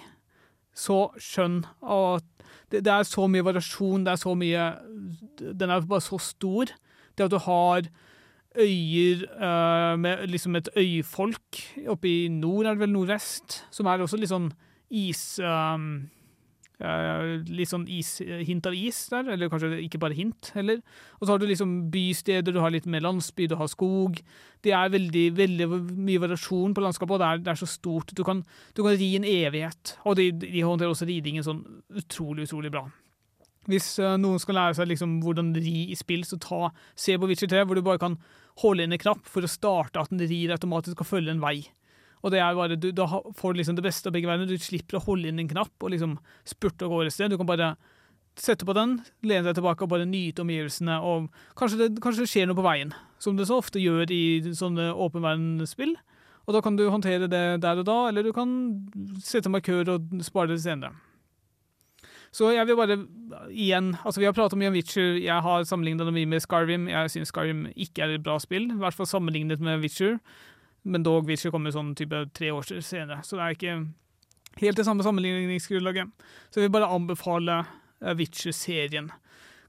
Så 0.75 0.99
skjønn. 1.21 1.61
Og 1.81 2.23
det, 2.71 2.83
det, 2.83 2.91
er 2.91 3.07
så 3.07 3.27
mye 3.31 3.45
variasjon, 3.45 4.05
det 4.05 4.15
er 4.15 4.21
så 4.21 4.33
mye 4.37 4.65
Den 5.39 5.71
er 5.71 5.85
bare 5.87 6.03
så 6.03 6.19
stor. 6.21 6.73
Det 7.15 7.27
at 7.27 7.31
du 7.31 7.39
har 7.39 7.87
øyer 8.55 9.23
uh, 9.35 9.99
med 9.99 10.27
liksom 10.31 10.55
et 10.55 10.69
øyfolk 10.77 11.59
oppe 11.91 12.07
i 12.07 12.27
nord, 12.31 12.65
er 12.65 12.75
det 12.75 12.85
vel 12.85 12.93
nordvest, 12.93 13.65
som 13.71 13.87
er 13.87 14.03
også 14.03 14.19
litt 14.19 14.31
sånn 14.31 14.51
is 14.95 15.39
um, 15.43 16.05
Litt 16.75 17.71
sånn 17.71 17.85
is, 17.87 18.17
hint 18.19 18.65
av 18.67 18.75
is 18.75 18.97
der, 19.11 19.29
eller 19.31 19.51
kanskje 19.51 19.77
ikke 19.85 20.01
bare 20.01 20.17
hint 20.17 20.49
heller. 20.57 20.81
Og 21.19 21.25
så 21.25 21.33
har 21.33 21.39
du 21.39 21.47
liksom 21.47 21.75
bysteder, 21.93 22.51
du 22.51 22.59
har 22.59 22.73
litt 22.73 22.89
mer 22.89 23.05
landsby, 23.05 23.47
du 23.47 23.55
har 23.59 23.71
skog. 23.71 24.19
Det 24.65 24.73
er 24.75 24.91
veldig, 24.91 25.25
veldig 25.37 25.69
mye 25.71 26.23
variasjon 26.25 26.75
på 26.75 26.83
landskapet, 26.83 27.15
og 27.15 27.23
det 27.23 27.29
er, 27.29 27.41
det 27.45 27.53
er 27.53 27.61
så 27.61 27.69
stort. 27.69 28.11
Du 28.17 28.25
kan, 28.27 28.43
du 28.75 28.83
kan, 28.83 28.97
ri 28.99 29.13
en 29.15 29.27
evighet. 29.29 29.95
Og 30.03 30.19
de, 30.19 30.29
de 30.43 30.65
håndterer 30.65 30.91
også 30.91 31.07
ridingen 31.07 31.45
sånn 31.47 31.63
utrolig, 31.95 32.49
utrolig 32.49 32.73
bra. 32.75 32.83
Hvis 33.71 33.95
uh, 33.97 34.13
noen 34.21 34.41
skal 34.41 34.59
lære 34.59 34.75
seg 34.77 34.91
liksom 34.91 35.19
hvordan 35.23 35.55
ri 35.57 35.87
i 35.89 35.97
spill, 35.97 36.27
så 36.27 36.37
ta, 36.41 36.69
se 36.99 37.15
på 37.17 37.29
Witcher 37.31 37.49
3, 37.49 37.63
hvor 37.65 37.79
du 37.79 37.85
bare 37.85 38.01
kan 38.01 38.19
holde 38.61 38.85
inn 38.85 38.93
en 38.95 39.01
knapp 39.01 39.25
for 39.27 39.45
å 39.45 39.51
starte 39.51 40.01
at 40.01 40.11
den 40.11 40.21
rir 40.27 40.53
automatisk 40.53 41.01
og 41.01 41.09
følge 41.09 41.33
en 41.33 41.43
vei. 41.43 41.57
Og 42.25 42.33
det 42.33 42.41
er 42.41 42.55
bare, 42.57 42.77
du, 42.79 42.89
Da 42.95 43.05
får 43.05 43.53
du 43.53 43.59
liksom 43.59 43.77
det 43.77 43.85
beste 43.85 44.09
av 44.09 44.15
begge 44.15 44.29
verdener. 44.29 44.49
Du 44.49 44.61
slipper 44.61 44.97
å 44.97 45.05
holde 45.05 45.29
inn 45.29 45.43
en 45.43 45.51
knapp 45.51 45.85
og 45.85 45.93
liksom 45.93 46.17
spurte 46.47 46.87
av 46.87 46.93
gårde 46.93 47.11
et 47.11 47.15
sted. 47.15 47.29
Du 47.29 47.37
kan 47.37 47.49
bare 47.49 47.75
sette 48.35 48.67
på 48.67 48.75
den, 48.75 48.97
lene 49.23 49.45
deg 49.47 49.59
tilbake 49.59 49.85
og 49.85 49.91
bare 49.93 50.07
nyte 50.09 50.43
omgivelsene. 50.43 50.97
Og 51.05 51.29
kanskje 51.59 51.83
det, 51.83 51.89
kanskje 52.03 52.25
det 52.25 52.31
skjer 52.33 52.49
noe 52.49 52.57
på 52.57 52.65
veien, 52.65 52.91
som 53.21 53.37
det 53.37 53.47
så 53.47 53.61
ofte 53.61 53.81
gjør 53.81 54.11
i 54.11 54.23
sånne 54.57 54.89
åpen 54.91 55.23
verdensspill. 55.23 55.95
Og 56.45 56.53
da 56.53 56.61
kan 56.61 56.77
du 56.77 56.85
håndtere 56.89 57.29
det 57.29 57.45
der 57.63 57.81
og 57.81 57.87
da, 57.87 57.99
eller 58.09 58.25
du 58.25 58.33
kan 58.35 58.49
sette 59.23 59.49
markør 59.49 59.95
og 59.95 60.17
spare 60.25 60.53
det 60.53 60.61
senere. 60.65 60.93
Så 62.35 62.49
jeg 62.51 62.67
vil 62.67 62.75
bare 62.75 62.97
igjen 63.47 63.93
Altså, 64.03 64.19
vi 64.19 64.27
har 64.27 64.35
pratet 64.35 64.59
mye 64.59 64.67
om 64.67 64.75
Witcher. 64.75 65.15
Jeg 65.23 65.39
har 65.45 65.63
sammenlignet 65.63 66.03
det 66.03 66.13
mye 66.17 66.27
med 66.33 66.43
Skyrim. 66.43 66.89
Jeg 66.91 67.13
syns 67.13 67.31
Skyrim 67.31 67.63
ikke 67.71 68.03
er 68.03 68.17
et 68.17 68.25
bra 68.25 68.35
spill, 68.43 68.67
i 68.73 68.81
hvert 68.81 68.97
fall 68.97 69.07
sammenlignet 69.07 69.63
med 69.63 69.79
Witcher. 69.85 70.17
Men 70.85 71.05
dog, 71.05 71.25
Witcher 71.29 71.53
komme 71.53 71.73
sånn 71.73 71.95
type 71.97 72.27
tre 72.35 72.51
år 72.53 72.67
senere, 72.85 73.23
så 73.25 73.39
det 73.39 73.45
er 73.45 73.55
ikke 73.55 73.75
helt 74.61 74.79
det 74.79 74.85
samme 74.87 75.05
sammenligningsgrunnlaget. 75.05 76.11
Så 76.49 76.61
jeg 76.61 76.67
vil 76.67 76.75
bare 76.77 76.91
anbefale 76.93 77.63
eh, 77.63 78.13
Witcher-serien. 78.19 79.09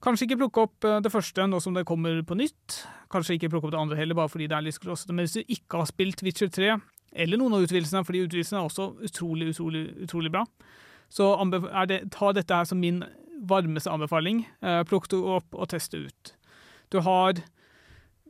Kanskje 0.05 0.29
ikke 0.29 0.41
plukke 0.45 0.67
opp 0.67 0.87
eh, 0.87 1.01
det 1.03 1.13
første 1.13 1.47
nå 1.49 1.61
som 1.65 1.77
det 1.77 1.87
kommer 1.89 2.21
på 2.27 2.37
nytt. 2.39 2.83
Kanskje 3.13 3.39
ikke 3.39 3.51
plukke 3.55 3.71
opp 3.71 3.75
det 3.75 3.81
andre 3.81 3.99
heller, 3.99 4.19
bare 4.19 4.31
fordi 4.33 4.51
det 4.51 4.59
er 4.59 4.67
litt 4.67 4.77
skrossete. 4.77 5.17
Men 5.17 5.27
hvis 5.27 5.39
du 5.39 5.57
ikke 5.57 5.81
har 5.81 5.91
spilt 5.91 6.23
Witcher 6.27 6.53
3, 6.53 6.77
eller 7.17 7.41
noen 7.41 7.57
av 7.57 7.65
utvidelsene, 7.65 8.05
fordi 8.05 8.27
utvidelsene 8.27 8.61
er 8.61 8.69
også 8.69 8.91
utrolig, 9.09 9.51
utrolig, 9.55 9.87
utrolig 10.05 10.33
bra, 10.35 10.45
så 11.09 11.33
det, 11.89 12.01
ta 12.13 12.33
dette 12.35 12.55
her 12.61 12.67
som 12.69 12.81
min 12.83 13.05
varmeste 13.47 13.93
anbefaling. 13.93 14.45
Eh, 14.61 14.83
plukk 14.89 15.09
det 15.13 15.21
opp 15.21 15.55
og 15.55 15.71
test 15.73 15.95
det 15.95 16.09
ut. 16.11 16.33
Du 16.93 17.01
har 17.01 17.41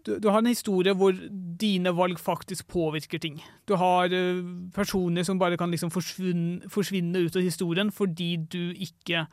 du, 0.06 0.18
du, 0.22 0.28
har 0.30 0.38
en 0.38 0.50
historie 0.50 0.94
hvor 0.94 1.16
dine 1.58 1.90
valg 1.96 2.20
faktisk 2.22 2.68
påvirker 2.70 3.18
ting. 3.22 3.40
Du 3.66 3.74
har 3.80 4.12
uh, 4.12 4.42
personer 4.74 5.26
som 5.26 5.40
bare 5.40 5.58
kan 5.58 5.72
liksom 5.72 5.90
forsvinne, 5.90 6.70
forsvinne, 6.70 7.24
ut 7.26 7.36
av 7.36 7.42
historien 7.42 7.90
fordi 7.94 8.36
du 8.52 8.70
ikke 8.72 9.26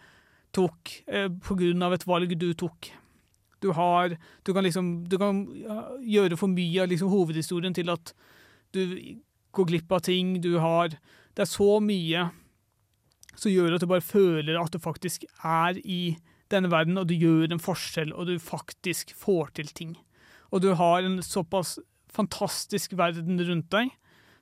tok 0.54 0.96
uh, 1.14 1.30
På 1.46 1.58
grunn 1.60 1.86
av 1.86 1.94
et 1.94 2.08
valg 2.10 2.34
du 2.40 2.50
tok. 2.58 2.90
Du 3.62 3.72
har 3.78 4.18
Du 4.44 4.54
kan 4.54 4.66
liksom 4.66 5.06
Du 5.10 5.18
kan 5.22 5.46
gjøre 6.02 6.38
for 6.38 6.52
mye 6.52 6.84
av 6.84 6.90
liksom 6.92 7.14
hovedhistorien 7.14 7.74
til 7.74 7.94
at 7.94 8.16
du 8.74 8.98
går 9.54 9.70
glipp 9.70 9.92
av 9.94 10.02
ting. 10.02 10.40
Du 10.42 10.58
har 10.58 10.90
Det 10.90 11.46
er 11.46 11.50
så 11.50 11.78
mye 11.80 12.32
som 13.36 13.52
gjør 13.52 13.76
at 13.76 13.82
du 13.82 13.90
bare 13.90 14.06
føler 14.06 14.58
at 14.58 14.74
du 14.74 14.80
faktisk 14.82 15.26
er 15.44 15.78
i 15.86 16.18
denne 16.54 16.70
verden, 16.70 16.98
og 16.98 17.08
du 17.10 17.16
gjør 17.18 17.50
en 17.50 17.62
forskjell, 17.62 18.12
og 18.14 18.28
du 18.30 18.38
faktisk 18.38 19.16
får 19.18 19.56
til 19.58 19.72
ting 19.74 19.96
og 20.54 20.62
du 20.62 20.70
har 20.78 21.02
en 21.02 21.18
såpass 21.26 21.80
fantastisk 22.14 22.94
verden 22.98 23.42
rundt 23.42 23.72
deg 23.74 23.90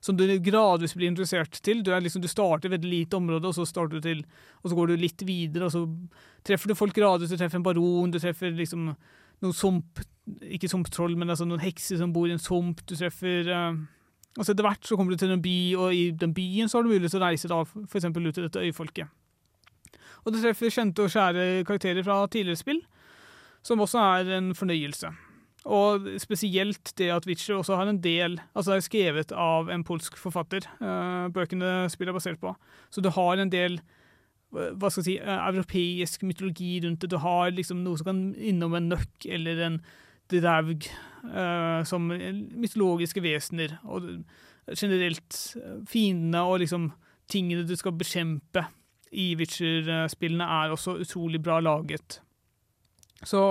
som 0.02 0.16
du 0.18 0.24
gradvis 0.42 0.96
blir 0.98 1.12
interessert 1.12 1.60
til. 1.62 1.84
Du, 1.86 1.92
liksom, 1.94 2.22
du 2.24 2.28
starter 2.30 2.72
ved 2.72 2.82
et 2.82 2.90
lite 2.90 3.16
område, 3.16 3.46
og 3.46 3.54
så, 3.54 3.66
starter 3.68 4.00
du 4.00 4.04
til, 4.04 4.24
og 4.62 4.70
så 4.70 4.78
går 4.78 4.90
du 4.90 4.96
litt 4.98 5.22
videre, 5.26 5.68
og 5.68 5.72
så 5.72 5.84
treffer 6.46 6.72
du 6.72 6.78
folk 6.78 6.96
gradvis. 6.96 7.30
Du 7.30 7.38
treffer 7.38 7.60
en 7.60 7.66
baron, 7.66 8.10
du 8.10 8.18
treffer 8.18 8.50
liksom 8.56 8.90
noen 9.42 9.56
sump 9.56 10.02
Ikke 10.46 10.68
sumptroll, 10.70 11.16
men 11.18 11.32
altså 11.34 11.46
noen 11.46 11.62
hekser 11.62 11.98
som 11.98 12.12
bor 12.14 12.28
i 12.28 12.34
en 12.34 12.42
sump. 12.42 12.82
Du 12.86 12.94
treffer 12.94 13.48
uh, 13.50 13.78
Og 14.38 14.44
så 14.44 14.52
etter 14.52 14.66
hvert 14.66 14.86
så 14.86 14.98
kommer 14.98 15.14
du 15.14 15.22
til 15.22 15.34
en 15.34 15.42
by, 15.42 15.56
og 15.78 15.94
i 15.94 16.04
den 16.14 16.34
byen 16.34 16.70
så 16.70 16.78
har 16.78 16.86
du 16.86 16.92
mulighet 16.92 17.14
til 17.14 17.22
å 17.22 17.26
reise 17.26 17.50
da, 17.50 17.62
eksempel 17.82 18.26
ut 18.26 18.34
til 18.38 18.46
dette 18.46 18.62
øyfolket. 18.62 19.10
Og 20.22 20.34
du 20.34 20.38
treffer 20.38 20.70
kjente 20.70 21.02
og 21.02 21.10
kjære 21.10 21.66
karakterer 21.66 22.06
fra 22.06 22.22
tidligere 22.30 22.58
spill, 22.58 22.82
som 23.66 23.82
også 23.82 24.02
er 24.02 24.38
en 24.38 24.54
fornøyelse. 24.54 25.10
Og 25.62 26.06
spesielt 26.18 26.92
det 26.98 27.10
at 27.14 27.26
Witcher 27.28 27.60
også 27.60 27.76
har 27.78 27.86
en 27.86 28.00
del 28.02 28.40
Altså 28.50 28.72
det 28.72 28.78
er 28.80 28.86
skrevet 28.88 29.34
av 29.38 29.68
en 29.70 29.84
polsk 29.86 30.16
forfatter, 30.18 30.66
uh, 30.82 31.30
bøkene 31.30 31.86
spillet 31.92 32.10
er 32.10 32.18
basert 32.18 32.40
på. 32.42 32.54
Så 32.90 33.04
du 33.04 33.12
har 33.14 33.38
en 33.38 33.52
del 33.52 33.78
hva 34.52 34.90
skal 34.90 35.00
jeg 35.00 35.06
si, 35.06 35.14
uh, 35.22 35.46
europeisk 35.48 36.26
mytologi 36.28 36.74
rundt 36.84 37.00
det. 37.04 37.12
Du 37.14 37.20
har 37.22 37.54
liksom 37.54 37.84
noe 37.84 38.00
som 38.00 38.10
kan 38.10 38.24
innom 38.36 38.74
en 38.76 38.90
nøkk 38.92 39.28
eller 39.30 39.62
en 39.68 39.82
draug 40.32 40.86
som 41.86 42.06
mytologiske 42.08 43.20
vesener. 43.22 43.74
Og 43.84 44.24
generelt 44.78 45.36
fiendene 45.88 46.40
og 46.48 46.62
liksom 46.62 46.88
tingene 47.30 47.66
du 47.68 47.74
skal 47.76 47.94
bekjempe 47.96 48.64
i 49.12 49.32
Witcher-spillene, 49.36 50.44
er 50.44 50.72
også 50.72 50.96
utrolig 51.04 51.42
bra 51.44 51.60
laget. 51.60 52.20
Så 53.26 53.42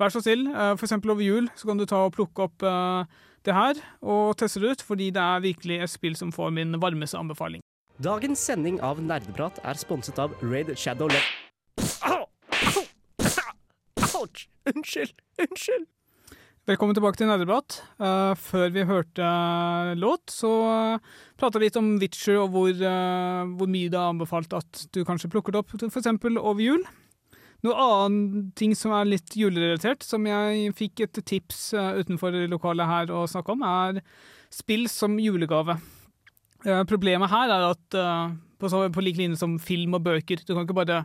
vær 0.00 0.12
så 0.12 0.22
snill, 0.24 0.46
eh, 0.52 0.72
f.eks. 0.74 0.96
over 0.98 1.22
jul 1.24 1.48
så 1.56 1.70
kan 1.70 1.80
du 1.80 1.86
ta 1.88 2.04
og 2.06 2.14
plukke 2.16 2.48
opp 2.48 2.64
eh, 2.64 3.22
det 3.44 3.54
her 3.56 3.80
og 4.02 4.36
teste 4.40 4.62
det 4.62 4.74
ut, 4.74 4.84
fordi 4.84 5.10
det 5.14 5.22
er 5.22 5.44
virkelig 5.44 5.80
et 5.84 5.92
spill 5.92 6.16
som 6.16 6.32
får 6.32 6.52
min 6.56 6.76
varmeste 6.80 7.20
anbefaling. 7.20 7.64
Dagens 8.02 8.40
sending 8.42 8.80
av 8.82 8.98
Nerdeprat 8.98 9.60
er 9.62 9.78
sponset 9.78 10.18
av 10.18 10.34
Raid 10.42 10.72
Shadow 10.76 11.12
Le... 11.12 11.20
Ouch! 14.14 14.46
Unnskyld! 14.70 15.12
Unnskyld! 15.38 15.86
Velkommen 16.64 16.96
tilbake 16.96 17.20
til 17.20 17.28
Nerdeprat. 17.28 17.76
Uh, 18.00 18.32
før 18.40 18.70
vi 18.72 18.86
hørte 18.88 19.24
låt, 20.00 20.32
så 20.32 20.50
uh, 20.96 21.16
prata 21.36 21.60
vi 21.60 21.68
litt 21.68 21.76
om 21.76 21.90
Witcher 22.00 22.40
og 22.40 22.54
hvor, 22.54 22.70
uh, 22.72 23.44
hvor 23.58 23.68
mye 23.68 23.90
det 23.92 23.98
er 24.00 24.12
anbefalt 24.14 24.56
at 24.56 24.86
du 24.96 25.02
kanskje 25.04 25.28
plukker 25.34 25.52
det 25.52 25.60
opp, 25.60 25.74
f.eks. 25.76 26.08
over 26.40 26.62
jul. 26.64 26.86
Noe 27.64 27.80
annen 27.80 28.50
ting 28.58 28.74
som 28.76 28.92
er 28.92 29.08
litt 29.08 29.34
julerelatert, 29.38 30.04
som 30.04 30.26
jeg 30.28 30.72
fikk 30.76 31.06
et 31.06 31.20
tips 31.24 31.70
uh, 31.72 31.96
utenfor 31.96 32.36
lokalet 32.52 32.90
her 32.90 33.12
å 33.14 33.24
snakke 33.30 33.54
om, 33.54 33.64
er 33.64 34.02
spill 34.52 34.84
som 34.92 35.16
julegave. 35.20 35.78
Uh, 36.66 36.82
problemet 36.88 37.32
her 37.32 37.52
er 37.54 37.64
at 37.70 37.96
uh, 37.96 38.34
på, 38.60 38.68
på 38.68 39.04
lik 39.04 39.16
linje 39.20 39.40
som 39.40 39.56
film 39.56 39.96
og 39.96 40.04
bøker, 40.04 40.44
du 40.44 40.52
kan 40.52 40.66
ikke 40.66 40.76
bare 40.76 41.04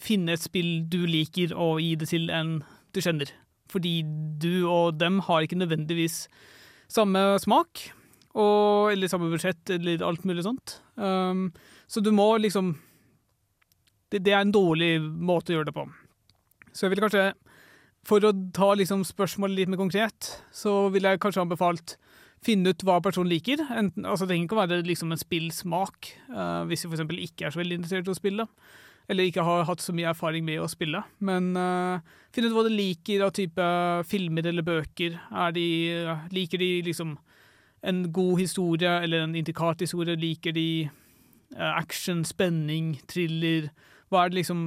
finne 0.00 0.34
et 0.34 0.42
spill 0.44 0.86
du 0.88 1.02
liker, 1.04 1.52
og 1.52 1.82
gi 1.84 1.92
det 2.00 2.08
til 2.10 2.32
en 2.32 2.56
du 2.94 3.02
kjenner. 3.04 3.28
Fordi 3.72 3.98
du 4.40 4.64
og 4.70 4.96
dem 5.00 5.20
har 5.26 5.44
ikke 5.44 5.60
nødvendigvis 5.60 6.24
samme 6.92 7.26
smak, 7.42 7.90
og, 8.34 8.90
eller 8.92 9.10
samme 9.10 9.28
budsjett, 9.30 9.68
eller 9.76 10.02
alt 10.06 10.24
mulig 10.26 10.46
sånt. 10.46 10.78
Um, 10.96 11.50
så 11.86 12.00
du 12.00 12.10
må 12.14 12.32
liksom 12.40 12.74
det, 14.14 14.22
det 14.28 14.34
er 14.34 14.44
en 14.44 14.54
dårlig 14.54 14.92
måte 15.02 15.50
å 15.50 15.58
gjøre 15.58 15.70
det 15.72 15.76
på. 15.76 15.88
Så 16.74 16.86
jeg 16.86 16.94
ville 16.94 17.04
kanskje, 17.04 17.26
for 18.06 18.22
å 18.26 18.32
ta 18.54 18.70
liksom 18.78 19.02
spørsmålet 19.06 19.58
litt 19.58 19.72
mer 19.72 19.80
konkret, 19.80 20.30
så 20.54 20.88
ville 20.94 21.14
jeg 21.14 21.22
kanskje 21.22 21.42
anbefalt 21.44 21.96
finne 22.44 22.74
ut 22.74 22.84
hva 22.84 23.00
personen 23.02 23.32
liker. 23.32 23.62
Enten, 23.72 24.04
altså 24.04 24.26
Det 24.26 24.34
trenger 24.34 24.48
ikke 24.48 24.56
å 24.58 24.62
være 24.62 24.80
liksom 24.86 25.14
en 25.14 25.20
spillsmak, 25.20 26.10
uh, 26.34 26.62
hvis 26.68 26.84
du 26.84 26.90
f.eks. 26.90 27.06
ikke 27.28 27.46
er 27.46 27.54
så 27.54 27.62
veldig 27.62 27.78
interessert 27.80 28.10
i 28.10 28.12
å 28.12 28.18
spille. 28.18 28.48
Eller 29.10 29.28
ikke 29.28 29.44
har 29.44 29.66
hatt 29.68 29.82
så 29.84 29.92
mye 29.96 30.10
erfaring 30.12 30.44
med 30.46 30.62
å 30.62 30.68
spille. 30.70 31.02
Men 31.24 31.52
uh, 31.56 32.02
finne 32.34 32.50
ut 32.50 32.56
hva 32.56 32.66
de 32.66 32.74
liker 32.74 33.24
av 33.24 33.32
type 33.36 33.70
filmer 34.08 34.50
eller 34.50 34.66
bøker. 34.66 35.16
De, 35.56 35.68
liker 36.32 36.60
de 36.60 36.70
liksom 36.90 37.16
en 37.84 38.04
god 38.16 38.40
historie 38.40 38.92
eller 39.04 39.24
en 39.24 39.34
intrikat 39.36 39.84
historie? 39.84 40.16
Liker 40.16 40.56
de 40.56 40.68
action, 41.54 42.24
spenning, 42.26 42.96
thriller? 43.08 43.68
Hva 44.12 44.24
er 44.24 44.32
det 44.32 44.40
liksom 44.42 44.60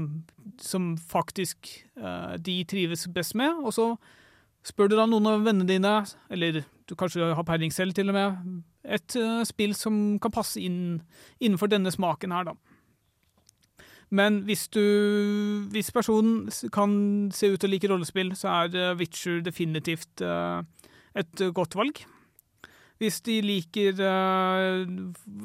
som 0.62 0.96
faktisk 0.98 1.70
de 2.44 2.56
trives 2.68 3.06
best 3.14 3.36
med? 3.38 3.62
Og 3.64 3.76
så 3.76 3.86
spør 4.68 4.92
du 4.92 4.98
da 4.98 5.06
noen 5.08 5.30
av 5.30 5.46
vennene 5.46 5.70
dine, 5.70 5.94
eller 6.34 6.64
du 6.88 6.96
kanskje 6.98 7.34
har 7.36 7.46
peiling 7.48 7.74
selv 7.74 7.96
til 7.96 8.12
og 8.12 8.18
med, 8.18 8.58
et 8.88 9.18
uh, 9.20 9.44
spill 9.48 9.76
som 9.76 10.18
kan 10.24 10.34
passe 10.34 10.62
inn 10.64 11.00
innenfor 11.40 11.72
denne 11.72 11.92
smaken 11.94 12.36
her, 12.36 12.52
da. 12.52 12.56
Men 14.08 14.46
hvis 14.48 14.70
du 14.72 15.68
Hvis 15.74 15.92
personen 15.92 16.48
kan 16.72 16.92
se 17.36 17.50
ut 17.52 17.60
til 17.60 17.68
å 17.68 17.72
like 17.74 17.90
rollespill, 17.92 18.32
så 18.40 18.48
er 18.64 18.78
uh, 18.78 18.96
Witcher 18.96 19.42
definitivt 19.44 20.24
uh, 20.24 20.64
et 21.12 21.44
godt 21.54 21.76
valg. 21.76 22.00
Hvis 22.98 23.20
de 23.22 23.36
liker 23.46 23.94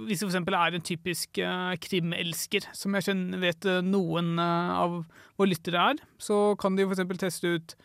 Hvis 0.07 0.23
det 0.23 0.29
f.eks. 0.29 0.39
er 0.41 0.77
en 0.77 0.87
typisk 0.89 1.41
krimelsker, 1.85 2.65
som 2.73 2.97
jeg 2.97 3.09
kjenner, 3.11 3.43
vet 3.43 3.69
noen 3.85 4.39
av 4.41 5.03
våre 5.37 5.51
lyttere 5.51 5.83
er, 5.93 6.01
så 6.17 6.55
kan 6.57 6.79
de 6.79 6.87
f.eks. 6.89 7.05
teste 7.21 7.53
ut 7.59 7.77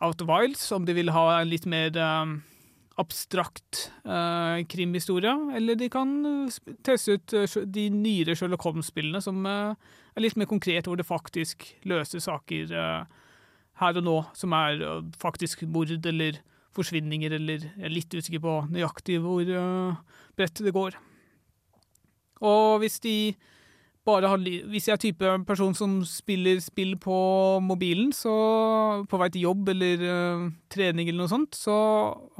Out 0.00 0.24
of 0.24 0.28
Wilds, 0.28 0.64
om 0.72 0.88
de 0.88 0.96
vil 0.96 1.12
ha 1.12 1.26
en 1.36 1.52
litt 1.52 1.68
mer 1.68 1.92
abstrakt 2.96 3.90
uh, 4.08 4.64
krimhistorie, 4.68 5.32
eller 5.56 5.76
de 5.76 5.88
kan 5.92 6.14
teste 6.86 7.16
ut 7.16 7.34
uh, 7.36 7.56
de 7.68 7.86
nyere 7.92 8.36
Sherlock 8.36 8.64
Holmes-spillene, 8.64 9.20
som 9.24 9.44
uh, 9.44 9.76
er 10.16 10.24
litt 10.24 10.38
mer 10.40 10.48
konkret, 10.48 10.88
hvor 10.88 10.96
det 10.96 11.08
faktisk 11.08 11.68
løser 11.88 12.24
saker 12.24 12.72
her 13.76 13.98
og 14.00 14.06
nå, 14.06 14.16
som 14.32 14.54
er 14.56 14.80
faktisk 15.20 15.66
mord 15.68 15.92
eller 15.92 16.40
forsvinninger, 16.76 17.36
eller 17.38 17.66
jeg 17.66 17.88
er 17.88 17.92
litt 17.92 18.14
usikker 18.14 18.42
på 18.44 18.56
nøyaktig 18.70 19.18
hvor 19.24 19.50
bredt 20.36 20.64
det 20.64 20.74
går. 20.76 20.96
Og 22.44 22.80
hvis 22.82 23.00
de 23.04 23.16
bare 24.06 24.28
har, 24.30 24.38
hvis 24.70 24.86
jeg 24.86 24.94
er 24.94 25.02
type 25.02 25.30
person 25.48 25.74
som 25.74 25.96
spiller 26.06 26.60
spill 26.62 26.94
på 27.02 27.16
mobilen, 27.64 28.12
så 28.14 28.34
på 29.10 29.18
vei 29.18 29.28
til 29.34 29.48
jobb 29.48 29.72
eller 29.72 30.04
uh, 30.06 30.44
trening 30.70 31.10
eller 31.10 31.24
noe 31.24 31.32
sånt, 31.32 31.58
så 31.58 31.74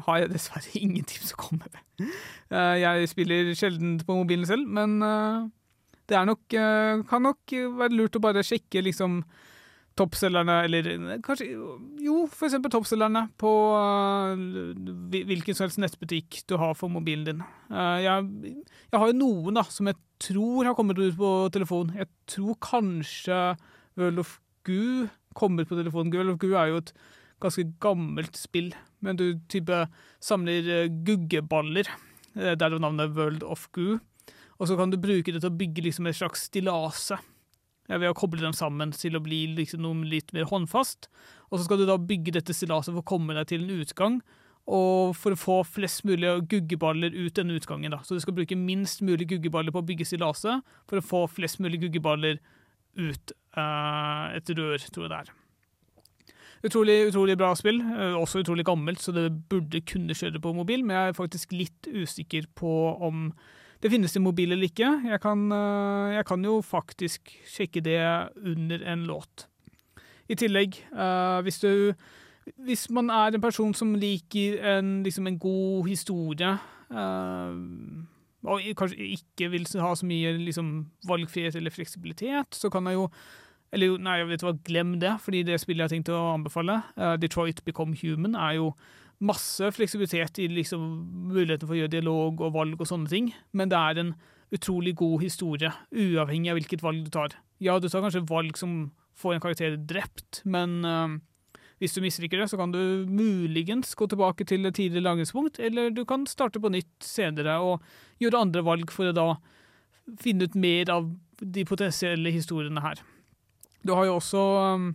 har 0.07 0.23
jeg 0.23 0.33
dessverre 0.35 0.77
ingen 0.85 1.07
tips 1.09 1.35
å 1.35 1.41
komme 1.43 1.67
med. 1.67 2.07
Uh, 2.53 2.77
jeg 2.79 3.11
spiller 3.11 3.51
sjelden 3.59 3.99
på 4.07 4.19
mobilen 4.21 4.47
selv, 4.49 4.69
men 4.79 5.01
uh, 5.03 5.49
det 6.07 6.15
er 6.15 6.29
nok, 6.29 6.55
kan 7.11 7.25
nok 7.27 7.53
være 7.81 7.97
lurt 7.99 8.15
å 8.15 8.23
bare 8.23 8.45
sjekke 8.47 8.79
liksom 8.87 9.25
toppselgerne, 9.97 10.59
eller 10.67 11.21
kanskje 11.25 11.49
Jo, 12.05 12.17
for 12.31 12.49
eksempel 12.49 12.73
toppselgerne 12.73 13.27
på 13.41 13.51
hvilken 15.15 15.57
som 15.57 15.67
helst 15.67 15.81
nettbutikk 15.83 16.43
du 16.51 16.57
har 16.61 16.75
for 16.79 16.93
mobilen 16.93 17.27
din. 17.27 17.45
jeg, 17.73 18.57
jeg 18.93 19.01
har 19.01 19.13
jo 19.13 19.19
noen 19.19 19.61
da, 19.61 19.65
som 19.73 19.89
jeg 19.91 19.99
tror 20.23 20.69
har 20.69 20.77
kommet 20.79 21.01
ut 21.01 21.17
på 21.19 21.35
telefon. 21.55 21.95
Jeg 21.97 22.11
tror 22.31 22.59
kanskje 22.65 23.41
World 23.97 24.25
of 24.25 24.39
Goo 24.69 25.07
kommer 25.37 25.69
på 25.69 25.79
telefon. 25.79 26.13
World 26.13 26.37
of 26.37 26.41
Goo 26.43 26.57
er 26.57 26.73
jo 26.73 26.83
et 26.85 26.93
ganske 27.43 27.67
gammelt 27.85 28.37
spill, 28.37 28.73
men 29.05 29.19
du 29.19 29.31
type 29.53 29.85
samler 30.25 30.89
guggeballer. 31.05 31.89
guggeballer. 31.89 32.05
er 32.37 32.71
jo 32.71 32.79
navnet 32.79 33.17
World 33.17 33.43
of 33.43 33.69
Goo. 33.73 33.99
Og 34.57 34.69
så 34.69 34.77
kan 34.77 34.91
du 34.93 34.99
bruke 35.01 35.33
det 35.33 35.41
til 35.43 35.51
å 35.51 35.57
bygge 35.57 35.85
liksom 35.85 36.09
et 36.09 36.17
slags 36.17 36.49
stilase. 37.87 38.01
Ved 38.01 38.11
å 38.11 38.17
koble 38.19 38.43
dem 38.43 38.53
sammen 38.53 38.93
til 38.93 39.17
å 39.17 39.23
bli 39.23 39.47
liksom 39.55 39.83
noe 39.83 40.05
litt 40.05 40.33
mer 40.33 40.45
håndfast. 40.45 41.09
Og 41.51 41.59
så 41.59 41.65
skal 41.65 41.79
du 41.79 41.87
da 41.87 41.97
bygge 41.97 42.33
dette 42.33 42.55
stillaset 42.55 42.93
for 42.93 43.03
å 43.03 43.07
komme 43.07 43.35
deg 43.35 43.47
til 43.47 43.65
en 43.65 43.81
utgang 43.81 44.21
og 44.67 45.15
for 45.15 45.31
å 45.31 45.39
få 45.39 45.61
flest 45.63 46.03
mulig 46.05 46.27
guggeballer 46.51 47.15
ut 47.15 47.37
denne 47.37 47.55
utgangen. 47.55 47.91
da. 47.91 48.01
Så 48.03 48.15
du 48.15 48.21
skal 48.21 48.35
bruke 48.35 48.57
minst 48.57 49.01
mulig 49.01 49.29
guggeballer 49.29 49.71
på 49.71 49.79
å 49.79 49.87
bygge 49.87 50.05
stillaset 50.05 50.61
for 50.89 50.99
å 50.99 51.07
få 51.07 51.27
flest 51.31 51.61
mulig 51.61 51.81
guggeballer 51.85 52.41
ut 52.97 53.33
uh, 53.57 54.35
et 54.35 54.51
rør, 54.51 54.79
tror 54.91 55.07
jeg 55.07 55.13
det 55.13 55.21
er. 55.21 55.31
Utrolig, 56.67 56.97
utrolig 57.13 57.37
bra 57.39 57.53
spill. 57.55 57.79
Uh, 57.79 58.19
også 58.19 58.43
utrolig 58.43 58.67
gammelt, 58.67 58.99
så 58.99 59.15
det 59.15 59.29
burde 59.47 59.85
kunne 59.87 60.17
kjøre 60.19 60.43
på 60.43 60.57
mobil, 60.57 60.83
men 60.83 60.97
jeg 60.97 61.13
er 61.13 61.21
faktisk 61.21 61.55
litt 61.55 61.87
usikker 61.87 62.51
på 62.59 62.75
om 62.99 63.31
det 63.87 63.93
finnes 63.95 64.17
i 64.19 64.23
mobil 64.23 64.51
eller 64.51 64.67
ikke. 64.67 64.89
Jeg 65.07 65.23
kan, 65.23 65.47
uh, 65.55 66.11
jeg 66.11 66.27
kan 66.27 66.43
jo 66.45 66.59
faktisk 66.67 67.31
sjekke 67.47 67.85
det 67.87 68.01
under 68.43 68.83
en 68.83 69.07
låt. 69.07 69.47
I 70.27 70.35
tillegg, 70.35 70.75
hvis 71.47 71.61
du 71.63 71.95
hvis 72.67 72.89
man 72.91 73.11
er 73.11 73.35
en 73.35 73.43
person 73.43 73.73
som 73.75 73.95
liker 73.99 74.59
en, 74.77 75.03
liksom 75.03 75.27
en 75.27 75.39
god 75.39 75.87
historie, 75.87 76.51
uh, 76.91 77.55
og 78.47 78.67
kanskje 78.79 79.09
ikke 79.17 79.51
vil 79.51 79.67
ha 79.83 79.93
så 79.95 80.07
mye 80.07 80.33
liksom, 80.39 80.87
valgfrihet 81.07 81.59
eller 81.59 81.75
fleksibilitet, 81.75 82.55
så 82.55 82.71
kan 82.71 82.87
jeg 82.87 82.99
jo 82.99 83.11
Eller 83.75 83.99
nei, 83.99 84.21
vet 84.25 84.41
du 84.41 84.47
hva, 84.47 84.53
glem 84.65 84.93
det, 85.03 85.17
fordi 85.21 85.43
det 85.43 85.57
spillet 85.61 85.83
jeg 85.83 85.85
har 85.85 85.91
tenkt 85.91 86.11
å 86.15 86.35
anbefale, 86.37 86.77
Detroit 87.19 87.65
Become 87.67 87.97
Human, 87.99 88.37
er 88.39 88.53
jo 88.61 88.69
masse 89.25 89.71
fleksibilitet 89.73 90.39
i 90.43 90.49
liksom, 90.53 90.83
muligheten 91.33 91.69
for 91.69 91.77
å 91.77 91.81
gjøre 91.81 91.95
dialog 91.95 92.43
og 92.45 92.57
valg 92.57 92.81
og 92.81 92.89
sånne 92.89 93.11
ting, 93.11 93.31
men 93.57 93.73
det 93.73 93.79
er 93.79 94.03
en 94.03 94.13
utrolig 94.55 94.95
god 94.99 95.25
historie, 95.25 95.73
uavhengig 95.91 96.53
av 96.53 96.61
hvilket 96.61 96.85
valg 96.85 97.07
du 97.07 97.11
tar. 97.15 97.35
Ja, 97.63 97.79
du 97.81 97.89
tar 97.89 98.05
kanskje 98.05 98.27
valg 98.29 98.59
som 98.61 98.93
får 99.17 99.37
en 99.37 99.43
karakter 99.43 99.79
drept, 99.89 100.43
men 100.45 100.85
uh, 100.85 101.17
hvis 101.81 101.97
du 101.97 102.03
misliker 102.05 102.41
det, 102.41 102.51
så 102.53 102.61
kan 102.61 102.73
du 102.73 103.09
muligens 103.09 103.95
gå 103.97 104.09
tilbake 104.13 104.47
til 104.49 104.69
et 104.69 104.77
tidligere 104.77 105.09
lagringspunkt, 105.09 105.61
eller 105.61 105.91
du 105.91 106.05
kan 106.09 106.29
starte 106.29 106.61
på 106.63 106.73
nytt 106.73 106.95
senere 107.05 107.59
og 107.65 107.85
gjøre 108.23 108.45
andre 108.47 108.65
valg 108.65 108.93
for 108.93 109.11
å 109.11 109.17
da 109.17 109.29
finne 110.23 110.47
ut 110.47 110.57
mer 110.57 110.93
av 110.93 111.11
de 111.41 111.67
potensielle 111.69 112.31
historiene 112.33 112.85
her. 112.85 113.01
Du 113.87 113.93
har 113.97 114.07
jo 114.09 114.17
også 114.21 114.43
um, 114.77 114.91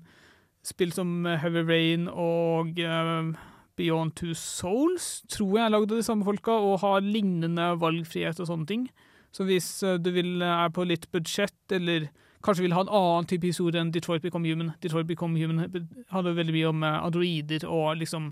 spill 0.65 0.93
som 0.95 1.25
Heavy 1.25 1.63
Rain 1.67 2.07
og 2.09 2.79
um, 2.79 3.35
Beyond 3.79 4.15
Two 4.19 4.33
Souls, 4.37 5.21
tror 5.31 5.57
jeg 5.57 5.65
er 5.65 5.73
lagd 5.73 5.91
av 5.91 6.01
de 6.01 6.05
samme 6.05 6.25
folka, 6.27 6.53
og 6.53 6.81
har 6.83 7.05
lignende 7.05 7.71
valgfrihet 7.81 8.41
og 8.41 8.49
sånne 8.49 8.67
ting. 8.69 8.89
Så 9.31 9.47
hvis 9.47 9.69
uh, 9.87 9.95
du 9.95 10.11
vil, 10.15 10.41
uh, 10.43 10.65
er 10.65 10.73
på 10.75 10.85
litt 10.87 11.07
budsjett, 11.13 11.59
eller 11.71 12.09
kanskje 12.43 12.65
vil 12.65 12.75
ha 12.75 12.83
en 12.83 12.93
annen 12.97 13.29
type 13.29 13.47
historie 13.47 13.79
enn 13.79 13.93
Detroit 13.93 14.23
Become 14.23 14.49
Human. 14.49 14.73
Detroit 14.83 15.07
Become 15.07 15.39
Human 15.39 15.61
handler 16.11 16.37
veldig 16.39 16.55
mye 16.55 16.71
om 16.71 16.83
eh, 16.83 16.95
androider 17.05 17.67
og 17.69 17.99
liksom 17.99 18.31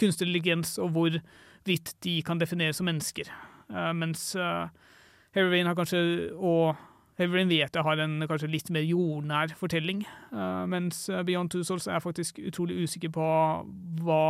kunstig 0.00 0.24
intelligens 0.30 0.78
og 0.80 0.94
hvorvidt 0.94 1.92
de 2.06 2.14
kan 2.24 2.40
defineres 2.40 2.80
som 2.80 2.88
mennesker. 2.88 3.28
Mens 3.92 4.30
Rain 4.32 5.68
har 5.68 5.76
kanskje 5.76 6.00
og 6.32 6.80
Heavy 7.20 7.36
Rain 7.36 7.52
vet 7.52 7.76
jeg 7.76 7.84
har 7.84 8.00
en 8.00 8.24
kanskje 8.24 8.48
litt 8.48 8.72
mer 8.72 8.88
jordnær 8.88 9.52
fortelling, 9.60 10.06
mens 10.72 11.04
Beyond 11.28 11.52
Two 11.52 11.68
Souls 11.68 11.84
er 11.84 12.00
faktisk 12.00 12.40
utrolig 12.40 12.80
usikker 12.88 13.12
på 13.12 13.28
hva 14.08 14.24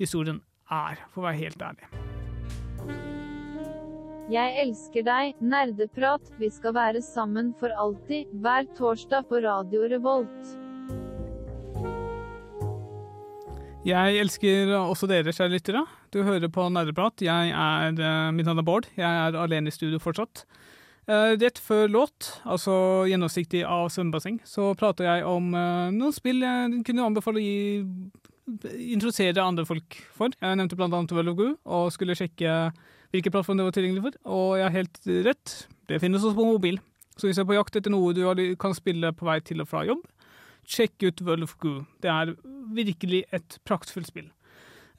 historien 0.00 0.40
er, 0.70 1.00
for 1.12 1.22
å 1.22 1.28
være 1.28 1.40
helt 1.44 1.62
ærlig. 1.62 1.90
Jeg 4.30 4.60
elsker 4.62 5.02
deg, 5.02 5.38
nerdeprat, 5.42 6.28
vi 6.38 6.46
skal 6.54 6.76
være 6.76 7.00
sammen 7.02 7.50
for 7.58 7.74
alltid, 7.74 8.30
hver 8.42 8.68
torsdag 8.78 9.26
på 9.26 9.40
Radio 9.42 9.88
Revolt. 9.90 10.52
Jeg 13.80 14.20
elsker 14.20 14.70
også 14.76 15.08
dere, 15.08 15.32
kjære 15.32 15.54
lyttere. 15.54 15.82
Du 16.12 16.20
hører 16.22 16.50
på 16.52 16.66
Nerdeprat. 16.68 17.22
Jeg 17.24 17.50
er, 17.50 17.94
uh, 17.96 18.28
Mitt 18.36 18.44
navn 18.44 18.60
er 18.60 18.66
Bård. 18.66 18.86
Jeg 18.92 19.08
er 19.08 19.38
alene 19.40 19.72
i 19.72 19.74
studio 19.74 19.98
fortsatt. 19.98 20.44
Uh, 21.08 21.32
rett 21.40 21.58
før 21.58 21.88
låt, 21.88 22.28
altså 22.44 23.08
gjennomsiktig 23.08 23.64
av 23.66 23.88
svømmebasseng, 23.90 24.36
så 24.46 24.68
prater 24.78 25.08
jeg 25.08 25.24
om 25.26 25.48
uh, 25.56 25.88
noen 25.90 26.14
spill 26.14 26.44
jeg 26.44 26.84
kunne 26.86 27.08
anbefale 27.08 27.40
å 27.40 27.42
gi 27.42 27.56
introdusere 28.76 29.34
andre 29.42 29.66
folk 29.68 29.98
for. 30.16 30.34
Jeg 30.40 30.58
nevnte 30.58 30.78
of 31.32 31.36
Goo, 31.38 31.56
og 31.64 31.92
skulle 31.94 32.16
sjekke 32.18 32.70
hvilke 33.10 33.32
plattform 33.32 33.58
det 33.58 33.66
var 33.66 33.76
tilgjengelig 33.76 34.06
for. 34.06 34.18
Og 34.30 34.58
jeg 34.58 34.66
har 34.66 34.76
helt 34.78 35.00
rett, 35.26 35.54
det 35.90 36.00
finnes 36.02 36.22
også 36.22 36.38
på 36.38 36.48
mobil. 36.52 36.80
Så 37.18 37.28
hvis 37.28 37.36
du 37.36 37.44
er 37.44 37.50
på 37.50 37.58
jakt 37.58 37.76
etter 37.76 37.92
noe 37.92 38.14
du 38.16 38.42
kan 38.60 38.74
spille 38.76 39.12
på 39.12 39.26
vei 39.28 39.40
til 39.44 39.62
og 39.62 39.68
fra 39.68 39.84
jobb, 39.88 40.02
sjekk 40.70 41.08
ut 41.08 41.22
World 41.26 41.48
of 41.48 41.56
Goo. 41.60 41.84
Det 42.00 42.10
er 42.12 42.34
virkelig 42.76 43.24
et 43.34 43.58
praktfullt 43.68 44.08
spill. 44.10 44.30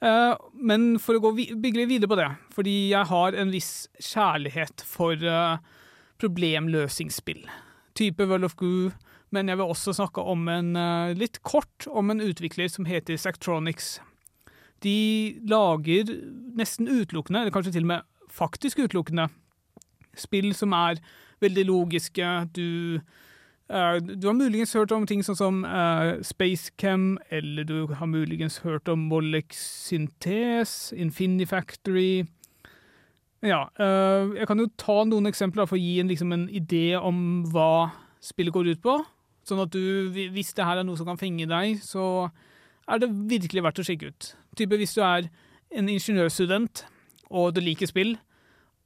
Uh, 0.02 0.34
men 0.58 0.96
for 0.98 1.14
å 1.14 1.30
vi 1.36 1.46
bygge 1.54 1.78
litt 1.78 1.92
videre 1.92 2.10
på 2.10 2.18
det, 2.18 2.28
fordi 2.54 2.76
jeg 2.90 3.06
har 3.06 3.38
en 3.38 3.52
viss 3.54 3.86
kjærlighet 4.02 4.82
for 4.86 5.14
uh, 5.22 5.62
problemløsingsspill. 6.22 7.44
Type 7.98 8.26
World 8.26 8.48
of 8.48 8.56
Goo, 8.58 8.90
men 9.32 9.48
jeg 9.48 9.58
vil 9.58 9.72
også 9.72 9.94
snakke 9.96 10.22
om 10.28 10.44
en 10.52 10.76
eh, 10.76 11.16
litt 11.16 11.40
kort 11.46 11.88
om 11.88 12.12
en 12.12 12.20
utvikler 12.20 12.68
som 12.68 12.86
heter 12.88 13.16
Sectronics. 13.20 13.96
De 14.84 15.38
lager 15.48 16.10
nesten 16.58 16.90
utelukkende, 16.90 17.40
eller 17.40 17.54
kanskje 17.54 17.72
til 17.76 17.86
og 17.86 17.92
med 17.94 18.08
faktisk 18.32 18.82
utelukkende, 18.82 19.28
spill 20.18 20.52
som 20.56 20.74
er 20.76 21.00
veldig 21.42 21.64
logiske. 21.68 22.28
Du, 22.56 23.00
uh, 23.72 23.96
du 24.02 24.26
har 24.28 24.36
muligens 24.36 24.74
hørt 24.76 24.92
om 24.94 25.06
ting 25.08 25.22
sånn 25.24 25.38
som 25.38 25.62
uh, 25.64 26.18
Spacecam, 26.26 27.16
eller 27.30 27.66
du 27.68 27.76
har 27.94 28.10
muligens 28.10 28.60
hørt 28.66 28.90
om 28.92 29.06
Molex 29.10 29.62
Syntes, 29.88 30.92
Infinifactory 30.92 32.26
Ja, 33.42 33.64
uh, 33.80 34.34
jeg 34.36 34.48
kan 34.50 34.62
jo 34.62 34.70
ta 34.78 35.02
noen 35.08 35.30
eksempler 35.30 35.70
for 35.70 35.78
å 35.78 35.82
gi 35.82 35.98
en, 36.02 36.10
liksom, 36.12 36.34
en 36.34 36.48
idé 36.50 36.92
om 36.98 37.42
hva 37.54 37.92
spillet 38.22 38.54
går 38.54 38.74
ut 38.74 38.82
på. 38.84 39.00
Sånn 39.46 39.62
at 39.64 39.72
du, 39.74 40.10
hvis 40.12 40.52
det 40.54 40.66
her 40.66 40.80
er 40.80 40.86
noe 40.86 40.98
som 40.98 41.08
kan 41.08 41.20
fenge 41.20 41.48
deg, 41.50 41.80
så 41.82 42.28
er 42.90 43.02
det 43.02 43.10
virkelig 43.30 43.64
verdt 43.64 43.80
å 43.82 43.86
sjekke 43.86 44.12
ut. 44.12 44.28
Type 44.58 44.78
hvis 44.78 44.94
du 44.94 45.02
er 45.06 45.30
en 45.72 45.88
ingeniørstudent 45.88 46.84
og 47.32 47.54
du 47.56 47.62
liker 47.64 47.88
spill, 47.88 48.16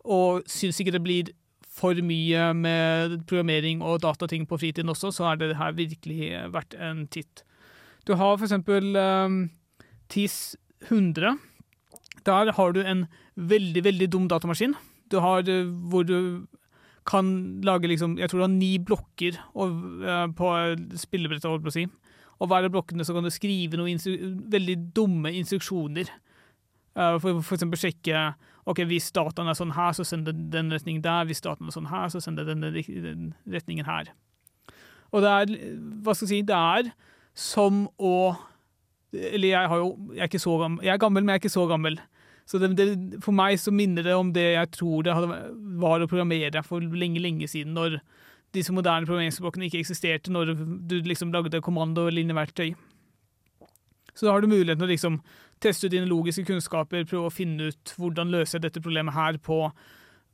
og 0.06 0.46
syns 0.50 0.78
ikke 0.80 0.94
det 0.94 1.02
blir 1.02 1.32
for 1.76 1.98
mye 2.06 2.52
med 2.56 3.18
programmering 3.28 3.82
og 3.84 4.00
datating 4.04 4.46
på 4.48 4.58
fritiden 4.60 4.92
også, 4.92 5.10
så 5.12 5.32
er 5.32 5.40
det 5.40 5.56
her 5.58 5.74
virkelig 5.76 6.30
verdt 6.54 6.76
en 6.80 7.04
titt. 7.12 7.42
Du 8.06 8.14
har 8.14 8.36
for 8.36 8.46
eksempel 8.46 8.96
um, 8.96 9.40
TIS 10.08 10.56
100. 10.88 11.36
Der 12.24 12.52
har 12.52 12.72
du 12.72 12.80
en 12.80 13.06
veldig, 13.34 13.82
veldig 13.84 14.08
dum 14.12 14.28
datamaskin. 14.30 14.76
Du 15.10 15.18
har 15.20 15.42
uh, 15.50 15.66
hvor 15.90 16.06
du 16.06 16.46
kan 17.06 17.28
lage 17.64 17.88
liksom 17.90 18.16
Jeg 18.18 18.30
tror 18.30 18.40
du 18.40 18.46
har 18.46 18.52
ni 18.52 18.72
blokker 18.82 19.38
og, 19.54 19.78
uh, 20.02 20.26
på 20.34 20.50
spillebrettet, 20.98 21.48
holdt 21.48 21.64
på 21.66 21.72
å 21.72 21.76
si. 21.76 21.86
Og 22.36 22.50
hver 22.50 22.66
av 22.68 22.74
blokkene 22.74 23.06
så 23.06 23.14
kan 23.16 23.24
du 23.24 23.32
skrive 23.32 23.78
noen 23.80 24.00
veldig 24.52 24.76
dumme 24.96 25.32
instruksjoner. 25.38 26.10
Uh, 26.96 27.16
for 27.22 27.40
f.eks. 27.40 27.64
sjekke 27.80 28.26
ok, 28.66 28.82
hvis 28.90 29.12
dataen 29.14 29.50
er 29.50 29.56
sånn 29.56 29.74
her, 29.76 29.94
så 29.96 30.04
send 30.06 30.28
den 30.28 30.48
den 30.52 30.72
retningen 30.74 31.04
der. 31.04 31.26
Hvis 31.28 31.44
dataen 31.44 31.70
er 31.70 31.76
sånn 31.76 31.90
her, 31.92 32.10
så 32.12 32.22
send 32.22 32.42
den 32.42 32.64
den 32.64 33.30
retningen 33.46 33.88
her. 33.88 34.10
Og 35.14 35.22
det 35.22 35.32
er 35.32 35.52
Hva 36.02 36.16
skal 36.16 36.26
jeg 36.26 36.32
si 36.32 36.38
Det 36.48 36.56
er 36.56 36.88
som 37.36 37.84
å 37.94 38.34
Eller 39.14 39.52
jeg 39.52 39.70
jo 39.70 39.90
Jeg 40.16 40.26
er 40.26 40.58
gammel, 40.58 40.84
jeg 40.84 40.92
er 40.94 41.02
gammel, 41.02 41.22
men 41.22 41.34
jeg 41.34 41.38
er 41.38 41.44
ikke 41.44 41.54
så 41.54 41.66
gammel. 41.70 42.00
Så 42.46 42.60
det, 42.62 42.70
det, 42.78 43.18
for 43.24 43.34
meg 43.34 43.58
så 43.58 43.72
minner 43.74 44.06
det 44.06 44.14
om 44.14 44.30
det 44.34 44.44
jeg 44.52 44.70
tror 44.76 45.02
det 45.02 45.14
hadde, 45.16 45.38
var 45.82 46.02
å 46.02 46.08
programmere 46.10 46.62
for 46.66 46.80
lenge, 46.80 47.22
lenge 47.22 47.48
siden, 47.50 47.74
når 47.74 47.98
disse 48.54 48.74
moderne 48.74 49.06
programmeringsspråkene 49.08 49.66
ikke 49.66 49.80
eksisterte, 49.82 50.32
når 50.32 50.54
du 50.86 51.00
liksom 51.02 51.34
lagde 51.34 51.60
kommando- 51.64 52.06
eller 52.06 52.20
linjeverktøy. 52.20 52.76
Så 54.14 54.24
da 54.24 54.32
har 54.32 54.40
du 54.40 54.48
muligheten 54.48 54.86
å 54.86 54.88
liksom 54.88 55.18
teste 55.60 55.88
ut 55.88 55.92
dine 55.92 56.08
logiske 56.08 56.46
kunnskaper, 56.48 57.04
prøve 57.08 57.28
å 57.28 57.34
finne 57.34 57.72
ut 57.72 57.94
hvordan 57.98 58.30
løser 58.32 58.58
jeg 58.58 58.68
dette 58.68 58.84
problemet 58.84 59.16
her 59.16 59.40
på 59.42 59.66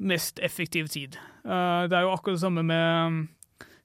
mest 0.03 0.39
effektiv 0.43 0.91
tid. 0.93 1.17
Uh, 1.47 1.89
det 1.89 1.97
er 1.97 2.07
jo 2.07 2.13
akkurat 2.13 2.37
det 2.37 2.45
samme 2.45 2.65
med 2.67 3.23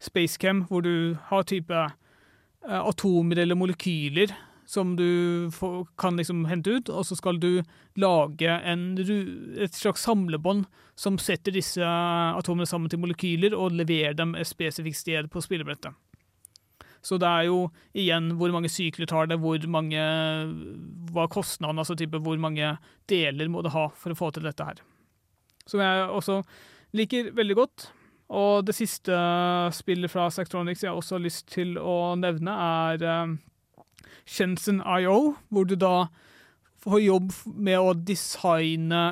Spacecam, 0.03 0.65
hvor 0.69 0.83
du 0.85 1.15
har 1.31 1.47
type 1.47 1.73
uh, 1.73 2.81
atomer 2.83 3.41
eller 3.41 3.57
molekyler 3.57 4.35
som 4.67 4.95
du 4.99 5.47
får, 5.55 5.85
kan 5.97 6.17
liksom 6.19 6.43
hente 6.45 6.73
ut, 6.75 6.89
og 6.91 7.05
så 7.07 7.15
skal 7.15 7.39
du 7.39 7.63
lage 7.95 8.51
en, 8.67 8.89
et 8.99 9.75
slags 9.75 10.03
samlebånd 10.03 10.65
som 10.99 11.15
setter 11.21 11.55
disse 11.55 11.87
atomene 11.87 12.67
sammen 12.67 12.91
til 12.91 12.99
molekyler 12.99 13.55
og 13.55 13.77
leverer 13.79 14.17
dem 14.17 14.35
et 14.35 14.49
spesifikt 14.49 14.99
sted 14.99 15.31
på 15.31 15.43
spillebrettet. 15.45 15.95
Så 16.99 17.15
det 17.21 17.29
er 17.29 17.47
jo 17.47 17.67
igjen 17.95 18.33
hvor 18.35 18.51
mange 18.51 18.67
sykler 18.73 19.07
tar 19.07 19.29
det, 19.31 19.37
hvor 19.39 19.61
mange 19.71 20.01
Hva 21.13 21.23
er 21.23 21.31
kostnaden, 21.31 21.79
altså 21.79 21.95
type 21.95 22.19
hvor 22.19 22.39
mange 22.41 22.73
deler 23.07 23.47
må 23.53 23.63
det 23.63 23.71
ha 23.71 23.87
for 23.95 24.11
å 24.11 24.19
få 24.19 24.33
til 24.35 24.49
dette 24.49 24.67
her. 24.67 24.81
Som 25.63 25.83
jeg 25.83 26.09
også 26.09 26.41
liker 26.97 27.31
veldig 27.37 27.55
godt. 27.55 27.87
Og 28.35 28.65
det 28.67 28.75
siste 28.75 29.15
spillet 29.71 30.11
fra 30.11 30.27
Sectronics 30.33 30.83
jeg 30.83 30.91
også 30.91 31.15
har 31.15 31.23
lyst 31.23 31.47
til 31.53 31.77
å 31.79 32.17
nevne, 32.19 32.51
er 32.51 33.37
uh, 34.27 34.33
Shenzhen 34.33 34.81
IO, 34.83 35.37
hvor 35.49 35.67
du 35.67 35.77
da 35.79 36.09
får 36.83 37.01
jobb 37.03 37.31
med 37.55 37.79
å 37.79 37.95
designe 37.95 39.05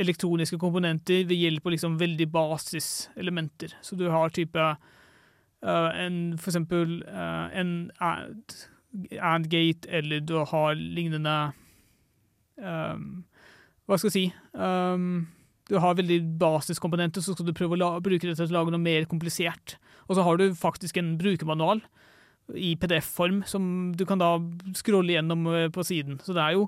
elektroniske 0.00 0.56
komponenter 0.58 1.26
ved 1.28 1.36
hjelp 1.36 1.66
av 1.66 1.74
liksom 1.74 1.98
veldig 2.00 2.30
basiselementer. 2.32 3.74
Så 3.84 3.98
du 4.00 4.06
har 4.08 4.32
type 4.32 4.72
Uh, 5.60 5.92
en, 5.92 6.38
for 6.40 6.48
eksempel 6.48 7.02
uh, 7.04 7.52
en 7.52 7.90
ad-gate, 9.20 9.90
eller 9.92 10.22
du 10.24 10.38
har 10.40 10.72
lignende 10.74 11.52
um, 12.56 13.26
Hva 13.84 13.98
skal 14.00 14.08
jeg 14.08 14.14
si 14.14 14.22
um, 14.56 15.26
Du 15.68 15.76
har 15.84 15.98
veldig 15.98 16.22
basiskomponenter, 16.40 17.20
så 17.20 17.36
skal 17.36 17.50
du 17.50 17.52
prøve 17.52 17.76
å 17.76 17.80
la, 17.82 17.90
bruke 18.00 18.24
dette 18.24 18.40
til 18.40 18.56
å 18.56 18.62
lage 18.62 18.72
noe 18.72 18.80
mer 18.80 19.04
komplisert. 19.10 19.76
Og 20.08 20.16
så 20.16 20.24
har 20.24 20.40
du 20.40 20.48
faktisk 20.56 20.96
en 20.96 21.18
brukermanual 21.20 21.84
i 22.54 22.76
PDF-form 22.76 23.42
som 23.46 23.92
du 23.96 24.06
kan 24.06 24.20
da 24.20 24.34
scrolle 24.76 25.14
gjennom 25.16 25.48
på 25.74 25.84
siden. 25.86 26.18
Så 26.24 26.34
det 26.36 26.44
er 26.44 26.56
jo, 26.58 26.66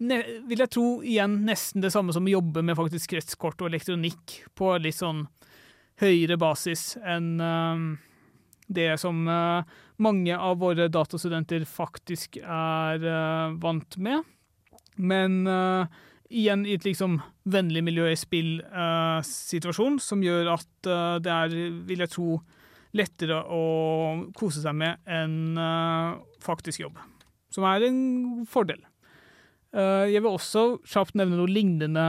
vil 0.00 0.62
jeg 0.62 0.72
tro, 0.72 0.86
igjen 1.06 1.40
nesten 1.46 1.84
det 1.84 1.92
samme 1.94 2.14
som 2.16 2.26
å 2.26 2.34
jobbe 2.36 2.64
med 2.66 2.78
faktisk 2.78 3.14
kretskort 3.14 3.60
og 3.60 3.70
elektronikk 3.70 4.40
på 4.58 4.74
litt 4.80 4.98
sånn 4.98 5.26
høyere 6.00 6.38
basis 6.40 6.94
enn 7.04 7.34
um, 7.40 7.88
det 8.72 8.94
som 9.02 9.26
uh, 9.28 9.66
mange 10.00 10.36
av 10.36 10.60
våre 10.62 10.86
datastudenter 10.88 11.66
faktisk 11.68 12.38
er 12.40 13.02
vant 13.60 13.96
med. 14.00 14.22
Men 15.00 15.42
igjen 16.32 16.62
i 16.64 16.76
et 16.76 16.86
liksom 16.86 17.18
vennlig 17.52 17.82
miljø 17.84 18.06
i 18.08 18.16
spill-situasjon, 18.16 19.98
som 20.00 20.24
gjør 20.24 20.54
at 20.54 20.88
det 21.24 21.34
er, 21.34 21.54
vil 21.88 22.04
jeg 22.04 22.12
tro, 22.14 22.38
lettere 22.96 23.38
å 23.46 23.62
kose 24.36 24.62
seg 24.64 24.74
med 24.74 24.98
enn 25.06 25.58
faktisk 26.42 26.82
jobb. 26.82 26.98
Som 27.54 27.66
er 27.68 27.84
en 27.86 28.00
fordel. 28.50 28.80
Jeg 29.70 30.18
vil 30.18 30.32
også 30.32 30.80
kjapt 30.90 31.14
nevne 31.14 31.44
lignende, 31.46 32.02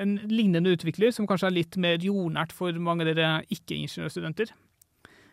en 0.00 0.14
lignende 0.30 0.72
utvikler, 0.72 1.12
som 1.12 1.28
kanskje 1.28 1.50
er 1.50 1.56
litt 1.58 1.76
mer 1.76 2.00
jordnært 2.00 2.54
for 2.56 2.72
mange 2.80 3.04
av 3.04 3.10
dere 3.10 3.42
ikke-ingeniørstudenter. 3.52 4.54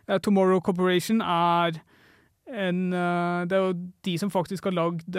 Uh, 0.10 0.20
Tomorrow 0.20 0.60
Corporation 0.62 1.24
er 1.24 1.80
en 2.46 2.92
Det 2.92 3.56
er 3.56 3.64
jo 3.64 3.72
de 4.06 4.18
som 4.22 4.30
faktisk 4.30 4.68
har 4.68 4.76
lagd 4.76 5.16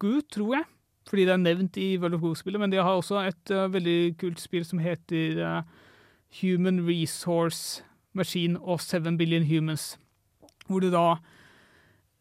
Goo, 0.00 0.20
tror 0.32 0.54
jeg. 0.54 0.64
Fordi 1.08 1.26
det 1.26 1.34
er 1.34 1.42
nevnt 1.42 1.76
i 1.76 1.88
Goo-spillet. 1.98 2.60
Men 2.60 2.72
de 2.72 2.80
har 2.80 2.94
også 2.94 3.20
et 3.26 3.52
veldig 3.74 4.16
kult 4.20 4.40
spill 4.40 4.64
som 4.64 4.80
heter 4.80 5.42
Human 6.40 6.82
Resource 6.86 7.84
Machine 8.12 8.60
og 8.60 8.80
Seven 8.80 9.18
Billion 9.18 9.46
Humans. 9.46 9.98
Hvor 10.66 10.80
du 10.80 10.90
da 10.90 11.16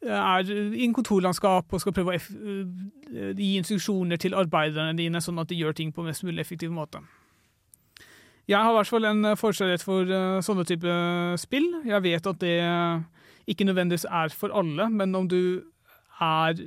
er 0.02 0.50
i 0.50 0.86
en 0.86 0.94
kontorlandskap 0.94 1.74
og 1.74 1.82
skal 1.82 1.96
prøve 1.96 2.16
å 2.16 2.20
gi 3.38 3.54
instruksjoner 3.58 4.20
til 4.22 4.38
arbeiderne 4.38 4.98
dine, 4.98 5.22
sånn 5.24 5.42
at 5.42 5.50
de 5.50 5.58
gjør 5.58 5.74
ting 5.78 5.94
på 5.94 6.06
mest 6.06 6.24
mulig 6.24 6.44
effektiv 6.44 6.72
måte. 6.72 7.02
Jeg 8.48 8.62
har 8.62 8.72
i 8.72 8.78
hvert 8.78 8.92
fall 8.92 9.08
en 9.10 9.32
forkjærlighet 9.36 9.84
for 9.84 10.08
uh, 10.08 10.38
sånne 10.46 10.64
type 10.70 10.94
spill. 11.42 11.66
Jeg 11.84 12.04
vet 12.06 12.30
at 12.30 12.40
det 12.40 12.60
ikke 13.48 13.68
nødvendigvis 13.68 14.06
er 14.08 14.32
for 14.32 14.54
alle, 14.56 14.88
men 14.92 15.16
om 15.16 15.28
du 15.28 15.64
er 16.24 16.62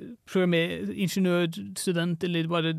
ingeniørstudent 0.94 2.24
eller 2.28 2.51
bare 2.51 2.74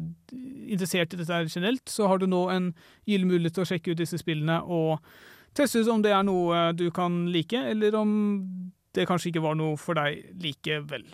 interessert 0.72 1.14
i 1.14 1.20
dette 1.20 1.34
her 1.34 1.50
generelt, 1.52 1.84
så 1.90 2.08
har 2.08 2.22
du 2.22 2.28
nå 2.32 2.46
en 2.54 2.72
gyllen 3.10 3.32
mulighet 3.32 3.58
til 3.58 3.66
å 3.66 3.70
sjekke 3.74 3.92
ut 3.92 4.00
disse 4.00 4.20
spillene 4.22 4.62
og 4.64 5.02
teste 5.58 5.82
ut 5.84 5.92
om 5.92 6.04
det 6.04 6.14
er 6.16 6.24
noe 6.24 6.70
du 6.78 6.88
kan 6.96 7.26
like, 7.32 7.58
eller 7.58 7.98
om 8.00 8.14
det 8.96 9.08
kanskje 9.08 9.32
ikke 9.32 9.44
var 9.44 9.60
noe 9.60 9.76
for 9.80 10.00
deg 10.00 10.32
likevel. 10.44 11.06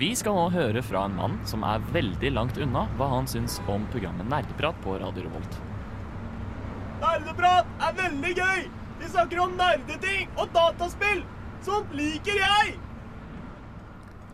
Vi 0.00 0.14
skal 0.16 0.32
nå 0.36 0.46
høre 0.54 0.80
fra 0.84 1.04
en 1.08 1.16
mann 1.18 1.34
som 1.48 1.64
er 1.68 1.82
veldig 1.92 2.30
langt 2.32 2.60
unna 2.60 2.86
hva 2.96 3.10
han 3.12 3.28
syns 3.28 3.58
om 3.68 3.84
programmet 3.92 4.28
Nerdeprat 4.32 4.78
på 4.84 4.96
Radio 5.00 5.26
Revolt. 5.26 5.58
Nerdeprat 7.00 7.68
er 7.88 7.98
veldig 7.98 8.36
gøy! 8.36 8.62
Vi 9.00 9.08
snakker 9.08 9.42
om 9.44 9.56
nerdeting 9.60 10.28
og 10.36 10.48
dataspill! 10.56 11.20
Sånt 11.64 11.92
liker 11.96 12.40
jeg! 12.40 12.78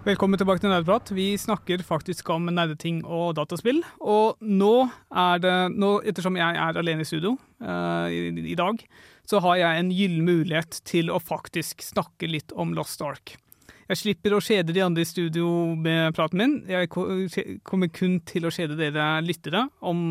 Velkommen 0.07 0.39
tilbake 0.39 0.63
til 0.63 0.71
Nerdeprat. 0.71 1.09
Vi 1.11 1.33
snakker 1.35 1.81
faktisk 1.83 2.29
om 2.31 2.45
nerdeting 2.47 3.01
og 3.03 3.33
dataspill. 3.35 3.81
Og 3.99 4.37
nå 4.39 4.75
er 5.11 5.41
det 5.43 5.55
nå, 5.75 5.89
Ettersom 6.07 6.39
jeg 6.39 6.61
er 6.63 6.79
alene 6.79 7.03
i 7.03 7.09
studio 7.09 7.33
uh, 7.35 8.07
i, 8.07 8.29
i 8.53 8.55
dag, 8.55 8.85
så 9.27 9.41
har 9.43 9.59
jeg 9.59 9.81
en 9.81 9.91
gyllen 9.91 10.29
mulighet 10.29 10.79
til 10.87 11.11
å 11.11 11.19
faktisk 11.19 11.83
snakke 11.83 12.31
litt 12.31 12.55
om 12.55 12.77
Lost 12.79 13.03
Ark. 13.03 13.35
Jeg 13.91 13.99
slipper 14.05 14.37
å 14.37 14.43
kjede 14.43 14.77
de 14.77 14.87
andre 14.87 15.03
i 15.03 15.11
studio 15.11 15.75
med 15.75 16.15
praten 16.15 16.39
min. 16.39 16.57
Jeg 16.71 16.87
kommer 17.67 17.91
kun 17.91 18.21
til 18.31 18.47
å 18.47 18.55
kjede 18.55 18.79
dere 18.79 19.09
lyttere 19.27 19.67
om 19.83 20.07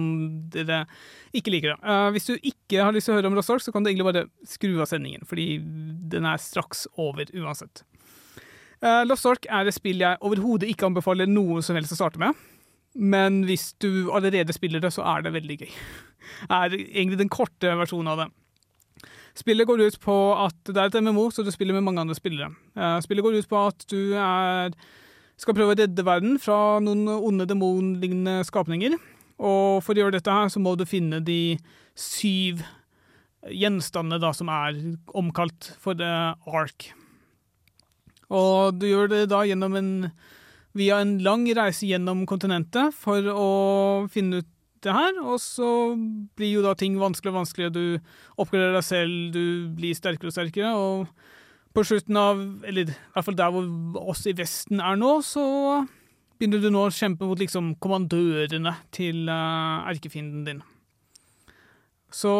dere 0.51 0.83
ikke 1.31 1.55
liker 1.55 1.71
det. 1.71 1.79
Uh, 1.87 2.11
hvis 2.11 2.27
du 2.27 2.35
ikke 2.35 2.83
har 2.83 2.91
lyst 2.91 3.07
til 3.07 3.15
å 3.15 3.21
høre 3.21 3.31
om 3.31 3.39
Lost 3.39 3.55
Ark, 3.55 3.63
så 3.63 3.71
kan 3.71 3.87
du 3.87 3.93
egentlig 3.93 4.11
bare 4.11 4.27
skru 4.43 4.73
av 4.75 4.91
sendingen, 4.91 5.23
fordi 5.23 5.53
den 6.11 6.27
er 6.27 6.43
straks 6.51 6.83
over 6.99 7.31
uansett. 7.31 7.87
Eh, 8.83 9.03
Lost 9.07 9.27
Ark 9.29 9.47
er 9.49 9.67
et 9.67 9.75
spill 9.75 10.03
jeg 10.03 10.19
overhodet 10.25 10.69
ikke 10.71 10.89
anbefaler 10.89 11.29
noen 11.29 11.63
som 11.65 11.77
helst 11.77 11.95
å 11.95 11.99
starte 11.99 12.21
med. 12.21 12.35
Men 12.95 13.43
hvis 13.47 13.73
du 13.83 14.11
allerede 14.15 14.55
spiller 14.55 14.83
det, 14.83 14.93
så 14.95 15.03
er 15.15 15.25
det 15.25 15.35
veldig 15.35 15.59
gøy. 15.63 15.71
er 16.61 16.75
egentlig 16.75 17.19
den 17.21 17.31
korte 17.31 17.75
versjonen 17.79 18.11
av 18.13 18.23
det. 18.23 18.29
Spillet 19.35 19.67
går 19.67 19.83
ut 19.83 19.97
på 19.99 20.15
at 20.39 20.69
det 20.69 20.79
er 20.79 20.87
et 20.87 21.01
MMO, 21.03 21.27
så 21.31 21.43
du 21.43 21.51
spiller 21.51 21.75
med 21.75 21.83
mange 21.83 22.05
andre 22.05 22.15
spillere. 22.15 22.53
Eh, 22.75 22.99
Spillet 23.03 23.25
går 23.25 23.41
ut 23.41 23.49
på 23.51 23.65
at 23.67 23.83
du 23.91 24.15
er, 24.15 24.71
skal 25.35 25.57
prøve 25.57 25.75
å 25.75 25.79
redde 25.79 26.07
verden 26.07 26.39
fra 26.39 26.79
noen 26.83 27.03
onde 27.17 27.47
demonlignende 27.49 28.45
skapninger. 28.47 28.95
Og 29.35 29.83
for 29.83 29.91
å 29.91 30.05
gjøre 30.05 30.15
dette 30.15 30.31
her, 30.31 30.47
så 30.47 30.61
må 30.63 30.77
du 30.79 30.85
finne 30.87 31.19
de 31.19 31.57
syv 31.99 32.63
gjenstandene 33.51 34.21
da, 34.23 34.31
som 34.33 34.49
er 34.49 34.77
omkalt 35.13 35.73
for 35.83 35.99
The 35.99 36.13
Ark. 36.47 36.93
Og 38.33 38.79
du 38.79 38.87
gjør 38.89 39.11
det 39.11 39.21
da 39.31 39.43
gjennom 39.45 39.77
en, 39.77 39.91
via 40.77 40.99
en 41.03 41.17
lang 41.25 41.45
reise 41.57 41.87
gjennom 41.89 42.25
kontinentet 42.29 42.95
for 42.97 43.29
å 43.31 43.49
finne 44.11 44.41
ut 44.41 44.51
det 44.85 44.93
her, 44.93 45.15
og 45.23 45.39
så 45.41 45.67
blir 46.37 46.59
jo 46.59 46.63
da 46.65 46.75
ting 46.77 46.97
vanskeligere 47.01 47.33
og 47.33 47.39
vanskeligere. 47.41 47.73
Du 47.73 48.41
oppgraderer 48.41 48.75
deg 48.77 48.85
selv, 48.85 49.15
du 49.33 49.45
blir 49.77 49.97
sterkere 49.97 50.29
og 50.29 50.35
sterkere, 50.35 50.73
og 50.77 51.07
på 51.75 51.83
slutten 51.83 52.19
av, 52.19 52.41
eller 52.63 52.91
i 52.91 52.97
hvert 53.15 53.27
fall 53.27 53.37
der 53.39 53.51
hvor 53.51 54.11
oss 54.13 54.23
i 54.29 54.35
Vesten 54.37 54.79
er 54.79 54.99
nå, 54.99 55.17
så 55.25 55.45
begynner 56.37 56.61
du 56.61 56.69
nå 56.71 56.85
å 56.87 56.93
kjempe 56.93 57.27
mot 57.27 57.39
liksom 57.39 57.73
kommandørene 57.83 58.75
til 58.95 59.25
uh, 59.31 59.87
erkefienden 59.89 60.45
din. 60.47 60.61
Så 62.13 62.31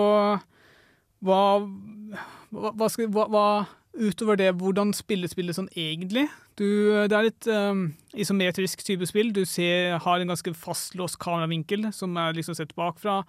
hva, 1.26 1.42
hva, 2.54 2.72
hva, 2.72 2.90
skal, 2.92 3.10
hva, 3.12 3.26
hva 3.32 3.48
Utover 3.96 4.36
det, 4.36 4.50
hvordan 4.60 4.92
spiller 4.96 5.30
spillet 5.32 5.56
sånn 5.56 5.70
egentlig? 5.72 6.26
Du, 6.60 6.68
det 7.08 7.16
er 7.16 7.30
et 7.30 7.48
um, 7.48 7.86
isometrisk 8.16 8.84
type 8.84 9.08
spill. 9.08 9.32
Du 9.36 9.46
ser, 9.48 9.96
har 10.04 10.20
en 10.20 10.32
ganske 10.32 10.52
fastlåst 10.60 11.20
kameravinkel 11.24 11.88
som 11.96 12.16
er 12.20 12.36
liksom 12.36 12.58
sett 12.58 12.76
bakfra, 12.76 13.22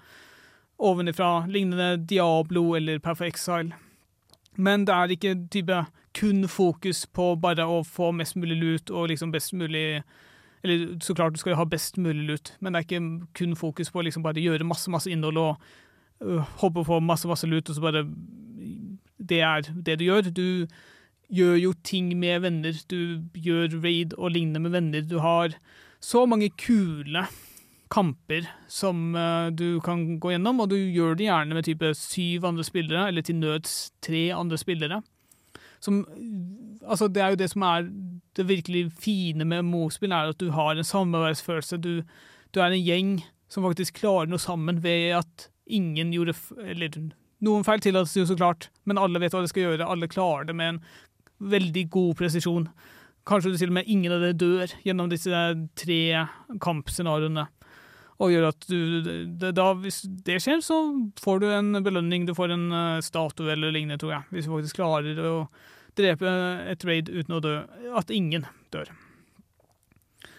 ovenifra, 0.83 1.47
lignende 1.47 1.97
Diablo 2.03 2.73
eller 2.79 2.99
Perfect 3.03 3.37
Exile. 3.37 3.79
Men 4.57 4.89
det 4.89 4.95
er 4.95 5.14
ikke 5.14 5.35
type 5.55 5.85
kun 6.17 6.47
fokus 6.49 7.05
på 7.07 7.35
bare 7.41 7.67
å 7.69 7.83
få 7.85 8.11
mest 8.17 8.39
mulig 8.41 8.57
lut 8.59 8.91
og 8.91 9.11
liksom 9.11 9.35
best 9.35 9.53
mulig 9.53 10.03
Eller 10.64 10.97
så 11.05 11.14
klart 11.14 11.35
du 11.35 11.39
skal 11.39 11.55
ha 11.55 11.64
best 11.69 11.99
mulig 12.01 12.25
lut, 12.27 12.55
men 12.61 12.73
det 12.73 12.79
er 12.79 12.87
ikke 12.87 13.27
kun 13.39 13.53
fokus 13.57 13.91
på 13.93 14.03
liksom 14.03 14.25
bare 14.25 14.41
gjøre 14.41 14.64
masse, 14.64 14.91
masse 14.91 15.11
innhold 15.12 15.37
og 15.39 15.61
uh, 16.25 16.43
hoppe 16.59 16.83
på 16.83 16.99
masse, 17.01 17.29
masse 17.29 17.47
lut, 17.47 17.69
og 17.69 17.77
så 17.77 17.85
bare 17.85 18.03
det 19.19 19.41
er 19.41 19.73
det 19.75 19.99
du 20.01 20.05
gjør. 20.05 20.31
Du 20.31 20.67
gjør 21.33 21.57
jo 21.59 21.73
ting 21.85 22.12
med 22.19 22.45
venner. 22.45 22.79
Du 22.91 23.23
gjør 23.35 23.81
raid 23.83 24.14
og 24.19 24.35
lignende 24.37 24.62
med 24.62 24.77
venner. 24.77 25.05
Du 25.07 25.19
har 25.25 25.57
så 26.01 26.27
mange 26.27 26.51
kule 26.61 27.27
kamper 27.91 28.49
som 28.69 29.14
eh, 29.14 29.49
du 29.55 29.81
kan 29.85 30.19
gå 30.21 30.33
gjennom, 30.35 30.61
og 30.62 30.71
du 30.73 30.77
gjør 30.77 31.14
det 31.19 31.29
gjerne 31.29 31.55
med 31.55 31.67
type 31.67 31.93
syv 31.99 32.49
andre 32.49 32.64
spillere, 32.67 33.09
eller 33.09 33.23
til 33.23 33.39
nøds 33.39 33.77
tre 34.03 34.29
andre 34.35 34.59
spillere. 34.59 35.03
Som, 35.81 36.03
altså 36.83 37.09
det 37.09 37.23
er 37.23 37.33
jo 37.33 37.41
det 37.41 37.51
som 37.53 37.62
er 37.69 37.87
det 38.37 38.49
virkelig 38.49 38.89
fine 38.99 39.47
med 39.47 39.62
MO-spill, 39.69 40.12
er 40.12 40.33
at 40.33 40.41
du 40.41 40.51
har 40.51 40.75
en 40.75 40.85
samarbeidsfølelse. 40.85 41.79
Du, 41.79 42.03
du 42.55 42.61
er 42.61 42.75
en 42.75 42.83
gjeng 42.83 43.12
som 43.49 43.67
faktisk 43.67 44.01
klarer 44.03 44.31
noe 44.31 44.43
sammen 44.43 44.83
ved 44.83 45.21
at 45.21 45.49
ingen 45.67 46.12
gjorde 46.14 46.35
Eller 46.62 46.91
noen 47.45 47.64
feil 47.66 47.82
tillates 47.84 48.14
jo 48.16 48.24
så 48.28 48.37
klart, 48.39 48.70
men 48.89 49.01
alle 49.01 49.20
vet 49.20 49.34
hva 49.34 49.43
de 49.45 49.51
skal 49.51 49.66
gjøre. 49.66 49.89
Alle 49.89 50.09
klarer 50.09 50.49
det 50.49 50.57
med 50.57 50.76
en 50.76 50.80
veldig 51.53 51.89
god 51.93 52.14
presisjon. 52.20 52.68
Kanskje 53.26 53.57
til 53.59 53.72
og 53.72 53.76
med 53.80 53.91
ingen 53.91 54.14
av 54.14 54.22
dere 54.22 54.39
dør 54.39 54.72
gjennom 54.87 55.11
disse 55.11 55.43
tre 55.76 56.01
kampscenarioene. 56.62 57.49
Og 58.22 58.32
gjør 58.32 58.47
at 58.49 58.68
du 58.70 58.78
det, 59.05 59.51
da, 59.59 59.72
Hvis 59.76 60.05
det 60.24 60.39
skjer, 60.41 60.62
så 60.64 60.78
får 61.20 61.43
du 61.43 61.51
en 61.53 61.82
belønning. 61.84 62.24
Du 62.24 62.32
får 62.37 62.55
en 62.55 62.70
uh, 62.72 63.01
statue 63.05 63.51
eller 63.53 63.74
lignende, 63.74 63.99
tror 64.01 64.14
jeg. 64.14 64.28
Hvis 64.30 64.47
du 64.47 64.55
faktisk 64.55 64.78
klarer 64.80 65.20
å 65.20 65.41
drepe 65.97 66.30
et 66.70 66.87
raid 66.89 67.11
uten 67.12 67.37
å 67.37 67.43
dø. 67.45 67.59
At 67.97 68.12
ingen 68.14 68.47
dør. 68.72 68.89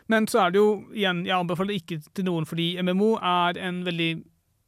Men 0.07 0.25
så 0.31 0.45
er 0.45 0.55
det 0.55 0.61
jo, 0.61 0.71
igjen, 0.95 1.25
jeg 1.27 1.35
anbefaler 1.35 1.73
det 1.73 1.81
ikke 1.81 2.13
til 2.15 2.27
noen, 2.29 2.47
fordi 2.47 2.69
MMO 2.79 3.17
er 3.19 3.59
en 3.59 3.81
veldig 3.85 4.11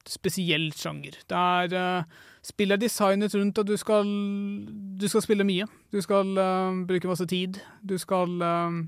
spesiell 0.09 0.69
sjanger. 0.75 1.19
Det 1.29 1.37
er 1.37 1.75
uh, 1.77 2.19
spillet 2.45 2.77
er 2.77 2.83
designet 2.83 3.35
rundt 3.37 3.61
at 3.61 3.69
du 3.69 3.75
skal, 3.77 4.09
du 4.99 5.07
skal 5.07 5.25
spille 5.25 5.47
mye. 5.47 5.67
Du 5.93 6.01
skal 6.01 6.33
uh, 6.37 6.83
bruke 6.89 7.09
masse 7.11 7.27
tid. 7.29 7.61
Du 7.85 7.97
skal 7.97 8.35
uh, 8.41 8.81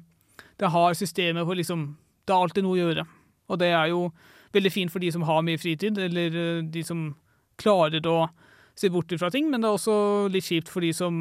Det 0.59 0.69
har 0.69 0.93
systemet 0.93 1.45
for 1.45 1.57
liksom 1.57 1.97
Det 2.27 2.33
er 2.33 2.43
alltid 2.45 2.65
noe 2.65 2.77
å 2.77 2.83
gjøre. 2.83 3.05
Og 3.49 3.59
det 3.59 3.73
er 3.75 3.91
jo 3.91 4.11
veldig 4.53 4.71
fint 4.71 4.91
for 4.91 4.99
de 4.99 5.11
som 5.11 5.23
har 5.27 5.43
mye 5.47 5.59
fritid, 5.59 5.97
eller 5.97 6.61
de 6.61 6.83
som 6.83 7.13
klarer 7.59 8.05
å 8.07 8.29
se 8.75 8.89
bort 8.89 9.11
fra 9.19 9.29
ting, 9.31 9.49
men 9.51 9.61
det 9.61 9.69
er 9.69 9.77
også 9.77 9.95
litt 10.31 10.47
kjipt 10.47 10.71
for 10.71 10.83
de 10.83 10.91
som 10.95 11.15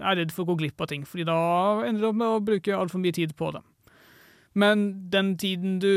er 0.00 0.18
redd 0.20 0.32
for 0.32 0.44
å 0.44 0.52
gå 0.52 0.58
glipp 0.62 0.80
av 0.80 0.90
ting, 0.90 1.04
fordi 1.08 1.26
da 1.28 1.38
ender 1.86 2.04
du 2.04 2.08
opp 2.10 2.18
med 2.20 2.28
å 2.28 2.42
bruke 2.44 2.76
altfor 2.76 3.02
mye 3.02 3.16
tid 3.16 3.34
på 3.38 3.50
det. 3.54 3.62
Men 4.54 5.10
den 5.10 5.32
tiden 5.38 5.80
du 5.82 5.90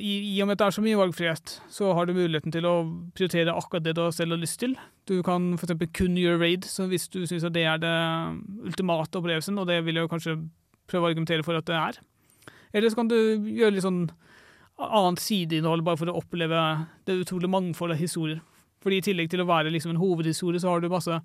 I, 0.00 0.12
i 0.32 0.40
og 0.40 0.48
med 0.48 0.56
at 0.56 0.62
det 0.62 0.66
er 0.66 0.76
så 0.78 0.84
mye 0.84 0.96
valgfrihet, 0.96 1.58
så 1.68 1.90
har 1.92 2.08
du 2.08 2.14
muligheten 2.16 2.54
til 2.54 2.64
å 2.64 2.74
prioritere 3.12 3.52
akkurat 3.52 3.84
det 3.84 3.92
du 3.98 4.06
selv 4.16 4.32
har 4.32 4.40
lyst 4.40 4.62
til. 4.62 4.72
Du 5.08 5.18
kan 5.26 5.50
f.eks. 5.58 5.76
kun 5.92 6.16
gjøre 6.16 6.40
raid, 6.40 6.68
hvis 6.88 7.10
du 7.12 7.20
syns 7.28 7.44
det 7.52 7.66
er 7.68 7.82
det 7.82 7.92
ultimate 8.64 9.20
opplevelsen, 9.20 9.60
og 9.60 9.68
det 9.68 9.82
vil 9.84 10.00
jeg 10.00 10.08
kanskje 10.08 10.38
prøve 10.88 11.04
å 11.04 11.10
argumentere 11.12 11.44
for 11.44 11.58
at 11.58 11.68
det 11.68 11.76
er. 11.76 12.00
Eller 12.72 12.88
så 12.88 13.02
kan 13.02 13.12
du 13.12 13.18
gjøre 13.52 13.76
litt 13.76 13.84
sånn 13.84 14.06
annet 14.82 15.20
sideinnhold 15.20 15.84
bare 15.84 16.00
for 16.00 16.08
å 16.08 16.16
oppleve 16.22 16.62
det 17.04 17.18
utrolig 17.20 17.50
mangfoldet 17.52 17.98
av 17.98 18.02
historier. 18.02 18.40
Fordi 18.82 18.98
i 18.98 19.04
tillegg 19.04 19.28
til 19.30 19.44
å 19.44 19.46
være 19.46 19.70
liksom 19.70 19.92
en 19.92 20.00
hovedhistorie, 20.00 20.58
så 20.58 20.72
har 20.72 20.80
du 20.82 20.88
masse 20.90 21.20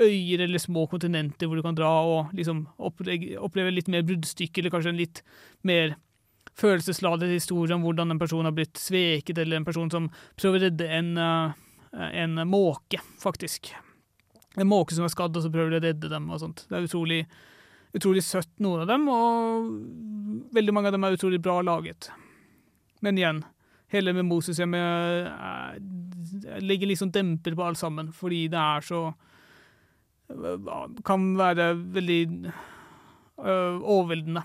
øyer 0.00 0.44
eller 0.44 0.62
små 0.62 0.84
kontinenter 0.90 1.48
hvor 1.48 1.58
du 1.58 1.64
kan 1.64 1.78
dra 1.78 1.88
og 2.06 2.36
liksom 2.36 2.66
oppleve 2.78 3.72
litt 3.72 3.90
mer 3.90 4.04
bruddstykke, 4.06 4.60
eller 4.60 4.76
kanskje 4.76 4.92
en 4.92 5.00
litt 5.00 5.24
mer 5.66 5.96
følelsesladet 6.60 7.30
historie 7.32 7.74
om 7.74 7.84
hvordan 7.84 8.12
en 8.12 8.20
person 8.20 8.46
har 8.46 8.54
blitt 8.56 8.80
sveket, 8.80 9.38
eller 9.38 9.60
en 9.60 9.68
person 9.68 9.90
som 9.92 10.08
prøver 10.40 10.58
å 10.58 10.64
redde 10.68 10.88
en, 10.96 11.14
uh, 11.18 11.52
en 12.10 12.42
måke, 12.48 13.00
faktisk. 13.22 13.72
En 14.58 14.68
måke 14.70 14.96
som 14.96 15.06
er 15.06 15.14
skadd, 15.14 15.36
og 15.36 15.44
så 15.44 15.52
prøver 15.52 15.74
de 15.74 15.80
å 15.80 15.86
redde 15.88 16.12
dem 16.12 16.28
og 16.30 16.42
sånt. 16.42 16.66
Det 16.68 16.78
er 16.78 16.88
utrolig, 16.88 17.20
utrolig 17.96 18.24
søtt, 18.26 18.52
noen 18.62 18.84
av 18.84 18.90
dem, 18.90 19.08
og 19.12 20.52
veldig 20.56 20.76
mange 20.76 20.90
av 20.90 20.96
dem 20.96 21.06
er 21.06 21.16
utrolig 21.16 21.40
bra 21.42 21.60
laget. 21.64 22.10
Men 23.04 23.18
igjen, 23.18 23.44
hele 23.94 24.14
med 24.16 24.28
Moses, 24.28 24.60
jeg 24.60 24.68
legger 26.60 26.90
liksom 26.90 27.12
demper 27.14 27.56
på 27.56 27.66
alt 27.66 27.80
sammen, 27.80 28.12
fordi 28.14 28.44
det 28.52 28.60
er 28.60 28.84
så 28.86 29.06
uh, 30.30 30.88
Kan 31.06 31.32
være 31.38 31.72
veldig 31.96 32.22
overveldende. 33.40 34.42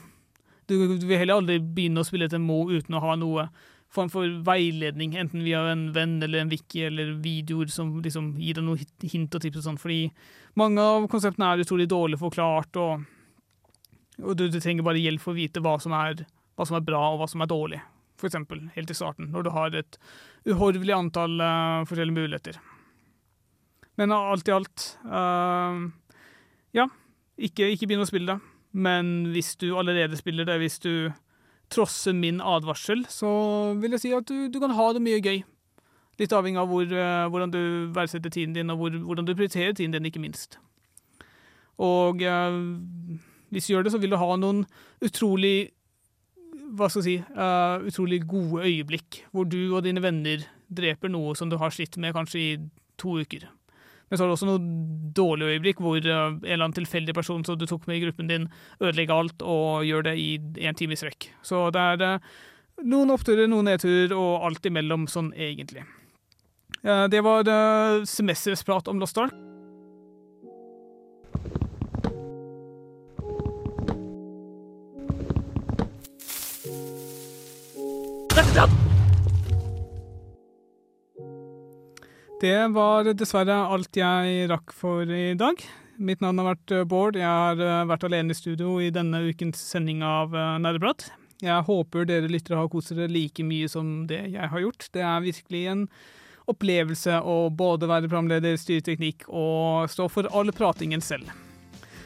Du, 0.69 0.75
du 0.97 1.05
vil 1.05 1.19
heller 1.21 1.39
aldri 1.39 1.59
begynne 1.61 2.01
å 2.01 2.07
spille 2.07 2.27
et 2.29 2.35
MMO 2.37 2.65
uten 2.73 2.97
å 2.97 3.03
ha 3.03 3.15
noe 3.19 3.49
form 3.95 4.11
for 4.11 4.29
veiledning, 4.47 5.15
enten 5.19 5.43
via 5.45 5.61
en 5.71 5.87
venn 5.95 6.17
eller 6.23 6.43
en 6.43 6.51
wiki 6.51 6.83
eller 6.87 7.13
videoer 7.23 7.71
som 7.71 7.93
liksom 8.03 8.33
gir 8.41 8.57
deg 8.57 8.65
noe 8.65 9.09
hint 9.11 9.35
og 9.35 9.43
tips 9.43 9.61
og 9.61 9.67
sånn, 9.69 9.81
fordi 9.81 9.99
mange 10.59 10.83
av 10.83 11.07
konseptene 11.11 11.53
er 11.53 11.63
utrolig 11.63 11.87
dårlig 11.91 12.19
forklart, 12.21 12.79
og, 12.81 13.05
og 14.23 14.37
du, 14.37 14.47
du, 14.49 14.59
trenger 14.59 14.87
bare 14.87 15.03
hjelp 15.03 15.23
for 15.23 15.35
å 15.35 15.39
vite 15.39 15.63
hva 15.63 15.77
som, 15.81 15.95
er, 15.95 16.25
hva 16.55 16.67
som 16.67 16.79
er 16.79 16.87
bra 16.87 17.03
og 17.13 17.21
hva 17.21 17.29
som 17.31 17.45
er 17.45 17.51
dårlig, 17.51 17.81
for 18.19 18.29
eksempel 18.31 18.65
helt 18.75 18.91
i 18.91 18.97
starten, 18.97 19.29
når 19.33 19.47
du 19.47 19.53
har 19.55 19.77
et 19.79 19.99
uhorvelig 20.49 20.95
antall 20.97 21.39
uh, 21.41 21.85
forskjellige 21.87 22.19
muligheter. 22.19 22.59
Men 23.99 24.11
alt 24.11 24.49
i 24.49 24.55
alt, 24.55 24.89
uh, 25.07 25.79
ja, 26.75 26.89
ikke, 27.35 27.71
ikke 27.71 27.87
begynn 27.87 28.03
å 28.03 28.09
spille 28.09 28.35
det. 28.35 28.54
Men 28.75 29.31
hvis 29.31 29.55
du 29.55 29.69
allerede 29.79 30.17
spiller 30.19 30.47
det, 30.47 30.59
hvis 30.59 30.79
du 30.83 31.11
trosser 31.71 32.13
min 32.13 32.41
advarsel, 32.43 33.05
så 33.09 33.29
vil 33.79 33.95
jeg 33.95 34.03
si 34.03 34.11
at 34.15 34.27
du, 34.27 34.49
du 34.51 34.59
kan 34.61 34.75
ha 34.75 34.89
det 34.93 35.03
mye 35.03 35.21
gøy. 35.23 35.43
Litt 36.19 36.35
avhengig 36.35 36.59
av 36.61 36.69
hvor, 36.71 36.83
uh, 36.87 37.27
hvordan 37.31 37.53
du 37.53 37.61
verdsetter 37.95 38.31
tiden 38.31 38.55
din, 38.55 38.71
og 38.71 38.79
hvor, 38.79 38.97
hvordan 39.07 39.27
du 39.27 39.33
prioriterer 39.33 39.75
tiden 39.75 39.95
din, 39.95 40.07
ikke 40.07 40.23
minst. 40.23 40.59
Og 41.75 42.21
eh, 42.23 42.53
hvis 43.51 43.65
du 43.67 43.73
gjør 43.73 43.83
det, 43.83 43.91
så 43.91 43.99
vil 43.99 44.13
du 44.13 44.15
ha 44.21 44.35
noen 44.39 44.61
utrolig 45.03 45.73
hva 46.75 46.87
skal 46.87 47.03
jeg 47.03 47.07
si, 47.07 47.35
uh, 47.35 47.83
utrolig 47.87 48.21
gode 48.27 48.63
øyeblikk, 48.63 49.25
hvor 49.35 49.47
du 49.47 49.75
og 49.75 49.83
dine 49.85 50.01
venner 50.03 50.43
dreper 50.71 51.11
noe 51.11 51.35
som 51.37 51.51
du 51.51 51.59
har 51.61 51.71
slitt 51.71 51.95
med 52.01 52.15
kanskje 52.15 52.39
i 52.41 52.49
to 52.99 53.19
uker. 53.21 53.45
Men 54.09 54.17
så 54.17 54.23
er 54.23 54.29
det 54.29 54.35
også 54.37 54.49
noen 54.49 54.65
dårlige 55.17 55.55
øyeblikk 55.55 55.79
hvor 55.81 55.97
eh, 55.97 56.09
en 56.11 56.41
eller 56.43 56.67
annen 56.67 56.77
tilfeldig 56.77 57.15
person 57.17 57.45
som 57.47 57.57
du 57.57 57.65
tok 57.69 57.87
med 57.89 57.97
i 57.99 58.03
gruppen 58.05 58.29
din, 58.29 58.49
ødelegger 58.81 59.15
alt 59.15 59.45
og 59.45 59.85
gjør 59.87 60.09
det 60.09 60.15
i 60.21 60.29
en 60.69 60.77
time 60.77 60.93
i 60.93 60.99
strekk. 60.99 61.31
Så 61.45 61.67
det 61.73 61.85
er 61.95 62.05
eh, 62.05 62.35
noen 62.85 63.13
oppturer, 63.15 63.49
noen 63.49 63.71
nedturer 63.71 64.13
og 64.17 64.45
alt 64.45 64.69
imellom 64.69 65.07
sånn 65.11 65.33
egentlig. 65.33 65.85
Eh, 66.83 67.07
Det 67.09 67.23
var 67.25 67.49
semesterets 68.05 68.65
prat 68.67 68.87
om 68.91 69.01
Lost 69.01 69.17
Ark. 69.17 69.33
Det 82.45 82.67
var 82.75 83.07
dessverre 83.17 83.55
alt 83.73 83.97
jeg 83.97 84.43
rakk 84.51 84.73
for 84.75 85.09
i 85.09 85.31
dag. 85.39 85.57
Mitt 85.97 86.19
navn 86.21 86.37
har 86.43 86.51
vært 86.51 86.73
eh, 86.75 86.83
Bård. 86.85 87.15
Jeg 87.17 87.25
har 87.25 87.57
eh, 87.57 87.87
vært 87.89 88.03
alene 88.05 88.35
i 88.35 88.37
studio 88.37 88.75
i 88.83 88.91
denne 88.93 89.23
ukens 89.31 89.63
sending 89.71 90.03
av 90.05 90.35
eh, 90.35 90.51
Nerdeprat. 90.61 91.07
Jeg 91.41 91.65
håper 91.65 92.05
dere 92.05 92.29
lyttere 92.29 92.59
har 92.59 92.69
kost 92.69 92.93
dere 92.93 93.09
like 93.09 93.41
mye 93.41 93.71
som 93.71 94.03
det 94.11 94.19
jeg 94.35 94.51
har 94.51 94.61
gjort. 94.61 94.85
Det 94.93 95.01
er 95.01 95.25
virkelig 95.25 95.63
en 95.71 95.83
opplevelse 96.53 97.17
å 97.25 97.39
både 97.49 97.89
være 97.89 98.11
programleder, 98.11 98.59
styre 98.61 98.85
teknikk 98.91 99.25
og 99.25 99.89
stå 99.89 100.05
for 100.13 100.29
all 100.29 100.53
pratingen 100.53 101.01
selv. 101.01 101.33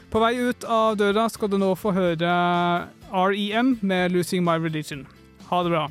På 0.08 0.24
vei 0.24 0.38
ut 0.40 0.64
av 0.64 0.96
døra 1.02 1.28
skal 1.28 1.52
du 1.52 1.58
nå 1.60 1.74
få 1.76 1.92
høre 1.92 2.32
REM 3.12 3.76
med 3.82 4.14
'Losing 4.14 4.46
My 4.46 4.56
Religion'. 4.56 5.04
Ha 5.52 5.62
det 5.66 5.76
bra. 5.76 5.90